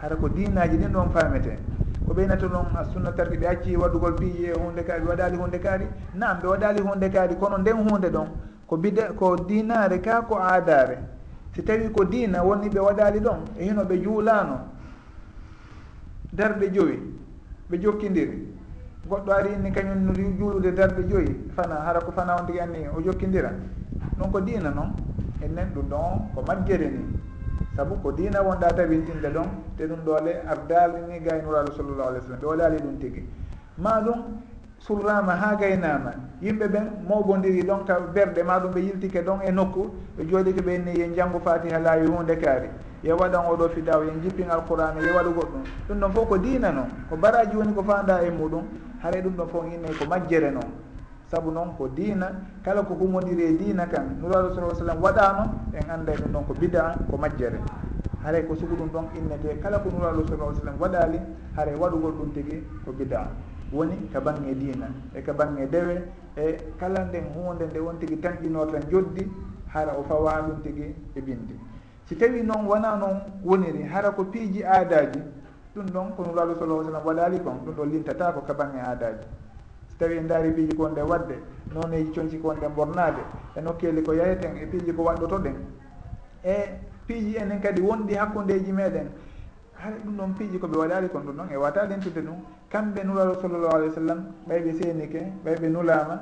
Hara 0.01 0.15
ko 0.15 0.29
diinaji 0.29 0.77
ɗin 0.77 0.91
ɗon 0.93 1.09
famete 1.11 1.57
ko 2.07 2.13
ɓeynata 2.13 2.47
noon 2.47 2.65
a 2.75 2.83
sunna 2.91 3.11
tarki 3.11 3.37
ɓe 3.37 3.47
acci 3.47 3.75
waɗugol 3.77 4.15
piiji 4.15 4.45
e 4.45 4.53
hunde 4.53 4.83
kaari 4.83 5.01
ɓe 5.03 5.09
waɗali 5.09 5.37
hunde 5.37 5.59
kaari. 5.59 5.87
Nam 6.15 6.37
ɓe 6.41 6.47
waɗali 6.47 6.81
hunde 6.81 7.09
kaari 7.09 7.35
kono 7.35 7.57
nden 7.57 7.87
hunde 7.89 8.09
ɗon 8.09 8.27
ko 8.67 8.77
bida 8.77 9.13
ko 9.13 9.35
dinare 9.35 9.99
ka 10.01 10.21
ko 10.21 10.35
aadare 10.39 10.97
si 11.53 11.61
tawi 11.63 11.89
ko 11.91 12.03
diina 12.05 12.41
woni 12.43 12.69
ɓe 12.69 12.79
waɗali 12.79 13.19
ɗon 13.19 13.39
e 13.59 13.63
hino 13.65 13.83
ɓe 13.83 14.01
juulano 14.01 14.59
darɗe 16.33 16.71
joyi 16.73 16.99
ɓe 17.69 17.77
jokkidiri 17.81 18.47
goɗɗo 19.07 19.31
arini 19.31 19.71
kañum 19.71 20.05
no 20.05 20.13
juulude 20.13 20.71
darɗe 20.73 21.03
joyi 21.09 21.49
fana 21.55 21.75
hara 21.85 21.99
ko 22.01 22.11
fana 22.11 22.35
on 22.39 22.45
tigi 22.47 22.59
anni 22.59 22.87
o 22.87 23.01
jokkidira 23.01 23.51
ɗon 24.17 24.31
ko 24.31 24.39
diina 24.41 24.69
noon 24.69 24.93
enen 25.43 25.67
ɗum 25.75 25.85
ɗon 25.89 26.31
ko 26.35 26.41
majjere 26.47 26.89
ni. 26.89 27.03
Saabu 27.75 27.95
ko 28.01 28.11
dina 28.11 28.41
wonɗa 28.41 28.67
tabintinde 28.75 29.29
ɗon 29.29 29.47
te 29.77 29.85
ɗum 29.87 29.99
ɗole 30.05 30.41
ardali 30.47 31.01
ni 31.09 31.19
gaynuraɗo 31.19 31.71
sallllahu 31.73 32.09
alih 32.09 32.21
w 32.21 32.23
sallam 32.25 32.39
ɓe 32.41 32.45
waɗali 32.47 32.77
ɗum 32.77 32.97
tigui 32.99 33.23
ma 33.77 34.01
ɗum 34.01 34.19
surrama 34.79 35.33
ha 35.35 35.55
gaynama. 35.55 36.11
Yimɓe 36.41 36.67
ɓen 36.67 36.85
mawbodiri 37.09 37.63
ɗon 37.63 37.85
ka 37.85 37.99
berɗe 38.13 38.43
ma 38.43 38.59
ɗum 38.59 38.71
ɓe 38.73 38.79
yiltike 38.81 39.21
ɗon 39.25 39.39
e 39.47 39.51
nokku 39.51 39.89
ɓe 40.17 40.25
jooɗike 40.29 40.61
ɓenni 40.61 40.97
yen 40.99 41.13
janggo 41.15 41.39
fatiha 41.39 41.79
laawi 41.79 42.07
hunde 42.07 42.35
kaari. 42.37 42.69
Yo 43.03 43.17
waɗan 43.17 43.45
oɗo 43.51 43.69
fidaw 43.69 44.03
yen 44.03 44.21
jippin 44.21 44.49
alqurana 44.49 45.01
yo 45.01 45.13
waɗu 45.15 45.31
goɗɗum 45.33 45.63
ɗum 45.87 45.99
ɗon 45.99 46.11
fof 46.13 46.27
ko 46.29 46.37
dina 46.37 46.71
noon 46.71 46.87
ko 47.09 47.15
baraji 47.17 47.55
woni 47.57 47.73
ko 47.73 47.83
fanda 47.83 48.21
e 48.23 48.29
muɗum 48.29 48.63
haara 49.01 49.21
ɗum 49.21 49.33
ɗon 49.35 49.47
fof 49.47 49.65
inne 49.65 49.91
ko 49.97 50.05
majjere 50.05 50.51
noon 50.51 50.69
saabu 51.33 51.49
noon 51.49 51.73
ko 51.73 51.89
diina 51.89 52.29
kala 52.61 52.85
ko 52.85 52.93
humodiri 52.93 53.43
e 53.43 53.53
diina 53.57 53.89
kan 53.89 54.21
nuraɗo 54.21 54.53
sala 54.53 54.75
sallam 54.77 55.01
waɗano 55.01 55.73
en 55.73 55.89
anda 55.89 56.13
ɗum 56.13 56.29
ɗon 56.31 56.45
ko 56.45 56.53
bida 56.53 56.93
ko 57.09 57.17
majjere. 57.17 57.57
Haray 58.21 58.45
ko 58.45 58.53
sugu 58.55 58.75
ɗum 58.77 58.89
ɗon 58.93 59.05
innete 59.17 59.57
kala 59.57 59.79
ko 59.81 59.89
nuraɗo 59.89 60.27
sala 60.29 60.53
sallam 60.53 60.77
waɗali 60.77 61.19
haray 61.57 61.73
waɗugol 61.75 62.13
ɗum 62.13 62.29
tigui 62.37 62.61
ko 62.85 62.91
bida. 62.93 63.31
Woni 63.73 64.09
ka 64.13 64.21
bange 64.21 64.53
diina 64.53 64.93
e 65.15 65.21
ka 65.23 65.33
bange 65.33 65.65
dewe 65.69 66.05
e 66.37 66.57
kala 66.77 67.05
nden 67.09 67.25
hunde 67.33 67.65
nde 67.65 67.79
won 67.79 67.97
tigui 67.97 68.21
tanƴino 68.21 68.65
tan 68.69 68.83
joddi 68.91 69.25
hara 69.73 69.97
o 69.97 70.03
fawa 70.03 70.41
ɗum 70.45 70.61
tigui 70.61 70.93
e 71.15 71.21
bindi. 71.21 71.57
Si 72.05 72.15
tawi 72.15 72.43
noon 72.43 72.67
wona 72.67 72.95
noon 72.95 73.41
woniri 73.43 73.81
hara 73.89 74.11
ko 74.11 74.25
piiji 74.25 74.61
aadaji 74.63 75.17
ɗum 75.73 75.85
ɗon 75.89 76.13
ko 76.15 76.23
nuraɗo 76.29 76.53
sala 76.61 76.83
sallam 76.85 77.01
waɗali 77.05 77.41
kon 77.41 77.57
ɗum 77.65 77.73
ɗon 77.73 77.89
lintata 77.89 78.31
ko 78.33 78.41
ka 78.45 78.53
bange 78.53 78.77
aadaji 78.77 79.25
so 79.97 80.05
tawi 80.05 80.17
en 80.17 80.27
daari 80.27 80.51
piiji 80.51 80.75
ko 80.75 80.83
wonɗe 80.83 81.01
wadde 81.01 81.35
nooneji 81.73 82.11
coñci 82.11 82.39
ko 82.39 82.47
wonɗen 82.49 82.73
bornade 82.75 83.21
e 83.55 83.61
nokkeli 83.61 84.01
ko 84.01 84.13
yayeten 84.13 84.57
e 84.57 84.65
piiji 84.65 84.93
ko 84.93 85.03
waɗɗoto 85.03 85.37
ɗen 85.43 85.55
e 86.43 86.55
piiji 87.07 87.35
enen 87.37 87.59
kadi 87.61 87.81
wonɗi 87.81 88.13
hakkudeji 88.15 88.71
meɗen 88.71 89.07
haɗa 89.83 89.97
ɗum 90.05 90.17
ɗon 90.17 90.33
piiji 90.37 90.57
koɓe 90.59 90.77
waɗali 90.77 91.09
kon 91.09 91.21
ɗum 91.25 91.35
ɗon 91.37 91.49
e 91.51 91.55
wata 91.57 91.85
lentude 91.85 92.21
ɗum. 92.21 92.37
Kamɓe 92.69 93.03
nularo 93.03 93.33
sallllahu 93.41 93.75
alih 93.75 93.89
w 93.89 93.93
sallam 93.93 94.19
ɓayɓe 94.47 94.71
seenike 94.79 95.21
ɓayɓe 95.43 95.67
nulama 95.69 96.15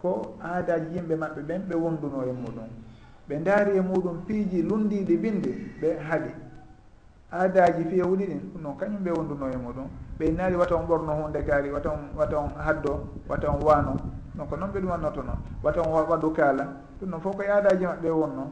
ko 0.00 0.36
aadaji 0.42 0.94
yimɓe 0.96 1.14
maɓɓe 1.16 1.40
ɓen 1.48 1.62
ɓe 1.68 1.74
wonduno 1.74 2.22
e 2.24 2.32
muɗum. 2.32 2.68
Ɓe 3.28 3.34
daari 3.44 3.76
e 3.76 3.80
muɗum 3.80 4.24
piiji 4.26 4.62
lundiɗi 4.62 5.16
binde 5.16 5.50
ɓe 5.80 5.88
haaɗi 6.08 6.30
aadaji 7.32 7.84
fewuɗi 7.90 8.24
ɗin 8.26 8.40
ɗum 8.52 8.62
noon 8.62 8.76
kañum 8.76 9.02
ɓe 9.04 9.10
wonduno 9.10 9.46
e 9.52 9.56
muɗum. 9.56 9.88
ɓe 10.18 10.30
naari 10.32 10.56
wata 10.56 10.74
on 10.76 10.86
ɓorno 10.86 11.12
hunde 11.22 11.42
kaari 11.44 11.70
wata 11.70 11.90
on 11.90 12.10
wata 12.16 12.36
on 12.38 12.50
haddo 12.58 13.08
wata 13.28 13.48
on 13.50 13.60
waano. 13.64 13.96
Donc 14.34 14.50
noon 14.50 14.70
ɓe 14.72 14.80
ɗumannoto 14.80 15.22
noon 15.22 15.38
wata 15.62 15.80
on 15.82 15.92
waɗu 15.92 16.32
kaala. 16.32 16.64
Ɗum 17.00 17.08
noon 17.10 17.20
fof 17.20 17.36
ko 17.36 17.42
yaadaji 17.42 17.84
maɓɓe 17.86 18.10
wonno. 18.10 18.50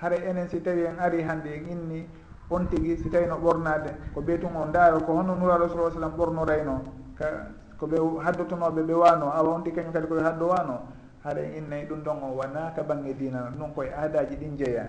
Hara 0.00 0.16
enen 0.16 0.48
si 0.48 0.60
tawi 0.60 0.84
en 0.84 0.98
ari 0.98 1.22
hannde 1.22 1.46
en 1.54 1.68
inni 1.70 2.06
on 2.50 2.66
tigi 2.68 2.96
si 2.96 3.08
tawi 3.10 3.26
no 3.26 3.36
ɓornade 3.38 3.90
ko 4.14 4.20
beytun 4.20 4.54
on 4.56 4.68
ndaaro 4.68 5.00
ko 5.00 5.12
honno 5.16 5.34
nuraɗo 5.36 5.68
sa 5.68 5.90
sallam 5.94 6.12
ɓornorayno 6.16 6.82
ka 7.18 7.26
ko 7.78 7.86
ɓe 7.86 7.96
haddotonoɓe 8.24 8.82
ɓe 8.82 8.92
wano 8.94 9.26
awa 9.32 9.54
on 9.54 9.62
tigi 9.64 9.76
kañum 9.76 9.92
kadi 9.92 10.06
koɓe 10.06 10.22
haddo 10.22 10.46
wano 10.48 10.80
haɗa 11.24 11.40
en 11.40 11.54
innayi 11.64 11.86
ɗum 11.88 12.02
ɗon 12.02 12.18
o 12.22 12.26
wona 12.36 12.72
ka 12.76 12.82
bange 12.82 13.14
dinal 13.14 13.52
ɗum 13.58 13.72
koye 13.74 13.90
aadaji 13.94 14.36
ɗin 14.36 14.56
jeeya 14.58 14.86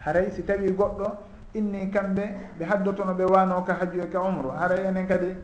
haray 0.00 0.30
si 0.32 0.42
tawi 0.42 0.70
goɗɗo 0.72 1.06
inni 1.54 1.90
kamɓe 1.90 2.24
ɓe 2.58 2.64
haddotono 2.64 3.14
ɓe 3.14 3.24
wano 3.24 3.62
ka 3.64 3.74
hajju 3.74 4.00
e 4.02 4.08
ka 4.08 4.20
umre 4.20 4.50
haray 4.58 4.86
enen 4.86 5.06
kadi 5.06 5.36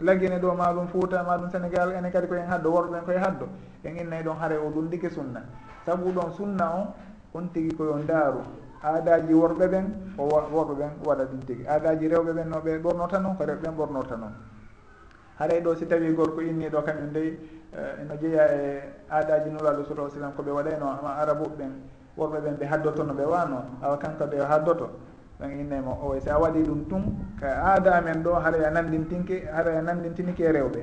laggine 0.00 0.38
ɗo 0.40 0.54
ma 0.54 0.72
ɗum 0.72 0.86
fouta 0.88 1.22
ma 1.22 1.36
ɗum 1.38 1.50
sénégal 1.50 1.92
enen 1.92 2.10
kadi 2.12 2.26
koyen 2.26 2.46
haddo 2.46 2.70
worɓen 2.70 3.04
koye 3.04 3.18
haddo. 3.18 3.46
En 3.84 3.96
innayi 3.96 4.22
ɗon 4.24 4.36
haare 4.38 4.56
o 4.58 4.70
ɗum 4.70 4.86
ndike 4.86 5.10
sunna. 5.10 5.42
Saabu 5.86 6.12
ɗon 6.12 6.32
sunna 6.32 6.64
o 6.74 6.94
on 7.38 7.48
tigi 7.52 7.74
koyon 7.76 8.06
daaru. 8.06 8.40
Aadaji 8.82 9.32
worɓe 9.34 9.66
ɓen 9.68 9.86
o 10.18 10.22
worɓe 10.28 10.74
ɓen 10.78 10.90
waɗa 11.04 11.24
ɗum 11.24 11.40
tigi. 11.46 11.64
Aadaji 11.66 12.08
rewɓe 12.08 12.32
ɓen 12.32 12.48
no 12.48 12.60
ɓe 12.60 12.78
ɓornota 12.82 13.18
noon 13.18 13.36
ko 13.36 13.44
rewɓe 13.44 13.60
ɓen 13.62 13.74
ɓornorta 13.76 14.16
noon 14.16 14.32
haray 15.38 15.60
ɗo 15.62 15.74
si 15.76 15.86
tawi 15.86 16.12
gorko 16.14 16.40
inni 16.42 16.68
ɗo 16.68 16.82
kañum 16.82 17.12
dey 17.12 17.38
eh, 17.72 18.02
no 18.08 18.14
jeeya 18.16 18.44
e 18.50 18.82
aadaji 19.10 19.50
nulaɗo 19.50 19.84
sura 19.86 20.10
sallam 20.10 20.32
koɓe 20.34 20.50
waɗayno 20.50 20.86
ama 20.98 21.14
arabuɓe 21.22 21.54
ɓen 21.58 21.72
worɓe 22.16 22.38
ɓen 22.42 22.54
ɓe 22.58 22.66
haddotto 22.66 23.04
no 23.04 23.14
ɓe 23.14 23.24
wano 23.24 23.62
awa 23.82 23.96
kanko 23.98 24.24
ɓe 24.26 24.38
haddoto. 24.42 24.90
donc 25.40 25.52
innaymo 25.52 25.94
o 26.02 26.18
si 26.20 26.28
a 26.28 26.38
waɗi 26.38 26.62
ɗum 26.66 26.88
tun 26.88 27.02
ka 27.40 27.46
aada 27.46 27.94
amen 27.98 28.22
ɗo 28.22 28.34
haray 28.42 28.60
a 28.64 28.70
haraya 28.70 29.52
haray 29.54 29.76
a 29.76 29.82
nandintiniki 29.82 30.42
e 30.42 30.52
rewɓe. 30.52 30.82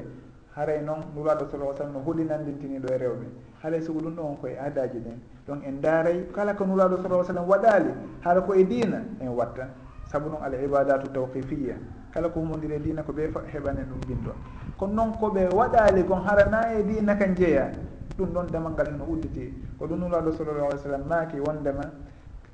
Haray 0.56 0.82
noon 0.82 1.04
nuraɗo 1.14 1.50
sala 1.52 1.76
sallam 1.76 1.94
no 1.94 2.00
huɗi 2.00 2.24
nandintiniɗo 2.24 2.88
e 2.94 2.98
rewɓe. 2.98 3.26
Haray 3.62 3.82
sugo 3.82 4.00
ɗum 4.00 4.16
ɗon 4.16 4.26
on 4.26 4.38
koye 4.38 4.56
aadaji 4.58 5.00
ɗen. 5.00 5.20
Donc 5.46 5.64
en 5.66 5.82
daaray 5.82 6.28
kala 6.34 6.54
ko 6.54 6.64
nuraɗo 6.66 7.02
sala 7.02 7.24
sallam 7.26 7.48
waɗali 7.50 7.92
haara 8.24 8.42
koye 8.42 8.64
diina 8.64 9.04
en 9.20 9.28
watta. 9.36 9.68
Saabu 10.08 10.30
noon 10.30 10.42
al 10.44 10.54
ibadatu 10.54 11.12
tawqifiya 11.12 11.76
kala 12.14 12.30
ko 12.30 12.40
humodiri 12.40 12.76
e 12.76 12.80
diina 12.80 13.04
ko 13.04 13.12
ɓe 13.12 13.28
heɓanen 13.52 13.86
ɗum 13.92 14.00
bindo 14.08 14.32
kono 14.78 14.94
noon 14.94 15.12
koɓe 15.20 15.50
waɗali 15.54 16.06
kon 16.08 16.24
harana 16.24 16.72
e 16.80 16.84
diina 16.84 17.16
kan 17.18 17.36
jeeya 17.36 17.72
ɗum 18.18 18.30
ɗon 18.32 18.48
demal 18.52 18.72
ngal 18.72 18.96
no 18.98 19.04
udditi. 19.04 19.52
Ko 19.78 19.86
ɗum 19.86 20.00
nuraɗo 20.00 20.32
sallallah 20.32 20.68
alih 20.72 20.80
w 20.80 20.84
sallam 20.84 21.04
maaki 21.10 21.40
wondema 21.42 21.92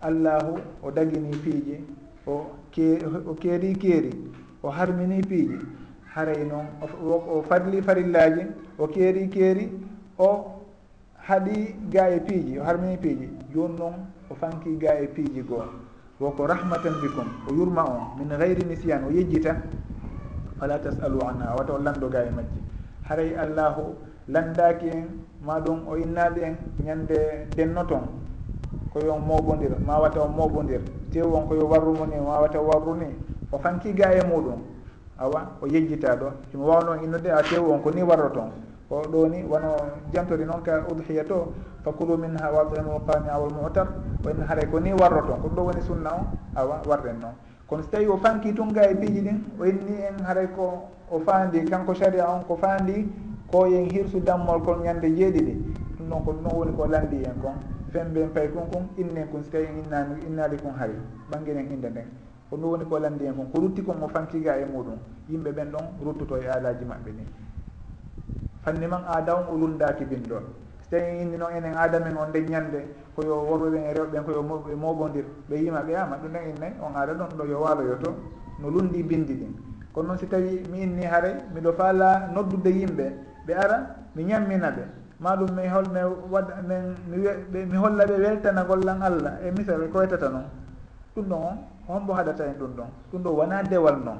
allahu 0.02 0.60
o 0.84 0.92
dagini 0.92 1.32
piije 1.44 1.82
o 2.28 2.46
ke 2.72 3.00
o 3.28 3.34
keeri 3.36 3.76
keeri 3.76 4.12
o 4.64 4.70
harmini 4.70 5.22
piije. 5.22 5.60
Haray 6.14 6.43
noon 6.45 6.66
o 7.08 7.41
fadli 7.47 7.82
farillaji 7.82 8.45
o 8.78 8.88
keeri 8.88 9.30
keeri 9.30 9.72
o 10.20 10.30
haɗi 11.28 11.76
ga 11.89 12.10
e 12.10 12.20
piiji 12.20 12.60
o 12.60 12.64
harmini 12.64 12.97
piiji 12.97 13.30
joni 13.54 13.78
noon 13.80 13.93
o 14.30 14.36
fanki 14.36 14.76
ga 14.78 14.99
e 14.99 15.08
piiji 15.08 15.41
goo 15.41 15.64
woko 16.20 16.47
rahmatan 16.47 16.99
bikum 17.02 17.28
o 17.47 17.54
yurma 17.54 17.84
on 17.88 18.02
min 18.20 18.38
gayri 18.38 18.64
nisiyan 18.66 19.04
o 19.08 19.12
yejjita 19.12 19.56
fala 20.60 20.78
tasalu 20.80 21.20
anha 21.24 21.56
wata 21.56 21.74
o 21.74 21.78
lanndo 21.80 22.10
ga 22.10 22.24
e 22.28 22.30
majji. 22.30 22.60
Haray 23.08 23.36
allahu 23.36 23.95
landaki 24.28 24.88
en 24.89 25.08
ma 25.45 25.60
ɗum 25.60 25.88
o 25.88 25.95
innaɓe 25.97 26.41
en 26.43 26.56
ñande 26.86 27.47
denno 27.56 27.84
toon 27.86 28.04
ko 28.94 29.00
yo 29.00 29.16
mawbodir 29.18 29.80
ma 29.86 30.00
wata 30.00 30.20
o 30.22 30.28
moɓodir. 30.28 30.82
Tew 31.12 31.34
on 31.34 31.48
koyo 31.48 31.66
warru 31.68 31.94
mo 31.96 32.06
ni 32.06 32.16
ma 32.20 32.39
wata 32.42 32.60
o 32.60 32.66
warru 32.68 32.96
ni. 32.96 33.08
O 33.52 33.58
fanki 33.58 33.94
ga 33.94 34.12
e 34.14 34.22
muɗum. 34.28 34.60
Awa 35.18 35.52
o 35.62 35.66
yejjita 35.68 36.16
ɗo. 36.16 36.32
Somi 36.52 36.66
wawno 36.66 36.96
innude 37.04 37.28
a 37.32 37.42
tew 37.42 37.72
on 37.72 37.80
ko 37.82 37.89
ni 37.92 38.02
warro 38.04 38.30
toon 38.30 38.52
o 38.89 39.02
ɗo 39.02 39.30
ni 39.30 39.44
wono 39.44 39.76
jantori 40.12 40.44
noon 40.46 40.62
ka 40.64 40.84
udhiya 40.92 41.24
to 41.24 41.54
fakulu 41.84 42.18
minha 42.18 42.52
wa 42.52 42.66
timu 42.68 43.00
qamia 43.08 43.39
wal 43.39 43.50
mutar 43.54 43.88
o 44.26 44.30
en 44.30 44.42
haray 44.44 44.68
ko 44.70 44.80
ni 44.80 44.92
warro 44.94 45.22
toon 45.26 45.39
koɗum 45.39 45.56
ɗo 45.56 45.62
woni 45.64 45.82
sunna 45.82 46.12
o 46.12 46.26
awa 46.60 46.82
warren 46.86 47.20
noon. 47.22 47.34
Kono 47.68 47.84
so 47.84 47.89
tawi 47.89 48.08
o 48.08 48.18
fanki 48.18 48.54
tun 48.54 48.74
ga 48.74 48.84
e 48.92 48.96
piiji 48.96 49.22
ɗin 49.22 49.39
o 49.60 49.64
inni 49.66 50.04
en 50.04 50.20
haray 50.26 50.48
ko 50.54 50.89
o 51.10 51.20
faandi 51.20 51.64
kanko 51.64 51.94
saria 51.96 52.28
on 52.28 52.44
ko 52.44 52.58
faandi 52.58 53.08
ko 53.52 53.66
yen 53.68 53.88
hirsu 53.89 54.20
dammol 54.20 54.60
kon 54.64 54.84
ñande 54.84 55.08
jeeɗiɗi. 55.16 55.56
Ɗum 55.98 56.10
ɗon 56.10 56.24
ko 56.26 56.32
ɗum 56.34 56.44
ɗon 56.44 56.58
woni 56.58 56.72
ko 56.76 56.86
landi 56.88 57.24
en 57.24 57.39
kon. 57.42 57.56
fembe 57.92 58.28
pay 58.34 58.48
kon 58.54 58.66
kon 58.72 58.84
innen 58.98 59.28
kon 59.32 59.44
so 59.44 59.50
tawi 59.52 59.68
innani 59.68 60.16
innali 60.28 60.58
kon 60.58 60.74
haari 60.80 60.96
ɓangiren 61.30 61.68
inde 61.72 61.89
nden 61.89 62.08
ko 62.50 62.56
ɗum 62.58 62.70
woni 62.72 62.86
ko 62.86 63.00
landi 63.00 63.26
en 63.26 63.36
kon 63.36 63.48
ko 63.52 63.60
rutti 63.60 63.82
kon 63.84 64.02
o 64.02 64.08
fankiga 64.08 64.58
e 64.58 64.66
muɗum 64.66 64.98
yimɓe 65.30 65.52
ɓen 65.52 65.72
ɗon 65.72 65.86
ruttuto 66.04 66.36
e 66.38 66.46
haalaji 66.48 66.86
maɓɓe 66.86 67.12
ni. 67.12 67.24
Fanni 68.64 68.88
man 68.88 69.04
aada 69.08 69.36
on 69.36 69.46
o 69.54 69.58
lundaki 69.58 70.06
binɗon 70.06 70.44
so 70.82 70.88
tawi 70.89 71.22
inni 71.22 71.38
noon 71.38 71.52
enen 71.56 71.76
aada 71.76 72.00
men 72.00 72.16
on 72.18 72.28
nde 72.30 72.39
ñande 72.50 72.80
koyo 73.16 73.36
worɓeɓen 73.50 73.84
e 73.89 73.94
rewɓeɓen 73.94 74.24
koyo 74.26 74.42
moɓodir 74.78 75.26
e 75.26 75.50
ɓe 75.50 75.56
yima 75.64 75.82
ɓe 75.82 75.96
ama 75.96 76.16
ɗum 76.18 76.32
ɗen 76.32 76.44
innayi 76.56 76.74
on 76.82 76.96
aada 76.96 77.14
ɗon 77.14 77.30
ɗo 77.38 77.44
yo 77.46 77.60
waaloyo 77.62 77.96
to 78.04 78.16
no 78.60 78.70
lundi 78.70 79.04
bindi 79.04 79.34
ɗin. 79.34 79.54
Kono 79.94 80.08
noon 80.08 80.18
si 80.18 80.28
tawi 80.28 80.64
mi 80.72 80.82
inni 80.84 81.04
haaray 81.06 81.36
miɗo 81.54 81.74
faala 81.74 82.30
noddude 82.34 82.70
yimɓe 82.70 83.06
ɓe 83.46 83.54
ara 83.54 83.78
mi 84.16 84.24
ñammina 84.24 84.72
ɓe. 84.72 85.01
maɗum 85.22 85.51
mi 85.55 85.67
hol 85.67 85.86
mi 85.93 86.01
wadda 86.32 86.55
min 86.67 86.95
mi 87.07 87.65
mi 87.65 87.78
holla 87.78 88.05
ɓe 88.05 88.15
weltana 88.19 88.63
gollan 88.65 89.01
allah 89.01 89.34
e 89.45 89.51
misal 89.51 89.88
ko 89.91 89.99
wetata 89.99 90.30
noon 90.30 90.45
ɗum 91.15 91.26
ɗon 91.30 91.41
on 91.43 91.57
hombo 91.88 92.13
haɗata 92.13 92.45
en 92.45 92.53
ɗum 92.59 92.72
ɗon. 92.76 92.88
Ɗum 93.11 93.22
ɗo 93.24 93.30
wona 93.32 93.63
dewal 93.63 93.97
noon 94.03 94.17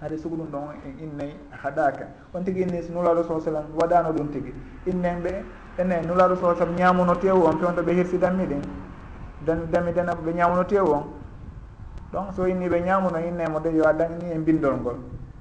haade 0.00 0.16
sugu 0.18 0.36
ɗum 0.36 0.46
ɗon 0.50 0.62
en 0.84 1.04
innayi 1.04 1.34
haɗaka. 1.50 2.06
On 2.34 2.42
tigui 2.44 2.62
inni 2.62 2.80
nulaɗo 2.92 3.22
sa 3.24 3.40
sallam 3.40 3.64
waɗano 3.74 4.12
ɗum 4.12 4.28
tigui. 4.30 4.54
Innen 4.86 5.22
ɓe 5.22 5.44
ene 5.78 6.06
nulaɗo 6.06 6.36
sa 6.36 6.54
sallam 6.54 6.76
ñamuno 6.76 7.14
tew 7.18 7.34
on 7.44 7.58
pewɗo 7.58 7.82
ɓe 7.82 7.92
hirsidanmi 7.94 8.46
ɗin 8.46 8.62
dan 9.46 9.58
dami 9.70 9.92
danabo 9.92 10.22
ɓe 10.22 10.32
ñamuno 10.34 10.64
tew 10.66 10.84
on. 10.92 11.04
Donc 12.12 12.32
so 12.34 12.46
inni 12.46 12.68
ɓe 12.68 12.80
ñamuno 12.84 13.18
inne 13.18 13.48
mo 13.50 13.58
de 13.60 13.70
yo 13.70 13.84
a 13.84 13.92
dañni 13.92 14.30
e 14.32 14.38
bindol 14.38 14.76
ngol. 14.80 14.96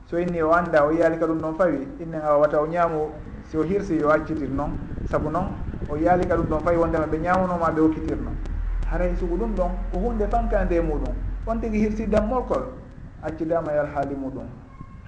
So 0.07 0.17
inni 0.17 0.41
o 0.41 0.51
anda 0.51 0.85
o 0.85 0.91
yiyali 0.91 1.17
ka 1.19 1.25
ɗum 1.27 1.39
ɗon 1.39 1.55
fawi 1.57 1.87
innen 1.99 2.21
a 2.21 2.37
wata 2.37 2.59
o 2.61 2.65
ñaamu 2.65 3.09
si 3.49 3.57
o 3.57 3.63
hirsi 3.63 3.99
yo 3.99 4.09
accitir 4.09 4.49
noon 4.49 4.71
saabu 5.05 5.29
noon 5.29 5.47
o 5.89 5.95
yaali 5.97 6.25
ka 6.27 6.35
ɗum 6.35 6.47
ɗon 6.47 6.59
fayi 6.63 6.77
wondema 6.77 7.05
ɓe 7.05 7.17
ñawanoma 7.19 7.71
ɓe 7.71 7.81
okkitirno 7.81 8.31
haray 8.89 9.15
sugu 9.15 9.35
ɗum 9.37 9.55
ɗon 9.55 9.71
ko 9.91 9.99
hunde 9.99 10.27
fankande 10.27 10.79
muɗum 10.81 11.13
on 11.47 11.59
tigui 11.59 11.79
hirsiddanmolkol 11.79 12.63
accidama 13.25 13.71
e 13.73 13.77
alhaali 13.79 14.15
muɗum. 14.15 14.45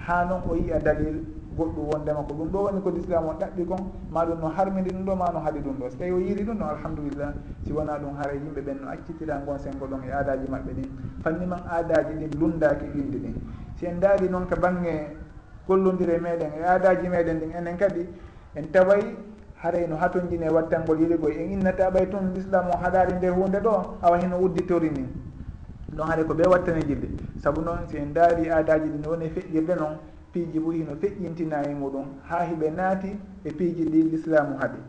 Ha 0.07 0.25
noon 0.25 0.41
o 0.49 0.55
yiya 0.55 0.79
dalil 0.79 1.23
goɗɗum 1.57 1.85
wondema 1.93 2.21
ko 2.27 2.33
ɗum 2.33 2.49
ɗo 2.51 2.59
woni 2.63 2.81
ko 2.81 2.89
l'islam 2.91 3.25
o 3.25 3.33
ɗaɓɓi 3.33 3.65
kon 3.65 3.91
ma 4.11 4.25
ɗum 4.25 4.39
no 4.39 4.47
harmidi 4.47 4.89
ɗum 4.89 5.05
ɗo 5.05 5.15
ma 5.15 5.25
no 5.33 5.39
haaɗi 5.39 5.59
ɗum 5.59 5.77
ɗo. 5.79 5.89
So 5.89 5.97
tawi 5.97 6.11
o 6.11 6.19
yiiri 6.19 6.43
ɗum 6.43 6.57
ɗon 6.57 6.69
alhamdulillah 6.69 7.33
si 7.65 7.73
wona 7.73 7.97
ɗum 7.99 8.15
haara 8.17 8.33
yimɓe 8.33 8.61
ɓen 8.61 8.77
no 8.81 8.89
accitira 8.89 9.37
gon 9.45 9.57
sengo 9.59 9.85
ɗon 9.87 10.01
e 10.07 10.11
aadaji 10.11 10.47
maɓɓe 10.49 10.71
ɗin. 10.77 10.89
Fanniman 11.23 11.59
aadaji 11.69 12.13
ɗin 12.13 12.39
lundaki 12.39 12.85
ɗinɗi 12.85 13.17
ɗin. 13.19 13.35
Si 13.75 13.85
en 13.85 13.99
daari 13.99 14.29
noon 14.29 14.45
ka 14.47 14.55
bangge 14.55 15.17
gollodiri 15.67 16.19
meɗen 16.21 16.51
e 16.59 16.63
aadaji 16.63 17.07
meɗen 17.09 17.39
ɗin 17.39 17.51
enen 17.57 17.77
kadi 17.77 18.07
en 18.57 18.65
taway 18.71 19.03
haray 19.61 19.87
no 19.87 19.95
hatondine 19.97 20.45
e 20.45 20.49
wattangol 20.49 20.99
yirigoy 21.01 21.33
en 21.41 21.51
innata 21.51 21.89
ɓay 21.91 22.09
toon 22.09 22.33
l'islam 22.33 22.65
o 22.73 22.77
haɗari 22.77 23.13
nde 23.13 23.29
hunde 23.29 23.59
ɗo 23.59 23.73
awa 24.01 24.17
heno 24.17 24.37
udditori 24.39 24.89
ni 24.89 25.05
ɗon 25.95 26.07
haɗa 26.07 26.23
ko 26.27 26.33
ɓe 26.33 26.47
wattane 26.49 26.81
jilde 26.87 27.07
saabu 27.37 27.61
noon 27.61 27.87
si 27.87 27.97
en 27.97 28.13
daari 28.13 28.49
aadaji 28.49 28.89
ɗi 28.89 28.97
no 29.03 29.09
woni 29.09 29.25
e 29.25 29.29
feƴƴirde 29.29 29.75
noon 29.79 29.95
piiji 30.33 30.59
ɓuy 30.59 30.83
no 30.85 30.95
feƴƴintina 31.01 31.63
e 31.69 31.73
muɗum 31.73 32.05
ha 32.29 32.43
hiɓe 32.49 32.69
naati 32.75 33.19
e 33.43 33.51
piiji 33.51 33.85
ɗi 33.85 34.03
l'islamu 34.09 34.57
haaɗi 34.59 34.79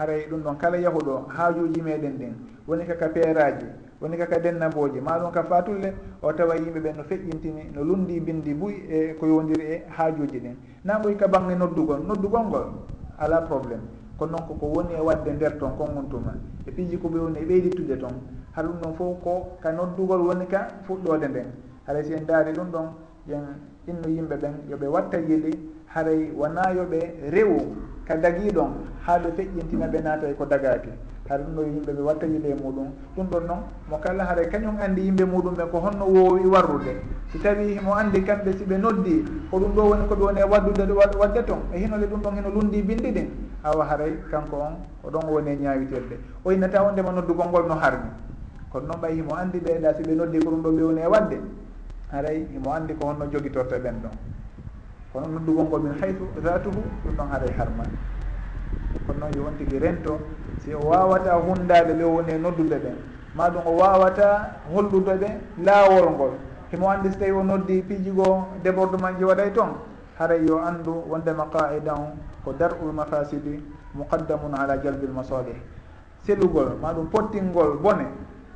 haray 0.00 0.26
ɗum 0.30 0.42
ɗon 0.42 0.56
kala 0.58 0.76
yahuɗo 0.78 1.26
haajuji 1.28 1.82
meɗen 1.82 2.18
ɗen. 2.18 2.32
Woni 2.66 2.86
kaka 2.86 3.08
peeraji 3.08 3.66
woni 4.00 4.16
kaka 4.16 4.38
dennaboji 4.38 5.00
maɗum 5.00 5.30
ka 5.32 5.42
fatulle 5.42 5.92
o 6.22 6.32
tawa 6.32 6.56
yimɓe 6.56 6.80
ɓen 6.80 6.96
no 6.96 7.02
feƴƴintini 7.02 7.70
no 7.74 7.84
lundi 7.84 8.20
bindi 8.20 8.54
buy 8.54 8.72
e 8.88 9.14
ko 9.20 9.26
yowdiri 9.26 9.64
e 9.64 9.82
haajuji 9.96 10.38
ɗen. 10.40 10.56
Na 10.84 10.98
ɓoy 10.98 11.16
ka 11.16 11.28
bange 11.28 11.54
noddugol 11.54 12.00
noddugol 12.06 12.46
ngol. 12.46 12.64
ala 13.20 13.40
probléme 13.42 13.82
kono 14.18 14.32
noon 14.32 14.46
koko 14.48 14.66
woni 14.66 14.94
e 14.94 15.00
wadde 15.00 15.30
nder 15.32 15.58
toon 15.58 15.76
kon 15.78 15.94
wontuma 15.96 16.34
e 16.66 16.70
piiji 16.70 16.96
ko 16.98 17.08
ɓe 17.08 17.18
woni 17.18 17.38
e 17.40 17.44
ɓeydittude 17.44 17.96
toon 18.00 18.14
haɗa 18.52 18.68
ɗum 18.68 18.80
ɗon 18.80 18.94
fof 18.94 19.20
ko 19.24 19.32
ka 19.62 19.72
noddugol 19.72 20.20
woni 20.26 20.46
ka 20.46 20.68
fuɗɗode 20.86 21.28
nden. 21.28 21.46
Haɗay 21.86 22.04
si 22.04 22.12
en 22.14 22.24
daari 22.26 22.52
ɗum 22.52 22.70
ɗon 22.70 22.86
yen 23.28 23.44
innu 23.86 24.08
yimɓe 24.08 24.36
ɓen 24.36 24.54
yooɓe 24.70 24.86
watta 24.86 25.18
yili 25.18 25.52
haray 25.86 26.30
wona 26.36 26.62
yooɓe 26.76 27.30
rewu 27.30 27.58
ka 28.10 28.16
dagii 28.18 28.50
ɗon 28.50 28.70
haa 29.06 29.18
ɓe 29.22 29.30
feƴƴintina 29.36 29.86
ɓe 29.86 29.98
naata 30.02 30.26
e 30.26 30.34
ko 30.34 30.44
dagaaki 30.44 30.90
haɗa 31.30 31.44
ɗum 31.44 31.54
ɗo 31.54 31.62
yimɓe 31.62 31.92
ɓe 31.94 32.02
watta 32.02 32.26
yiile 32.26 32.48
e 32.50 32.54
muɗum. 32.54 32.88
Ɗum 33.14 33.26
ɗon 33.30 33.46
noon 33.46 33.60
mo 33.88 33.96
kala 34.02 34.24
haara 34.24 34.42
kañum 34.50 34.76
anndi 34.82 35.02
yimɓe 35.06 35.24
muɗum 35.30 35.54
ɓe 35.54 35.64
ko 35.70 35.78
honno 35.78 36.04
woowi 36.10 36.46
warrude. 36.50 36.92
Si 37.30 37.38
tawi 37.38 37.78
mo 37.84 37.94
anndi 37.94 38.20
kamɓe 38.22 38.50
si 38.58 38.64
ɓe 38.64 38.76
noddi 38.78 39.24
ko 39.50 39.58
ɗum 39.58 39.72
ɗo 39.74 39.82
woni 39.90 40.06
ko 40.08 40.14
ɓe 40.16 40.22
woni 40.24 40.40
e 40.40 40.42
waddude 40.42 40.92
wadde 41.20 41.44
toon 41.46 41.62
e 41.72 41.78
hinole 41.78 42.06
ɗum 42.06 42.20
ɗon 42.20 42.34
heno 42.34 42.50
lundi 42.50 42.82
bindi 42.82 43.10
ɗin 43.12 43.28
awa 43.62 43.84
haray 43.84 44.12
kanko 44.30 44.56
on 44.58 44.74
oɗon 45.06 45.30
woni 45.30 45.50
e 45.50 45.56
ñaawitelde 45.62 46.18
o 46.44 46.50
innata 46.50 46.90
ndema 46.90 47.12
noddugol 47.12 47.46
ngol 47.46 47.66
no 47.68 47.74
harmi. 47.78 48.10
Kono 48.72 48.86
noon 48.88 49.00
ɓay 49.00 49.14
himo 49.14 49.34
anndi 49.36 49.58
ɓeeɗa 49.60 49.94
si 49.96 50.02
ɓe 50.02 50.14
noddi 50.16 50.38
ko 50.42 50.50
ɗum 50.50 50.62
ɗo 50.62 50.70
ɓe 50.72 50.82
woni 50.82 51.00
e 51.00 51.06
wadde 51.06 51.38
haray 52.10 52.46
himo 52.50 52.72
anndi 52.74 52.94
ko 52.94 53.06
honno 53.06 53.30
jogitorto 53.30 53.76
ɓen 53.78 54.02
ɗon. 54.02 54.14
kono 55.12 55.26
noddugol 55.26 55.64
ngol 55.66 55.80
min 55.82 55.94
haytu 56.00 56.24
zatuhu 56.42 56.82
ɗum 57.04 57.14
ɗon 57.16 57.28
haray 57.30 57.48
e 57.50 57.54
harma. 57.58 57.84
Kono 59.06 59.18
noon 59.18 59.32
yo 59.34 59.42
on 59.46 59.56
tigui 59.58 59.78
rento 59.78 60.18
si 60.62 60.74
o 60.74 60.78
wawata 60.86 61.34
hundade 61.34 61.94
ɓe 61.98 62.04
woni 62.04 62.32
e 62.32 62.38
noddude 62.38 62.78
ɓen 62.78 62.96
maɗum 63.34 63.62
o 63.66 63.72
wawata 63.76 64.54
hollude 64.72 65.14
ɓe 65.18 65.28
laawol 65.64 66.10
ngol. 66.14 66.32
Himo 66.70 66.88
andi 66.90 67.10
so 67.10 67.18
tawi 67.18 67.32
o 67.32 67.42
noddi 67.42 67.82
piijigo 67.82 68.46
débordement 68.62 69.18
ji 69.18 69.24
waɗay 69.24 69.52
toon 69.52 69.74
haray 70.18 70.44
yo 70.46 70.58
andu 70.58 71.02
wondema 71.08 71.46
qaida 71.50 71.94
o 71.94 72.14
ko 72.44 72.52
dar'ul 72.52 72.92
mafasidi 72.92 73.58
muqaddamun 73.94 74.54
ala 74.54 74.78
jalbil 74.78 75.10
masalih 75.10 75.58
selugol 76.22 76.78
maɗum 76.80 77.10
pottingol 77.10 77.78
bone 77.82 78.06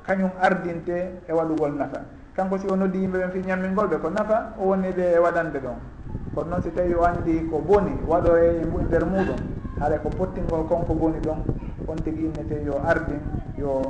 kañum 0.06 0.30
ardinte 0.40 1.18
e 1.26 1.32
waɗugol 1.32 1.74
nafa. 1.74 2.04
Kanko 2.36 2.58
si 2.58 2.66
o 2.70 2.76
noddi 2.76 2.98
yimɓe 2.98 3.18
ɓen 3.18 3.30
fi 3.30 3.38
ñammingol 3.40 3.88
ɓe 3.88 3.98
ko 3.98 4.10
nafa 4.10 4.54
o 4.60 4.68
woni 4.68 4.92
ɓe 4.92 5.14
e 5.14 5.18
waɗande 5.18 5.58
ɗon. 5.58 5.93
kono 6.34 6.50
noon 6.50 6.62
si 6.62 6.70
tawi 6.70 6.94
o 6.94 7.04
anndi 7.04 7.46
ko 7.50 7.58
boni 7.58 7.92
waɗoye 8.06 8.60
e 8.62 8.64
nder 8.86 9.04
muɗum 9.06 9.40
haɗa 9.80 9.98
ko 10.02 10.08
pottingol 10.08 10.66
konko 10.66 10.94
boni 10.94 11.18
ɗon 11.20 11.40
on 11.88 11.96
tigi 12.02 12.24
innete 12.26 12.62
yo 12.64 12.80
ardin 12.84 13.20
yo 13.58 13.80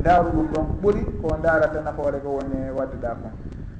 ndaaru 0.00 0.30
ɗum 0.30 0.46
ɗon 0.52 0.66
ɓuri 0.82 1.02
ko 1.22 1.36
ndaarata 1.38 1.80
nafoore 1.82 2.18
ko 2.20 2.28
woni 2.38 2.70
waddeɗa 2.76 3.16
kon 3.22 3.32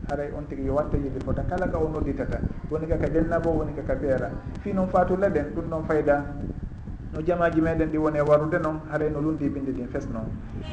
haray 0.09 0.31
on 0.37 0.45
tigi 0.49 0.67
yo 0.67 0.75
watta 0.75 0.97
yiɗi 0.97 1.21
fota 1.25 1.43
kala 1.43 1.67
ka 1.69 1.79
o 1.79 1.89
nodditata 1.89 2.39
woni 2.71 2.87
kaka 2.87 3.07
ɗennabo 3.09 3.51
woni 3.51 3.73
kaka 3.75 3.95
beera. 3.95 4.31
Fi 4.61 4.73
noon 4.73 4.89
fatulla 4.89 5.29
ɗen 5.29 5.55
ɗum 5.55 5.65
ɗon 5.71 5.85
fayda 5.87 6.25
no 7.15 7.21
jamaji 7.23 7.61
meɗen 7.61 7.89
ɗi 7.91 7.99
woni 7.99 8.19
e 8.19 8.23
warude 8.23 8.59
noon 8.59 8.81
haray 8.91 9.11
no 9.11 9.21
lundi 9.21 9.49
binde 9.49 9.73
ɗin 9.73 9.89
fes 9.89 10.07
noon. 10.13 10.29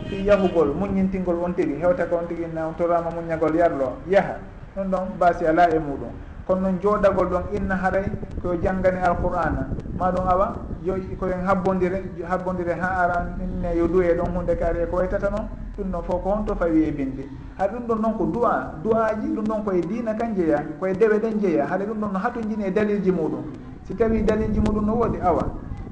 Fi 0.09 0.23
yahugol 0.25 0.73
muññintingol 0.75 1.39
on 1.43 1.53
tigi 1.53 1.75
hewta 1.79 2.05
ko 2.05 2.17
on 2.17 2.27
tigi 2.27 2.45
na 2.53 2.67
on 2.67 2.73
torama 2.75 3.09
muññagol 3.11 3.55
yarlo 3.55 3.97
yaha 4.09 4.35
ɗum 4.75 4.89
ɗon 4.91 5.05
basi 5.19 5.45
ala 5.45 5.69
e 5.69 5.79
muɗum. 5.79 6.30
kono 6.51 6.61
noon 6.61 6.79
jooɗagol 6.83 7.27
ɗon 7.29 7.43
inna 7.55 7.75
haray 7.75 8.05
koyo 8.41 8.59
janngani 8.61 8.99
alqur'ana. 8.99 9.71
Maɗum 9.97 10.27
awa 10.27 10.55
yo 10.83 10.95
koyen 11.19 11.45
habbodire 11.47 12.03
habbodire 12.27 12.73
ha 12.79 12.87
ara 13.03 13.35
inne 13.39 13.75
yo 13.77 13.87
duwe 13.87 14.13
ɗon 14.15 14.35
hunde 14.35 14.55
kaari 14.57 14.79
e 14.83 14.85
ko 14.87 14.97
waytata 14.97 15.29
noon 15.29 15.47
ɗum 15.77 15.91
ɗon 15.91 16.03
fof 16.03 16.23
ko 16.23 16.29
honto 16.29 16.55
fawi 16.55 16.83
e 16.83 16.91
bindi 16.91 17.23
hay 17.57 17.67
ɗum 17.69 17.87
ɗon 17.87 18.01
noon 18.01 18.13
ko 18.17 18.25
duwa 18.25 18.73
duwaji 18.83 19.27
ɗum 19.35 19.45
ɗon 19.45 19.63
koye 19.63 19.81
dina 19.81 20.13
kan 20.15 20.35
jeeya 20.35 20.63
koye 20.79 20.93
dewe 20.93 21.19
ɗen 21.19 21.39
jeeya 21.39 21.65
haɗa 21.67 21.85
ɗum 21.85 21.99
ɗon 22.01 22.11
no 22.13 22.19
hatojini 22.19 22.63
e 22.65 22.71
dalilji 22.71 23.11
muɗum. 23.11 23.43
Si 23.83 23.95
tawi 23.95 24.23
dalilji 24.23 24.59
muɗum 24.59 24.85
no 24.85 24.93
woodi 24.95 25.19
awa 25.21 25.43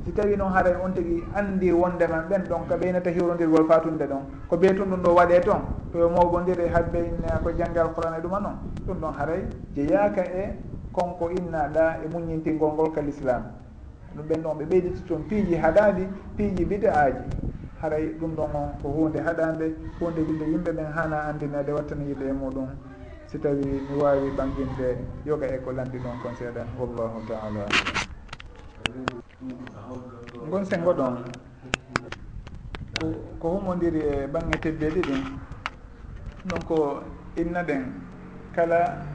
si 0.06 0.12
tawi 0.12 0.36
noon 0.36 0.52
haray 0.52 0.76
on 0.84 0.93
tigi 0.93 1.24
andi 1.36 1.72
wondema 1.72 2.24
ɓen 2.30 2.43
ɗon 2.50 2.68
ko 2.68 2.76
ɓeynata 2.76 3.10
hiwrodirgol 3.12 3.68
fatunde 3.68 4.06
ɗon. 4.08 4.24
Ko 4.50 4.58
ɓey 4.58 4.76
tun 4.76 4.89
ɗum 4.89 5.02
ɗo 5.04 5.14
waɗe 5.16 5.41
toon 5.41 5.62
to 5.91 6.10
mawbodiri 6.10 6.68
haɓɓe 6.68 7.00
inna 7.00 7.39
ko 7.43 7.52
jangge 7.52 7.82
qouran 7.95 8.14
e 8.18 8.22
ɗuma 8.22 8.39
noon 8.39 8.56
ɗum 8.88 8.97
ɗon 9.00 9.14
haray 9.18 9.41
jeyaka 9.76 10.24
e 10.24 10.56
konko 10.93 11.30
innaɗa 11.32 12.00
e 12.04 12.08
muñintingol 12.12 12.74
ngol 12.74 12.91
ka 12.91 13.02
l'islam 13.02 13.43
ɗum 14.16 14.26
ɓen 14.28 14.41
ɗon 14.43 14.58
ɓe 14.58 14.66
ɓeyditi 14.66 15.02
toon 15.08 15.24
piiji 15.30 15.56
haɗaɗi 15.56 16.08
piiji 16.38 16.66
bida 16.66 16.91
aji 16.93 17.24
haray 17.82 18.08
ɗum 18.20 18.36
ɗon 18.36 18.50
on 18.56 18.70
ko 18.82 18.88
hunde 18.89 19.20
haɗande 19.20 19.76
hunde 20.00 20.22
yimɓe 20.22 20.45
yimɓe 20.52 20.72
ɓen 20.72 20.91
hana 20.95 21.18
andinede 21.30 21.72
wattana 21.72 22.04
yiɗe 22.04 22.26
e 22.30 22.34
muɗum. 22.34 22.68
Si 23.28 23.38
tawi 23.38 23.62
mi 23.66 24.02
wawi 24.02 24.32
ɓanginde 24.38 24.97
yoga 25.26 25.45
e 25.47 25.58
ko 25.64 25.72
landi 25.72 25.97
ɗon 26.00 26.18
kon 26.24 26.34
seeɗa 26.36 26.66
wallahu 26.80 27.22
taala 27.28 28.09
gon 30.52 30.66
sengo 30.66 30.94
ɗon 30.94 31.16
ko 33.40 33.48
humodiri 33.50 34.00
e 34.00 34.28
bange 34.28 34.58
tebbeɗi 34.60 35.02
ɗin 35.08 35.24
ɗum 36.48 36.62
ko 36.68 37.04
inna 37.38 37.64
ɗen. 37.64 37.84
Kala 38.56 39.06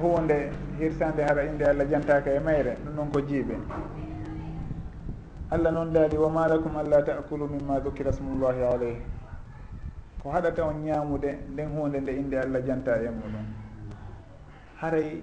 hunde 0.00 0.50
hirsande 0.78 1.22
hara 1.22 1.42
inde 1.44 1.62
allah 1.64 1.86
jantaka 1.90 2.30
e 2.30 2.38
mayre 2.40 2.76
ɗum 2.84 2.94
ɗon 2.96 3.10
ko 3.12 3.20
jiiɓe. 3.20 3.56
Allah 5.50 5.72
noon 5.72 5.92
daali 5.92 6.16
wama 6.16 6.46
lakum 6.48 6.76
allah 6.76 7.02
taakulu 7.04 7.48
mimma 7.48 7.80
dukira 7.80 8.12
smullahi 8.12 8.62
aleyh 8.62 8.98
ko 10.22 10.30
haɗata 10.30 10.62
on 10.66 10.84
ñamude 10.84 11.38
nden 11.52 11.68
hunde 11.74 12.00
nde 12.00 12.10
inde 12.12 12.34
allah 12.38 12.60
janta 12.66 12.96
e 13.02 13.08
muɗum. 13.08 13.46
Haray 14.80 15.22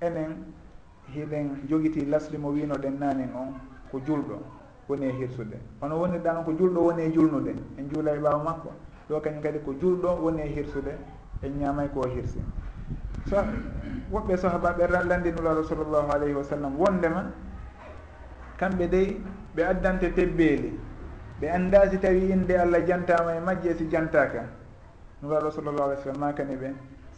enen 0.00 0.52
hiɗen 1.14 1.66
jogiti 1.68 2.04
lasli 2.06 2.38
mo 2.38 2.48
wino 2.50 2.74
ɗen 2.76 2.98
nanen 2.98 3.30
on 3.34 3.54
ko 3.90 3.98
julɗo 4.06 4.38
woni 4.88 5.06
e 5.06 5.12
hirsude. 5.12 5.56
Hono 5.80 5.96
woni 5.98 6.18
ɗan 6.18 6.44
ko 6.44 6.52
julɗo 6.52 6.80
woni 6.80 7.02
e 7.02 7.12
julnude. 7.12 7.54
En 7.78 7.88
juula 7.90 8.12
e 8.14 8.18
ɓaawa 8.18 8.42
makko. 8.44 8.70
Ɗo 9.08 9.20
kañum 9.20 9.42
kadi 9.42 9.58
ko 9.64 9.72
julɗo 9.80 10.08
woni 10.22 10.40
e 10.42 10.48
hirsude. 10.48 10.96
En 11.42 11.58
ñamay 11.58 11.88
ko 11.92 12.06
hirsi. 12.08 12.40
So 13.28 13.36
woɓɓe 14.12 14.36
sahabaɓe 14.36 14.86
landinulaɗo 15.08 15.62
sallllahu 15.64 16.10
alayhi 16.12 16.34
wa 16.34 16.42
sallam 16.44 16.76
wondema 16.78 17.30
kamɓe 18.58 18.88
dey 18.88 19.20
ɓe 19.56 19.62
addante 19.64 20.12
tebbeeli. 20.14 20.78
Ɓe 21.40 21.48
annda 21.50 21.88
si 21.90 21.98
tawi 21.98 22.30
inde 22.32 22.52
allah 22.58 22.80
jantama 22.86 23.34
e 23.36 23.40
majje 23.40 23.74
si 23.76 23.86
jantaka 23.88 24.44
nuraɗo 25.22 25.50
sallllahu 25.50 25.82
alih 25.90 25.98
w 25.98 26.02
sallam 26.02 26.20
makani 26.20 26.56
ɓe 26.56 26.68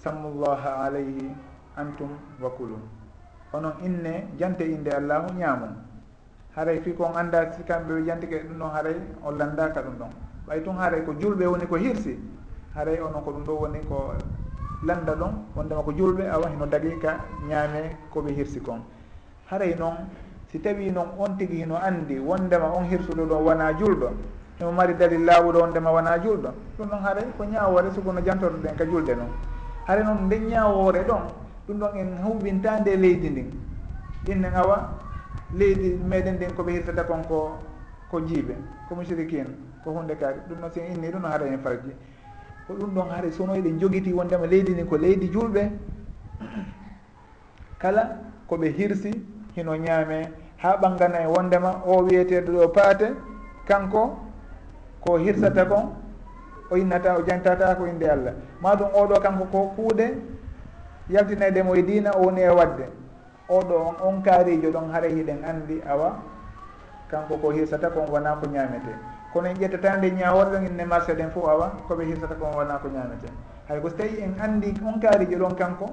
sammullaha 0.02 0.84
alayhi 0.84 1.30
antum 1.76 2.08
wa 2.40 2.50
kulum 2.50 2.80
onon 3.52 3.72
inne 3.82 4.26
jante 4.38 4.62
inde 4.64 4.88
allahu 4.90 5.32
ñaamum 5.38 5.74
haray 6.56 6.80
fi 6.82 6.92
kon 6.94 7.14
annda 7.16 7.52
si 7.52 7.62
kamɓe 7.62 7.92
ɓe 7.94 8.04
jantike 8.06 8.42
ɗum 8.48 8.58
ɗon 8.58 8.70
haray 8.74 8.96
on 9.24 9.32
landaka 9.38 9.80
ɗum 9.82 9.94
ɗon. 9.98 10.10
Ɓay 10.46 10.62
tun 10.64 10.76
haray 10.76 11.02
ko 11.04 11.12
julɓe 11.18 11.46
woni 11.46 11.66
ko 11.66 11.76
hirsi. 11.76 12.18
Haray 12.74 12.98
onon 13.00 13.22
ko 13.24 13.30
ɗum 13.32 13.44
ɗo 13.44 13.52
woni 13.60 13.78
ko 13.88 14.12
landa 14.84 15.14
ɗon 15.14 15.32
wondema 15.56 15.82
ko 15.82 15.92
julɓe 15.92 16.28
awa 16.28 16.48
hino 16.50 16.66
dagiika 16.66 17.18
ñaame 17.48 17.96
koɓe 18.12 18.32
hirsi 18.34 18.60
kon. 18.60 18.80
Haray 19.50 19.74
noon 19.78 19.94
si 20.50 20.58
tawi 20.60 20.90
noon 20.90 21.08
on 21.18 21.36
tigi 21.38 21.56
hino 21.62 21.76
andi 21.76 22.18
wondema 22.18 22.66
on 22.74 22.84
hirsuɗo 22.90 23.24
ɗon 23.26 23.42
wona 23.44 23.72
julɗo 23.78 24.10
himo 24.58 24.72
mari 24.72 24.94
dalil 24.94 25.24
lawuɗo 25.24 25.58
wondema 25.60 25.90
wona 25.92 26.18
julɗo 26.18 26.50
ɗum 26.78 26.88
ɗon 26.88 27.00
haray 27.02 27.24
ko 27.38 27.44
ñawore 27.44 27.90
sugono 27.94 28.20
jantoto 28.24 28.56
ɗen 28.58 28.74
ka 28.76 28.84
julde 28.84 29.14
noon. 29.14 29.30
Hare 29.86 30.02
noon 30.02 30.26
nde 30.26 30.38
ñawore 30.40 31.04
ɗon 31.06 31.22
ɗum 31.70 31.78
ɗon 31.78 31.96
en 31.96 32.08
huɓintande 32.24 32.96
leydi 32.96 33.30
ndin. 33.30 33.50
Innen 34.28 34.54
awa 34.54 34.98
leydi 35.54 35.94
meɗen 36.10 36.34
ndin 36.34 36.50
koɓe 36.56 36.72
hirtata 36.72 37.04
kon 37.04 37.22
ko 37.28 37.58
ko 38.10 38.20
jiiɓe 38.20 38.54
ko 38.88 38.94
musrikin 38.94 39.46
ko 39.84 39.90
hunde 39.92 40.14
kaari 40.18 40.38
ɗum 40.48 40.58
ɗon 40.60 40.70
si 40.72 40.80
inni 40.80 41.08
ɗum 41.10 41.22
noon 41.22 41.32
haɗa 41.32 41.46
en 41.46 41.58
farji. 41.58 41.92
Ko 42.66 42.74
ɗum 42.74 42.90
ɗon 42.94 43.08
haara 43.10 43.30
sono 43.32 43.54
eɗen 43.54 43.78
jogiti 43.78 44.12
wondema 44.12 44.46
leydi 44.46 44.72
ndi 44.72 44.84
ko 44.84 44.96
leydi 44.96 45.28
julɓe 45.32 45.70
kala 47.78 48.02
koɓe 48.48 48.68
hirsi 48.76 49.10
hino 49.54 49.74
ñaame. 49.76 50.28
Ha 50.62 50.76
ɓangana 50.76 51.22
e 51.22 51.26
wondema 51.26 51.82
o 51.86 52.02
wiyeteɗo 52.02 52.52
ɗo 52.52 52.68
paate 52.68 53.14
kanko 53.66 54.18
ko 55.00 55.16
hirsata 55.18 55.64
kon 55.66 55.94
o 56.70 56.76
innata 56.76 57.16
o 57.18 57.22
jantata 57.22 57.74
ko 57.76 57.86
inde 57.86 58.04
allah. 58.10 58.34
Ma 58.60 58.74
ɗum 58.74 58.88
oɗo 58.94 59.20
kanko 59.22 59.44
ko 59.52 59.72
kuuɗe 59.76 60.06
yaltinede 61.10 61.62
mo 61.62 61.74
e 61.74 61.82
diina 61.82 62.10
o 62.16 62.22
woni 62.22 62.40
e 62.42 62.48
wadde. 62.48 62.86
Oɗo 63.48 63.74
on 63.74 63.94
on 64.06 64.22
kaarijo 64.22 64.70
ɗon 64.70 64.90
haara 64.92 65.08
hiɗen 65.08 65.44
andi 65.44 65.82
awa 65.88 66.22
kanko 67.10 67.36
ko 67.36 67.50
hirsata 67.50 67.90
kon 67.90 68.06
wona 68.08 68.36
ko 68.40 68.46
ñaamete. 68.46 68.94
Kono 69.32 69.48
en 69.48 69.56
ƴettatande 69.56 70.10
ñaworɗon 70.12 70.66
inne 70.66 70.84
marché 70.84 71.14
ɗen 71.14 71.30
fof 71.30 71.48
awa 71.48 71.72
koɓe 71.88 72.04
hirsata 72.04 72.34
kon 72.34 72.54
wona 72.54 72.78
ko 72.78 72.88
ñaamete. 72.88 73.26
Hay 73.68 73.80
ko 73.80 73.88
so 73.88 73.96
tawi 73.96 74.22
en 74.22 74.34
andi 74.40 74.74
on 74.86 75.00
kaarijo 75.00 75.36
ɗon 75.38 75.54
kanko 75.56 75.86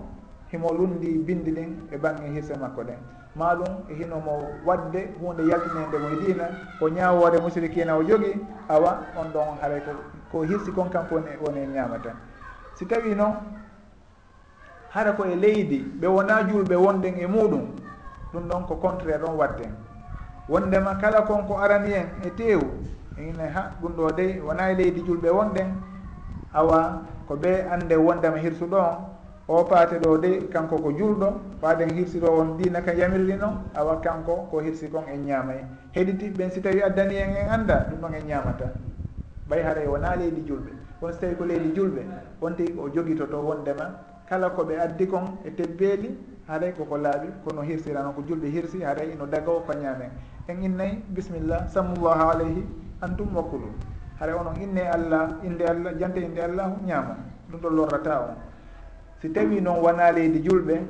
himo 0.51 0.71
lundi 0.71 1.17
bindi 1.17 1.51
ɗin 1.51 1.87
e 1.91 1.97
bange 1.97 2.21
hirse 2.29 2.53
makko 2.59 2.83
ɗen. 2.83 2.97
Maɗum 3.35 3.89
e 3.89 3.93
hinomo 3.93 4.41
wadde 4.65 5.09
hunde 5.19 5.41
yaltinede 5.49 5.97
mo 5.97 6.09
e 6.13 6.25
diina 6.25 6.45
ko 6.79 6.89
ñawore 6.89 7.39
musirikina 7.41 7.97
o 7.97 8.03
jogui 8.03 8.37
awa 8.69 9.01
on 9.17 9.31
ɗon 9.33 9.57
haray 9.61 9.81
ko 9.81 9.91
ko 10.31 10.43
hirsi 10.43 10.71
kon 10.71 10.89
kanko 10.89 11.15
woni 11.15 11.29
woni 11.41 11.59
e 11.59 11.67
ñaamata. 11.67 12.13
Si 12.75 12.85
tawi 12.85 13.15
noon 13.15 13.33
hara 14.97 15.11
koye 15.13 15.35
leydi 15.35 15.77
ɓe 16.01 16.07
wona 16.07 16.35
julɓe 16.49 16.75
wonden 16.75 17.15
e 17.19 17.27
muɗum 17.27 17.65
ɗum 18.33 18.43
ɗon 18.49 18.63
ko 18.67 18.75
contraire 18.75 19.19
ɗon 19.21 19.35
watten 19.37 19.71
wondema 20.49 20.95
kala 21.01 21.21
konko 21.21 21.53
arani 21.57 21.93
en 21.93 22.07
e 22.25 22.29
tew 22.37 22.59
ine 23.17 23.45
ha 23.53 23.61
ɗum 23.81 23.93
ɗo 23.97 24.11
dey 24.17 24.39
wona 24.39 24.71
e 24.71 24.75
leydi 24.75 25.01
julɓe 25.07 25.29
wonɗen 25.29 25.69
awa 26.53 27.01
ko 27.27 27.35
ɓe 27.35 27.51
ande 27.73 27.95
wondema 27.95 28.37
hirsuɗo 28.37 28.77
on 28.77 28.97
o 29.47 29.63
paate 29.63 29.99
ɗo 29.99 30.17
dey 30.17 30.47
kanko 30.49 30.75
ko 30.77 30.89
julɗo 30.91 31.27
paaden 31.61 31.93
hirsiro 31.93 32.33
on 32.39 32.57
dina 32.57 32.81
ka 32.81 32.91
yamirri 32.93 33.37
noon 33.37 33.55
awa 33.75 34.01
kanko 34.01 34.47
ko 34.51 34.59
hirsi 34.61 34.89
kon 34.89 35.03
en 35.13 35.25
ñaamay 35.25 35.59
heɗiti 35.93 36.29
ɓen 36.37 36.49
si 36.51 36.61
tawi 36.61 36.81
addani 36.81 37.15
en 37.17 37.35
en 37.35 37.49
anda 37.49 37.85
ɗum 37.89 37.99
ɗon 38.01 38.13
en 38.15 38.25
ñaamata. 38.27 38.65
Ɓay 39.49 39.61
haray 39.63 39.85
e 39.85 39.87
wona 39.87 40.15
leydi 40.15 40.41
julɓe. 40.47 40.71
Won 41.01 41.13
so 41.13 41.19
tawi 41.19 41.35
ko 41.35 41.45
leydi 41.45 41.69
julɓe 41.75 42.01
wonti 42.41 42.73
o 42.79 42.89
jogitoto 42.89 43.37
wondema 43.39 43.85
kala 44.29 44.49
ko 44.49 44.63
ɓe 44.63 44.75
addi 44.79 45.07
kon 45.07 45.37
e 45.45 45.49
tebbeeli 45.51 46.09
haaray 46.47 46.71
koko 46.73 46.97
laaɓi 46.97 47.27
kono 47.43 47.61
hirsirano 47.61 48.11
ko 48.13 48.21
julɓe 48.27 48.47
hirsi 48.49 48.83
haray 48.83 49.15
no 49.19 49.25
dagawo 49.25 49.59
ko 49.65 49.73
ñaamen 49.73 50.11
en 50.47 50.63
innayi 50.63 51.03
bisimillah 51.09 51.67
sammullahu 51.67 52.23
aleyhi 52.31 52.63
antum 53.01 53.35
wakkulu. 53.35 53.67
Haara 54.19 54.35
onon 54.39 54.55
inne 54.61 54.81
allah 54.89 55.37
inde 55.43 55.61
allah 55.67 55.91
jante 55.99 56.17
inde 56.21 56.39
allah 56.41 56.71
ñaama. 56.85 57.15
Ɗum 57.51 57.59
ɗo 57.61 57.69
lorrata 57.69 58.19
on. 58.21 58.35
Si 59.21 59.29
tawi 59.31 59.61
noon 59.61 59.79
wona 59.83 60.11
leydi 60.11 60.39
julɓe 60.41 60.81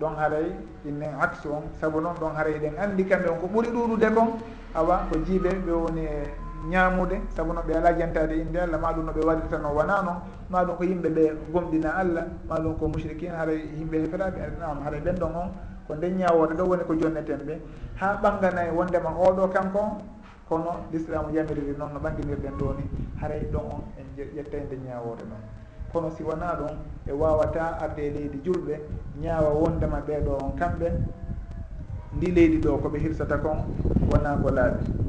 ɗon 0.00 0.14
haaray 0.16 0.52
innen 0.84 1.14
axe 1.20 1.46
on. 1.48 1.62
Saabu 1.80 2.00
noon 2.00 2.14
ɗon 2.20 2.34
haaray 2.36 2.58
ɗen 2.60 2.78
anndi 2.78 3.04
kamɓe 3.04 3.28
on 3.30 3.38
ko 3.40 3.46
ɓuri 3.48 3.68
ɗuɗude 3.72 4.08
kon 4.14 4.28
awa 4.74 5.06
ko 5.10 5.18
jiiɓe 5.26 5.50
ɓe 5.66 5.72
woni 5.72 6.04
e 6.04 6.22
ñaamude 6.70 7.16
sabu 7.36 7.52
noon 7.52 7.64
ɓe 7.66 7.74
ala 7.76 7.92
jantade 7.98 8.32
inde 8.36 8.56
allah 8.60 8.78
maɗum 8.80 9.04
no 9.06 9.12
ɓe 9.12 9.20
waɗirta 9.26 9.58
noon 9.58 9.74
wona 9.76 10.02
noon 10.02 10.18
maɗum 10.50 10.76
ko 10.76 10.84
yimɓe 10.84 11.08
ɓe 11.16 11.22
gomɗina 11.52 11.90
allah 11.96 12.24
maɗum 12.48 12.74
ko 12.78 12.88
mushrikine 12.88 13.34
haray 13.36 13.60
yimɓe 13.78 13.96
heferaɓe 14.02 14.40
nam 14.60 14.80
haray 14.84 15.00
ɓenɗon 15.00 15.34
on 15.34 15.48
ko 15.86 15.94
nden 15.94 16.16
ñawore 16.18 16.54
ɗo 16.56 16.64
woni 16.68 16.84
ko 16.84 16.94
jonneten 16.94 17.40
ɓe 17.46 17.54
ha 18.00 18.18
ɓanganayi 18.22 18.70
wondema 18.76 19.10
oɗo 19.10 19.48
kanko 19.54 19.80
kono 20.48 20.70
l'islamu 20.92 21.30
yamiriri 21.34 21.76
noon 21.78 21.92
no 21.94 22.00
ɓanginirɗen 22.00 22.54
ɗo 22.58 22.74
ni 22.78 22.84
haray 23.20 23.40
ɗon 23.52 23.62
on 23.70 23.82
en 23.98 24.06
ƴetta 24.34 24.56
e 24.56 24.60
nde 24.66 24.76
ñawore 24.86 25.22
ɗon 25.30 25.40
kono 25.92 26.10
si 26.10 26.22
wona 26.22 26.54
ɗon 26.58 26.74
e 27.06 27.12
wawata 27.12 27.78
arde 27.80 27.98
e 28.06 28.10
leydi 28.10 28.38
julɓe 28.44 28.80
ñaawa 29.22 29.50
wondema 29.54 30.00
ɓeɗo 30.06 30.32
on 30.44 30.52
kamɓe 30.58 30.88
ndi 32.16 32.30
leydi 32.32 32.58
ɗo 32.58 32.78
koɓe 32.82 32.98
hirsata 32.98 33.38
kon 33.38 33.58
wona 34.10 34.36
ko 34.42 34.50
laaɓi 34.50 35.05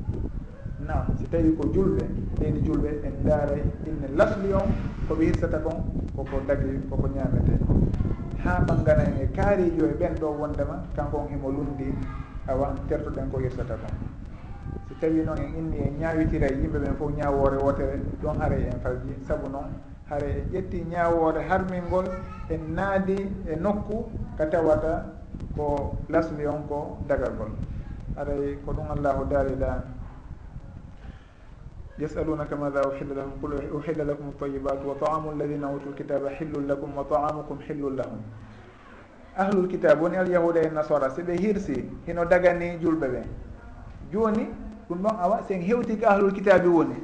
nawa. 0.88 1.06
Si 1.20 1.26
tawi 1.30 1.56
ko 1.58 1.64
julɓe 1.74 2.04
leydi 2.40 2.60
julɓe 2.66 2.90
en 3.08 3.14
daaray 3.28 3.62
inne 3.86 4.08
lasli 4.18 4.54
on 4.54 4.68
koɓe 5.08 5.24
hirsata 5.26 5.58
kon 5.60 5.78
koko 6.16 6.40
dagi 6.48 6.80
koko 6.90 7.08
ñaamete. 7.08 7.54
Ha 8.44 8.64
ɓanggana 8.68 9.04
en 9.04 9.18
e 9.22 9.28
kaarijo 9.36 9.86
e 9.86 9.94
ɓen 10.00 10.14
ɗo 10.20 10.28
wondema 10.40 10.84
kanko 10.96 11.18
on 11.18 11.28
himo 11.30 11.50
lundi 11.52 11.94
awa 12.48 12.74
tertoɗen 12.88 13.30
ko 13.32 13.38
hirsata 13.40 13.76
kon 13.76 13.94
si 14.88 14.94
tawi 15.00 15.24
noon 15.24 15.38
en 15.40 15.54
inni 15.60 15.78
en 15.88 15.94
ñawitiray 16.00 16.54
yimɓe 16.62 16.80
ɓen 16.80 16.96
fof 16.98 17.12
ñawore 17.18 17.58
wotere 17.64 18.00
ɗon 18.22 18.40
haray 18.40 18.64
en 18.72 18.80
farji 18.84 19.14
saabu 19.28 19.50
noon 19.50 19.70
haray 20.10 20.32
en 20.42 20.50
ƴetti 20.54 20.86
ñawore 20.90 21.42
harmingol 21.50 22.06
en 22.50 22.74
naadi 22.76 23.18
e 23.48 23.56
nokku 23.60 24.06
ka 24.38 24.46
tawata 24.50 25.06
ko 25.56 25.96
lasli 26.10 26.46
on 26.48 26.64
ko 26.68 26.98
dagal 27.08 27.34
ngol. 27.36 27.52
Aray 28.18 28.58
ko 28.66 28.74
ɗum 28.74 28.90
allahu 28.98 29.26
daalila 29.30 29.84
yasalunaka 32.00 32.56
mada 32.56 32.82
uhilla 32.88 33.16
lahum 33.16 33.32
qul 33.42 33.54
uhilla 33.74 34.04
lakum 34.04 34.30
ltayibat 34.32 34.86
wa 34.86 34.96
taamu 34.96 35.32
alladina 35.32 35.70
utu 35.72 35.90
lkitaba 35.90 36.30
hillun 36.30 36.68
lakum 36.68 36.96
wa 36.98 37.04
taamukum 37.04 37.58
hillun 37.68 37.96
lahum 37.98 38.20
ahlul 39.38 39.68
kitab 39.68 40.02
woni 40.02 40.18
alyahuda 40.18 40.62
e 40.62 40.70
nasara 40.70 41.10
si 41.10 41.22
ɓe 41.22 41.38
hirsi 41.42 41.86
hino 42.06 42.26
dagani 42.26 42.78
julɓe 42.82 43.08
ɓe 43.08 43.22
joni 44.12 44.48
ɗum 44.90 45.02
ɗon 45.02 45.16
awa 45.20 45.42
sen 45.48 45.62
hewti 45.62 45.98
ko 45.98 46.06
ahlul 46.08 46.34
kitabi 46.34 46.68
woni 46.68 46.96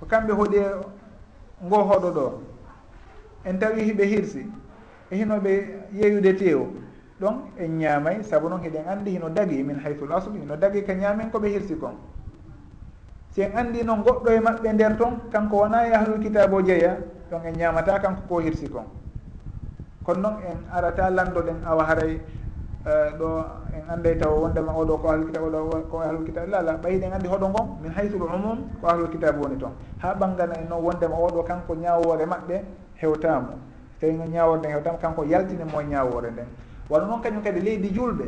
ko 0.00 0.06
kamɓe 0.06 0.32
hoɗi 0.32 0.60
ngo 1.64 1.76
hoɗo 1.76 2.10
ɗo 2.10 2.40
en 3.44 3.58
tawi 3.58 3.82
hiɓe 3.82 4.04
hirsi 4.06 4.46
e 5.10 5.16
hinoɓe 5.16 5.52
yeyude 5.92 6.36
tew 6.36 6.66
ɗon 7.20 7.34
en 7.58 7.78
ñaamay 7.78 8.22
saabu 8.22 8.48
noon 8.48 8.60
heɗen 8.62 8.84
andi 8.88 9.10
hino 9.10 9.28
dagi 9.28 9.62
min 9.62 9.76
haythul 9.80 10.12
asl 10.12 10.30
hino 10.32 10.56
dagi 10.56 10.82
ka 10.84 10.92
ñaamen 10.94 11.30
koɓe 11.30 11.48
hirsi 11.48 11.76
kon 11.78 11.96
si 13.36 13.42
en 13.42 13.52
anndi 13.54 13.84
noon 13.84 14.00
goɗɗo 14.02 14.30
e 14.32 14.40
maɓɓe 14.40 14.72
nder 14.72 14.96
toon 14.96 15.14
kanko 15.32 15.56
wona 15.56 15.84
e 15.86 15.92
ahlul 15.92 16.20
kitabe 16.22 16.54
o 16.56 16.62
jeeya 16.62 16.96
ɗon 17.30 17.40
en 17.44 17.52
ñamata 17.58 17.98
kanko 18.00 18.22
ko 18.28 18.40
hirsi 18.40 18.66
kon. 18.68 18.86
Kono 20.04 20.20
noon 20.20 20.36
en 20.50 20.58
arata 20.72 21.10
landoɗen 21.10 21.60
awa 21.66 21.84
haray 21.84 22.14
e, 22.86 22.90
ɗo 23.18 23.28
en 23.76 23.90
annday 23.92 24.16
taw 24.16 24.40
wondema 24.40 24.72
oɗo 24.72 24.96
ko 25.02 25.08
ahlul 25.10 25.26
kitabe 25.26 25.46
oɗo 25.52 25.80
ko 25.90 26.00
ahlul 26.00 26.24
kitabe 26.24 26.48
lala 26.50 26.72
ɓayiɗen 26.82 27.08
en 27.08 27.12
anndi 27.12 27.28
hoɗo 27.28 27.48
ngon 27.48 27.66
min 27.82 27.92
haysul 27.92 28.22
umum 28.22 28.58
ko 28.80 28.86
ahlul 28.88 29.10
kitabe 29.10 29.38
woni 29.38 29.56
toon 29.58 29.72
ha 29.98 30.14
ɓangana 30.14 30.54
en 30.56 30.68
noon 30.70 30.82
wondema 30.84 31.16
oɗo 31.16 31.42
kanko 31.44 31.74
ñawore 31.74 32.24
maɓɓe 32.26 32.64
hewtamo 32.94 33.52
so 34.00 34.06
tawi 34.06 34.12
nden 34.14 34.72
hewtama 34.72 34.98
kanko 34.98 35.24
yaltinimo 35.24 35.80
e 35.80 35.84
ñawore 35.84 36.30
nden. 36.30 36.46
Wano 36.88 37.06
noon 37.06 37.20
kañum 37.20 37.42
kadi 37.42 37.60
leydi 37.60 37.90
julɓe 37.92 38.24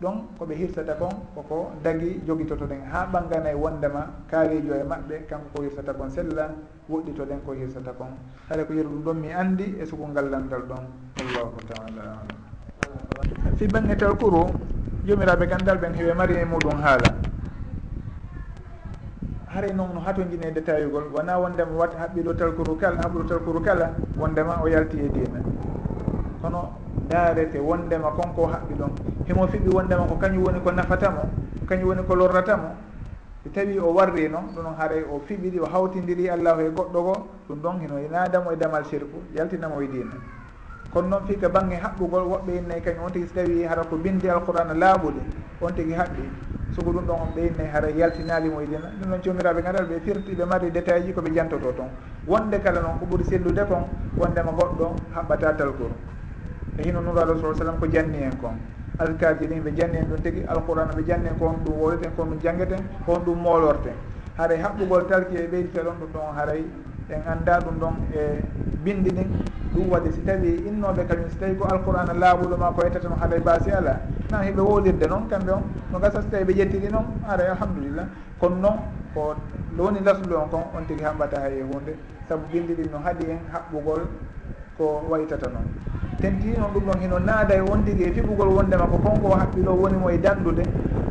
ɗon 0.00 0.28
koɓe 0.38 0.54
hirsata 0.54 0.94
kon 0.94 1.08
koko 1.34 1.72
dagui 1.82 2.20
joguitotoɗen 2.26 2.84
ha 2.92 3.08
ɓanggana 3.12 3.50
e 3.50 3.54
wondema 3.54 4.06
kaarijo 4.30 4.74
e 4.74 4.82
maɓɓe 4.84 5.26
kanko 5.28 5.46
ko 5.54 5.62
hirsata 5.62 5.92
kon 5.94 6.10
sella 6.10 6.50
woɗɗito 6.90 7.24
ɗen 7.24 7.40
ko 7.46 7.52
hirsata 7.52 7.92
kon. 7.92 8.12
Haɗa 8.48 8.64
ko 8.66 8.72
yeru 8.74 8.88
ɗum 8.90 9.02
ɗon 9.04 9.14
mi 9.20 9.32
andi 9.32 9.76
e 9.80 9.86
sukungal 9.86 10.28
ngallandal 10.28 10.62
ɗon. 10.68 10.84
Allahu 11.20 11.58
taala 11.66 12.02
alam. 12.20 13.56
Fi 13.56 13.66
bange 13.68 13.96
talkuru 13.96 14.44
jomiraɓe 15.06 15.46
gandal 15.48 15.78
ɓen 15.78 15.94
heɓe 15.94 16.14
mari 16.14 16.34
e 16.34 16.44
muɗum 16.44 16.78
haala. 16.82 17.08
Haray 19.48 19.72
noon 19.72 19.94
no 19.94 20.00
hatojine 20.00 20.44
e 20.48 20.52
détaillugol 20.52 21.08
wona 21.14 21.38
wondema 21.38 21.72
wat 21.72 21.96
haɓɓiɗo 21.96 22.36
talkuru 22.36 22.76
kala 22.76 23.00
haɓɓuɗo 23.00 23.24
talkuru 23.28 23.60
kala 23.64 23.94
wondema 24.18 24.60
o 24.62 24.68
yalti 24.68 24.98
e 25.00 25.08
dina 25.08 25.40
kono 26.42 26.68
daarete 27.08 27.56
wondema 27.58 28.10
konko 28.12 28.44
haɓɓi 28.46 28.74
ɗon. 28.76 29.15
himo 29.26 29.46
fiɓi 29.46 29.68
wondema 29.68 30.06
ko 30.06 30.14
kañum 30.16 30.44
woni 30.44 30.60
ko 30.60 30.70
nafatamo 30.72 31.22
kañum 31.68 31.88
woni 31.88 32.02
ko 32.06 32.14
lorratamo. 32.14 32.70
So 33.42 33.50
tawi 33.50 33.78
o 33.78 33.92
warri 33.92 34.28
noon 34.28 34.54
ɗonon 34.54 34.74
haaray 34.78 35.02
o 35.02 35.20
fiɓiri 35.26 35.60
o 35.60 35.66
hawtidiri 35.66 36.28
allahu 36.30 36.60
e 36.60 36.70
goɗɗo 36.70 37.02
go 37.02 37.28
ɗum 37.48 37.58
ɗon 37.62 37.80
hino 37.80 37.94
naadamo 38.10 38.50
e 38.52 38.56
damal 38.56 38.84
sirku 38.84 39.22
yaltinamo 39.34 39.80
e 39.82 39.86
dina 39.88 40.14
kono 40.92 41.08
noon 41.08 41.26
fii 41.26 41.36
ko 41.38 41.48
bange 41.48 41.74
haɓɓugol 41.76 42.24
woɓɓe 42.26 42.56
innayi 42.58 42.80
kañum 42.82 43.04
on 43.06 43.10
tigui 43.12 43.28
so 43.28 43.34
tawi 43.34 43.62
hara 43.64 43.84
ko 43.84 43.96
bindi 43.96 44.28
alqurana 44.28 44.74
laaɓude 44.74 45.20
on 45.60 45.72
tigui 45.74 45.94
haɓɓi. 45.94 46.22
Soko 46.74 46.90
ɗum 46.90 47.04
ɗon 47.06 47.16
on 47.20 47.30
ɓe 47.34 47.46
innayi 47.46 47.70
hara 47.70 47.90
yaltinalimo 47.90 48.60
e 48.60 48.66
dina 48.66 48.90
ɗum 49.00 49.08
noon 49.10 49.22
jomiraɓe 49.22 49.62
garal 49.62 49.86
ɓe 49.86 50.00
firti 50.00 50.34
ɓe 50.34 50.44
mari 50.44 50.70
détail 50.70 51.04
ji 51.06 51.12
koɓe 51.12 51.32
jantoto 51.34 51.72
toon. 51.72 51.88
Wonde 52.26 52.60
kala 52.62 52.80
noon 52.80 52.98
ko 52.98 53.06
ɓuuri 53.06 53.24
sellude 53.24 53.64
kon 53.68 53.86
wondema 54.18 54.50
goɗɗo 54.52 54.94
haɓɓata 55.14 55.54
talkour 55.56 55.90
e 56.78 56.82
hino 56.82 57.00
nuraɗo 57.00 57.40
sa 57.40 57.54
sallam 57.58 57.78
ko 57.78 57.86
janni 57.86 58.22
en 58.22 58.36
kon. 58.40 58.58
azkaji 58.98 59.46
ɗin 59.46 59.60
ɓe 59.62 59.70
janni 59.76 59.96
en 59.98 60.06
ɗum 60.08 60.20
tigi 60.22 60.42
alqur'ana 60.48 60.92
ɓe 60.92 61.02
janni 61.06 61.28
en 61.28 61.36
ko 61.38 61.46
hon 61.48 61.58
ɗum 61.64 61.74
wooweten 61.80 62.10
ko 62.16 62.22
ɗum 62.24 62.38
jangeten 62.42 62.82
ko 63.06 63.12
hon 63.14 63.22
ɗum 63.24 63.38
moolorten 63.42 63.94
haray 64.38 64.58
haɓɓugol 64.58 65.06
talki 65.08 65.36
e 65.36 65.46
ɓeydite 65.46 65.80
ɗon 65.82 65.96
ɗum 66.00 66.10
ɗon 66.12 66.34
haray 66.36 66.64
en 67.08 67.20
annda 67.30 67.60
ɗum 67.60 67.78
ɗon 67.78 67.94
e 68.14 68.42
bindi 68.84 69.10
ɗin. 69.10 69.28
Ɗum 69.74 69.90
waɗi 69.90 70.12
si 70.12 70.20
tawi 70.24 70.62
innoɓe 70.68 71.04
kañum 71.06 71.28
si 71.30 71.36
tawi 71.38 71.54
ko 71.56 71.64
alqur'ana 71.64 72.12
laaɓuɗoma 72.14 72.72
ko 72.74 72.82
yettata 72.84 73.08
no 73.08 73.16
haalay 73.20 73.40
baasi 73.40 73.70
ala 73.70 74.00
nan 74.30 74.42
heɓe 74.42 74.60
wodirde 74.60 75.06
noon 75.08 75.28
kamɓe 75.28 75.50
on. 75.52 75.62
No 75.92 75.98
gasa 75.98 76.22
so 76.22 76.28
tawi 76.30 76.44
ɓe 76.44 76.52
ƴettiɗi 76.54 76.90
noon 76.90 77.04
aray 77.28 77.46
alhamdulillah. 77.48 78.06
Kono 78.40 78.56
noon 78.56 78.76
ko 79.14 79.34
woni 79.78 80.00
lasluɗo 80.00 80.36
on 80.42 80.48
kon 80.48 80.64
on 80.74 80.84
tigi 80.88 81.04
haɓɓata 81.04 81.40
hay 81.40 81.58
e 81.60 81.62
hunde 81.62 81.92
saabu 82.28 82.44
bindi 82.52 82.74
ɗin 82.74 82.90
no 82.92 82.98
haaɗi 83.04 83.24
en 83.30 83.38
haɓɓugol 83.52 84.00
ko 84.78 85.02
waytata 85.10 85.46
noon. 85.48 85.66
tenti 86.20 86.48
noon 86.58 86.72
ɗum 86.72 86.84
ɗon 86.86 87.00
hino 87.00 87.18
naada 87.18 87.54
e 87.54 87.60
wondiri 87.60 88.04
e 88.04 88.12
fiɓugol 88.12 88.48
wondema 88.48 88.86
ko 88.86 88.96
konko 88.98 89.28
haqqilo 89.36 89.72
wonimo 89.74 90.08
e 90.10 90.18
dandude. 90.18 90.62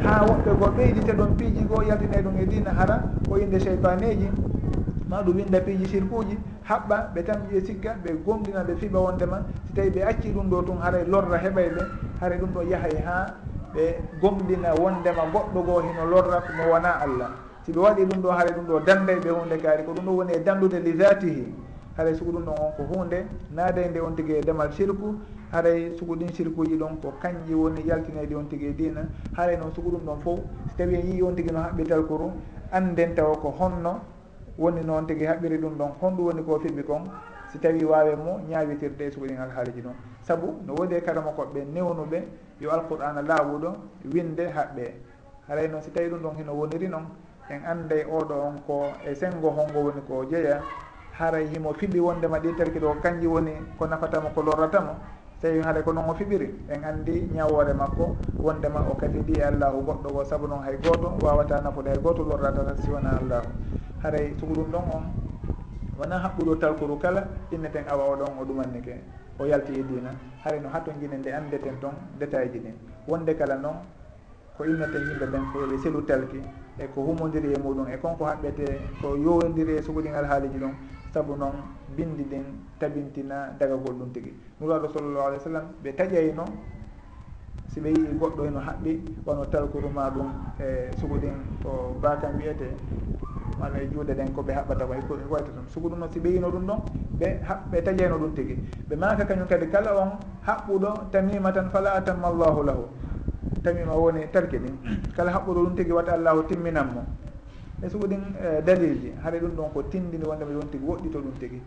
Ha 0.03 0.25
woɓɓe 0.25 0.51
go 0.59 0.65
ɓeydite 0.77 1.13
ɗon 1.13 1.35
piiji 1.37 1.63
goo 1.65 1.81
yaltine 1.83 2.21
ɗum 2.23 2.37
e 2.41 2.45
dina 2.45 2.71
hara 2.71 3.03
ko 3.29 3.37
inde 3.37 3.59
cheytaneji 3.59 4.29
ma 5.09 5.21
ɗum 5.21 5.35
winda 5.35 5.59
piiji 5.61 5.85
sirkuji 5.87 6.37
haɓɓa 6.69 6.97
ɓe 7.13 7.23
tamƴi 7.23 7.57
e 7.57 7.61
sikka 7.65 7.95
ɓe 8.03 8.11
gomɗina 8.25 8.63
ɓe 8.63 8.75
fiɓa 8.75 8.99
wondema 8.99 9.37
si 9.67 9.73
tawi 9.73 9.89
ɓe 9.89 10.01
acci 10.03 10.29
ɗum 10.33 10.49
ɗo 10.49 10.61
tun 10.65 10.77
haara 10.81 11.03
lorra 11.07 11.37
heɓay 11.37 11.69
ɓe 11.69 11.81
haara 12.19 12.35
ɗum 12.37 12.49
ɗo 12.53 12.61
yahay 12.63 12.97
ha 13.05 13.25
ɓe 13.73 13.83
gomɗina 14.21 14.73
wondema 14.81 15.23
goɗɗo 15.33 15.61
goo 15.65 15.79
hino 15.81 16.05
lorra 16.09 16.41
mo 16.57 16.71
wona 16.71 16.89
allah. 17.01 17.29
Si 17.65 17.71
ɓe 17.71 17.79
waɗi 17.79 18.05
ɗum 18.05 18.21
ɗo 18.21 18.29
haara 18.31 18.51
ɗum 18.55 18.65
ɗo 18.67 18.79
danday 18.85 19.15
ɓe 19.19 19.29
hunde 19.29 19.57
kaari 19.61 19.83
ko 19.85 19.91
ɗum 19.93 20.05
ɗo 20.05 20.11
woni 20.17 20.33
e 20.33 20.39
dandude 20.43 20.79
li 20.79 20.93
datihi 20.93 21.45
haray 21.97 22.13
sugu 22.15 22.31
ɗum 22.31 22.43
ɗon 22.45 22.55
on 22.59 22.71
ko 22.77 22.83
hunde 22.93 23.25
naadayde 23.51 23.99
on 24.01 24.15
tigui 24.15 24.35
e 24.35 24.41
ndemal 24.41 24.71
sirku 24.73 25.15
haray 25.51 25.95
sugu 25.97 26.15
ɗin 26.15 26.33
sirkuji 26.33 26.75
ɗon 26.77 26.97
ko 27.01 27.13
kanƴi 27.21 27.53
woni 27.53 27.81
yaltinede 27.87 28.35
on 28.35 28.45
tigui 28.49 28.67
e 28.67 28.73
dina 28.75 29.07
haray 29.37 29.57
noon 29.57 29.71
sugu 29.73 29.91
ɗum 29.91 30.05
ɗon 30.05 30.19
foof 30.21 30.39
so 30.67 30.75
tawi 30.77 30.95
en 30.95 31.05
yii 31.07 31.21
on 31.21 31.35
tigui 31.35 31.51
no 31.53 31.59
haɓɓital 31.59 32.05
koru 32.07 32.31
anden 32.71 33.15
tawa 33.15 33.37
ko 33.37 33.49
honno 33.59 33.99
woni 34.57 34.83
noon 34.83 35.05
tigui 35.07 35.25
haɓɓiri 35.25 35.57
ɗum 35.57 35.77
ɗon 35.77 35.91
honɗum 36.01 36.25
woni 36.25 36.43
ko 36.43 36.59
fiɓɓi 36.59 36.83
kon 36.83 37.03
si 37.51 37.59
tawi 37.59 37.83
wawe 37.85 38.15
mo 38.15 38.39
ñawitirde 38.49 39.01
e 39.07 39.11
sugu 39.11 39.27
ɗin 39.27 39.39
alhaaliji 39.39 39.81
ɗon 39.81 39.95
saabu 40.21 40.53
no 40.65 40.73
woodi 40.75 40.95
e 40.95 41.01
karama 41.01 41.31
koɓɓe 41.31 41.63
newnuɓe 41.73 42.23
yo 42.59 42.71
alqur'ana 42.71 43.21
laaɓuɗo 43.21 43.75
winde 44.13 44.49
haɓɓe. 44.51 44.93
Haray 45.47 45.67
noon 45.67 45.81
si 45.81 45.91
tawi 45.91 46.09
ɗum 46.09 46.21
ɗon 46.21 46.35
hino 46.37 46.53
woniri 46.53 46.87
noon 46.89 47.05
en 47.49 47.61
anday 47.65 48.03
oɗo 48.03 48.33
on 48.33 48.59
ko 48.67 48.91
e 49.05 49.13
sengo 49.15 49.49
hongo 49.49 49.79
woni 49.79 50.01
ko 50.07 50.25
jeeya 50.25 50.61
haray 51.19 51.47
himo 51.47 51.73
fiɓi 51.73 51.99
wondema 51.99 52.39
ɗi 52.39 52.55
terki 52.57 52.79
ɗo 52.79 52.95
kanji 53.01 53.27
woni 53.27 53.51
ko 53.79 53.87
nafatamo 53.87 54.29
ko 54.35 54.41
lorratamo 54.41 54.93
tawi 55.41 55.61
haɗa 55.61 55.81
ko 55.83 55.91
noon 55.93 56.09
o 56.09 56.13
fiɓiri 56.13 56.49
en 56.69 56.83
andi 56.83 57.29
ñawore 57.33 57.73
makko 57.73 58.15
wondema 58.39 58.81
o 58.91 58.95
kadi 58.95 59.19
ɗi 59.19 59.41
allahu 59.41 59.81
goɗɗo 59.85 60.09
go 60.13 60.23
saabu 60.25 60.47
noon 60.47 60.63
hay 60.63 60.77
goto 60.81 61.13
wawata 61.21 61.61
nafude 61.61 61.87
hay 61.89 61.99
goto 62.01 62.23
lorratata 62.23 62.75
si 62.81 62.89
wona 62.89 63.17
allahu. 63.21 63.47
Haray 64.03 64.33
sugu 64.39 64.53
ɗum 64.53 64.71
ɗon 64.71 64.83
on 64.95 65.03
wona 65.99 66.17
haɓɓuɗo 66.19 66.55
talkuru 66.59 66.97
kala 66.99 67.27
inneten 67.51 67.85
awa 67.87 68.03
oɗon 68.15 68.41
o 68.41 68.45
ɗumannike 68.45 68.95
o 69.39 69.45
yalti 69.45 69.73
e 69.79 69.83
dina 69.83 70.11
haray 70.43 70.59
no 70.59 70.69
hatto 70.69 70.91
jine 70.99 71.17
nde 71.17 71.27
andeten 71.31 71.79
toon 71.79 71.93
détail 72.19 72.51
ji 72.51 72.59
ɗin 72.59 72.73
wonde 73.07 73.35
kala 73.37 73.55
noon 73.55 73.75
ko 74.57 74.63
inneten 74.65 75.01
yimɓe 75.07 75.25
ɓen 75.31 75.43
ko 75.53 75.59
yoɓe 75.59 75.77
selu 75.77 76.01
talki 76.05 76.41
e 76.79 76.87
ko 76.93 77.01
humodiri 77.01 77.53
e 77.53 77.57
muɗum 77.59 77.87
e 77.87 77.97
konko 77.97 78.25
haɓɓete 78.25 78.65
ko 79.01 79.15
yowodiri 79.15 79.77
e 79.77 79.81
suguɗin 79.81 80.15
alhaaliji 80.15 80.57
ɗum 80.59 80.73
saabu 81.15 81.35
noon 81.39 81.55
bindi 81.95 82.23
ɗin 82.27 82.43
tabintina 82.79 83.55
dagagol 83.59 83.95
ɗum 83.95 84.11
tigui 84.11 84.33
nuraɗo 84.59 84.87
sallllahu 84.91 85.27
alih 85.31 85.39
w 85.39 85.43
sallam 85.47 85.65
ɓe 85.83 85.89
taƴayno 85.95 86.43
si 87.71 87.79
ɓe 87.79 87.89
yii 87.95 88.17
goɗɗo 88.19 88.41
eno 88.47 88.59
haɓɓi 88.59 88.91
wono 89.25 89.45
talkuruma 89.47 90.09
ɗum 90.11 90.27
e 90.59 90.91
sugu 90.99 91.15
ɗin 91.23 91.35
ko 91.63 91.95
bakan 92.03 92.35
wiyete 92.37 92.67
walla 93.59 93.77
e 93.79 93.87
juuɗe 93.87 94.13
ɗen 94.13 94.29
koɓe 94.35 94.51
haɓɓata 94.59 94.85
ko 94.85 94.93
e 94.93 94.97
e 95.23 95.27
wayta 95.31 95.51
ɗum. 95.55 95.65
Sugu 95.71 95.87
ɗum 95.89 95.99
noon 95.99 96.11
si 96.11 96.19
ɓe 96.19 96.29
yino 96.35 96.49
ɗum 96.51 96.65
ɗon 96.67 96.79
ɓe 97.19 97.27
ɓe 97.71 97.77
taƴayno 97.83 98.17
ɗum 98.19 98.33
tigi. 98.35 98.55
Ɓe 98.89 98.95
maka 98.99 99.23
kañum 99.25 99.47
kadi 99.47 99.67
kala 99.71 99.91
on 99.95 100.11
haɓɓuɗo 100.47 101.11
tamima 101.11 101.51
tan 101.53 101.69
fala 101.71 101.93
atamma 101.95 102.27
allahu 102.27 102.63
lahu. 102.63 102.83
Tamima 103.63 103.93
woni 103.95 104.27
tarki 104.33 104.57
ɗin. 104.59 104.75
Kala 105.15 105.31
haɓɓuɗo 105.31 105.59
ɗum 105.63 105.75
tigi 105.75 105.91
wata 105.91 106.11
allahu 106.13 106.43
timminan 106.43 106.87
mo 106.93 107.01
e 107.81 107.87
eh, 107.87 108.61
dalil 108.63 108.99
ji 109.01 109.11
haɗa 109.23 109.39
ɗum 109.39 109.55
ɗon 109.55 109.71
ko 109.73 109.83
tindini 109.83 110.23
wondema 110.25 110.51
mi 110.51 110.57
ɗon 110.59 110.69
tigui 110.71 110.87
woɗɗi 110.87 111.09
ɗum 111.09 111.33
tigui 111.39 111.61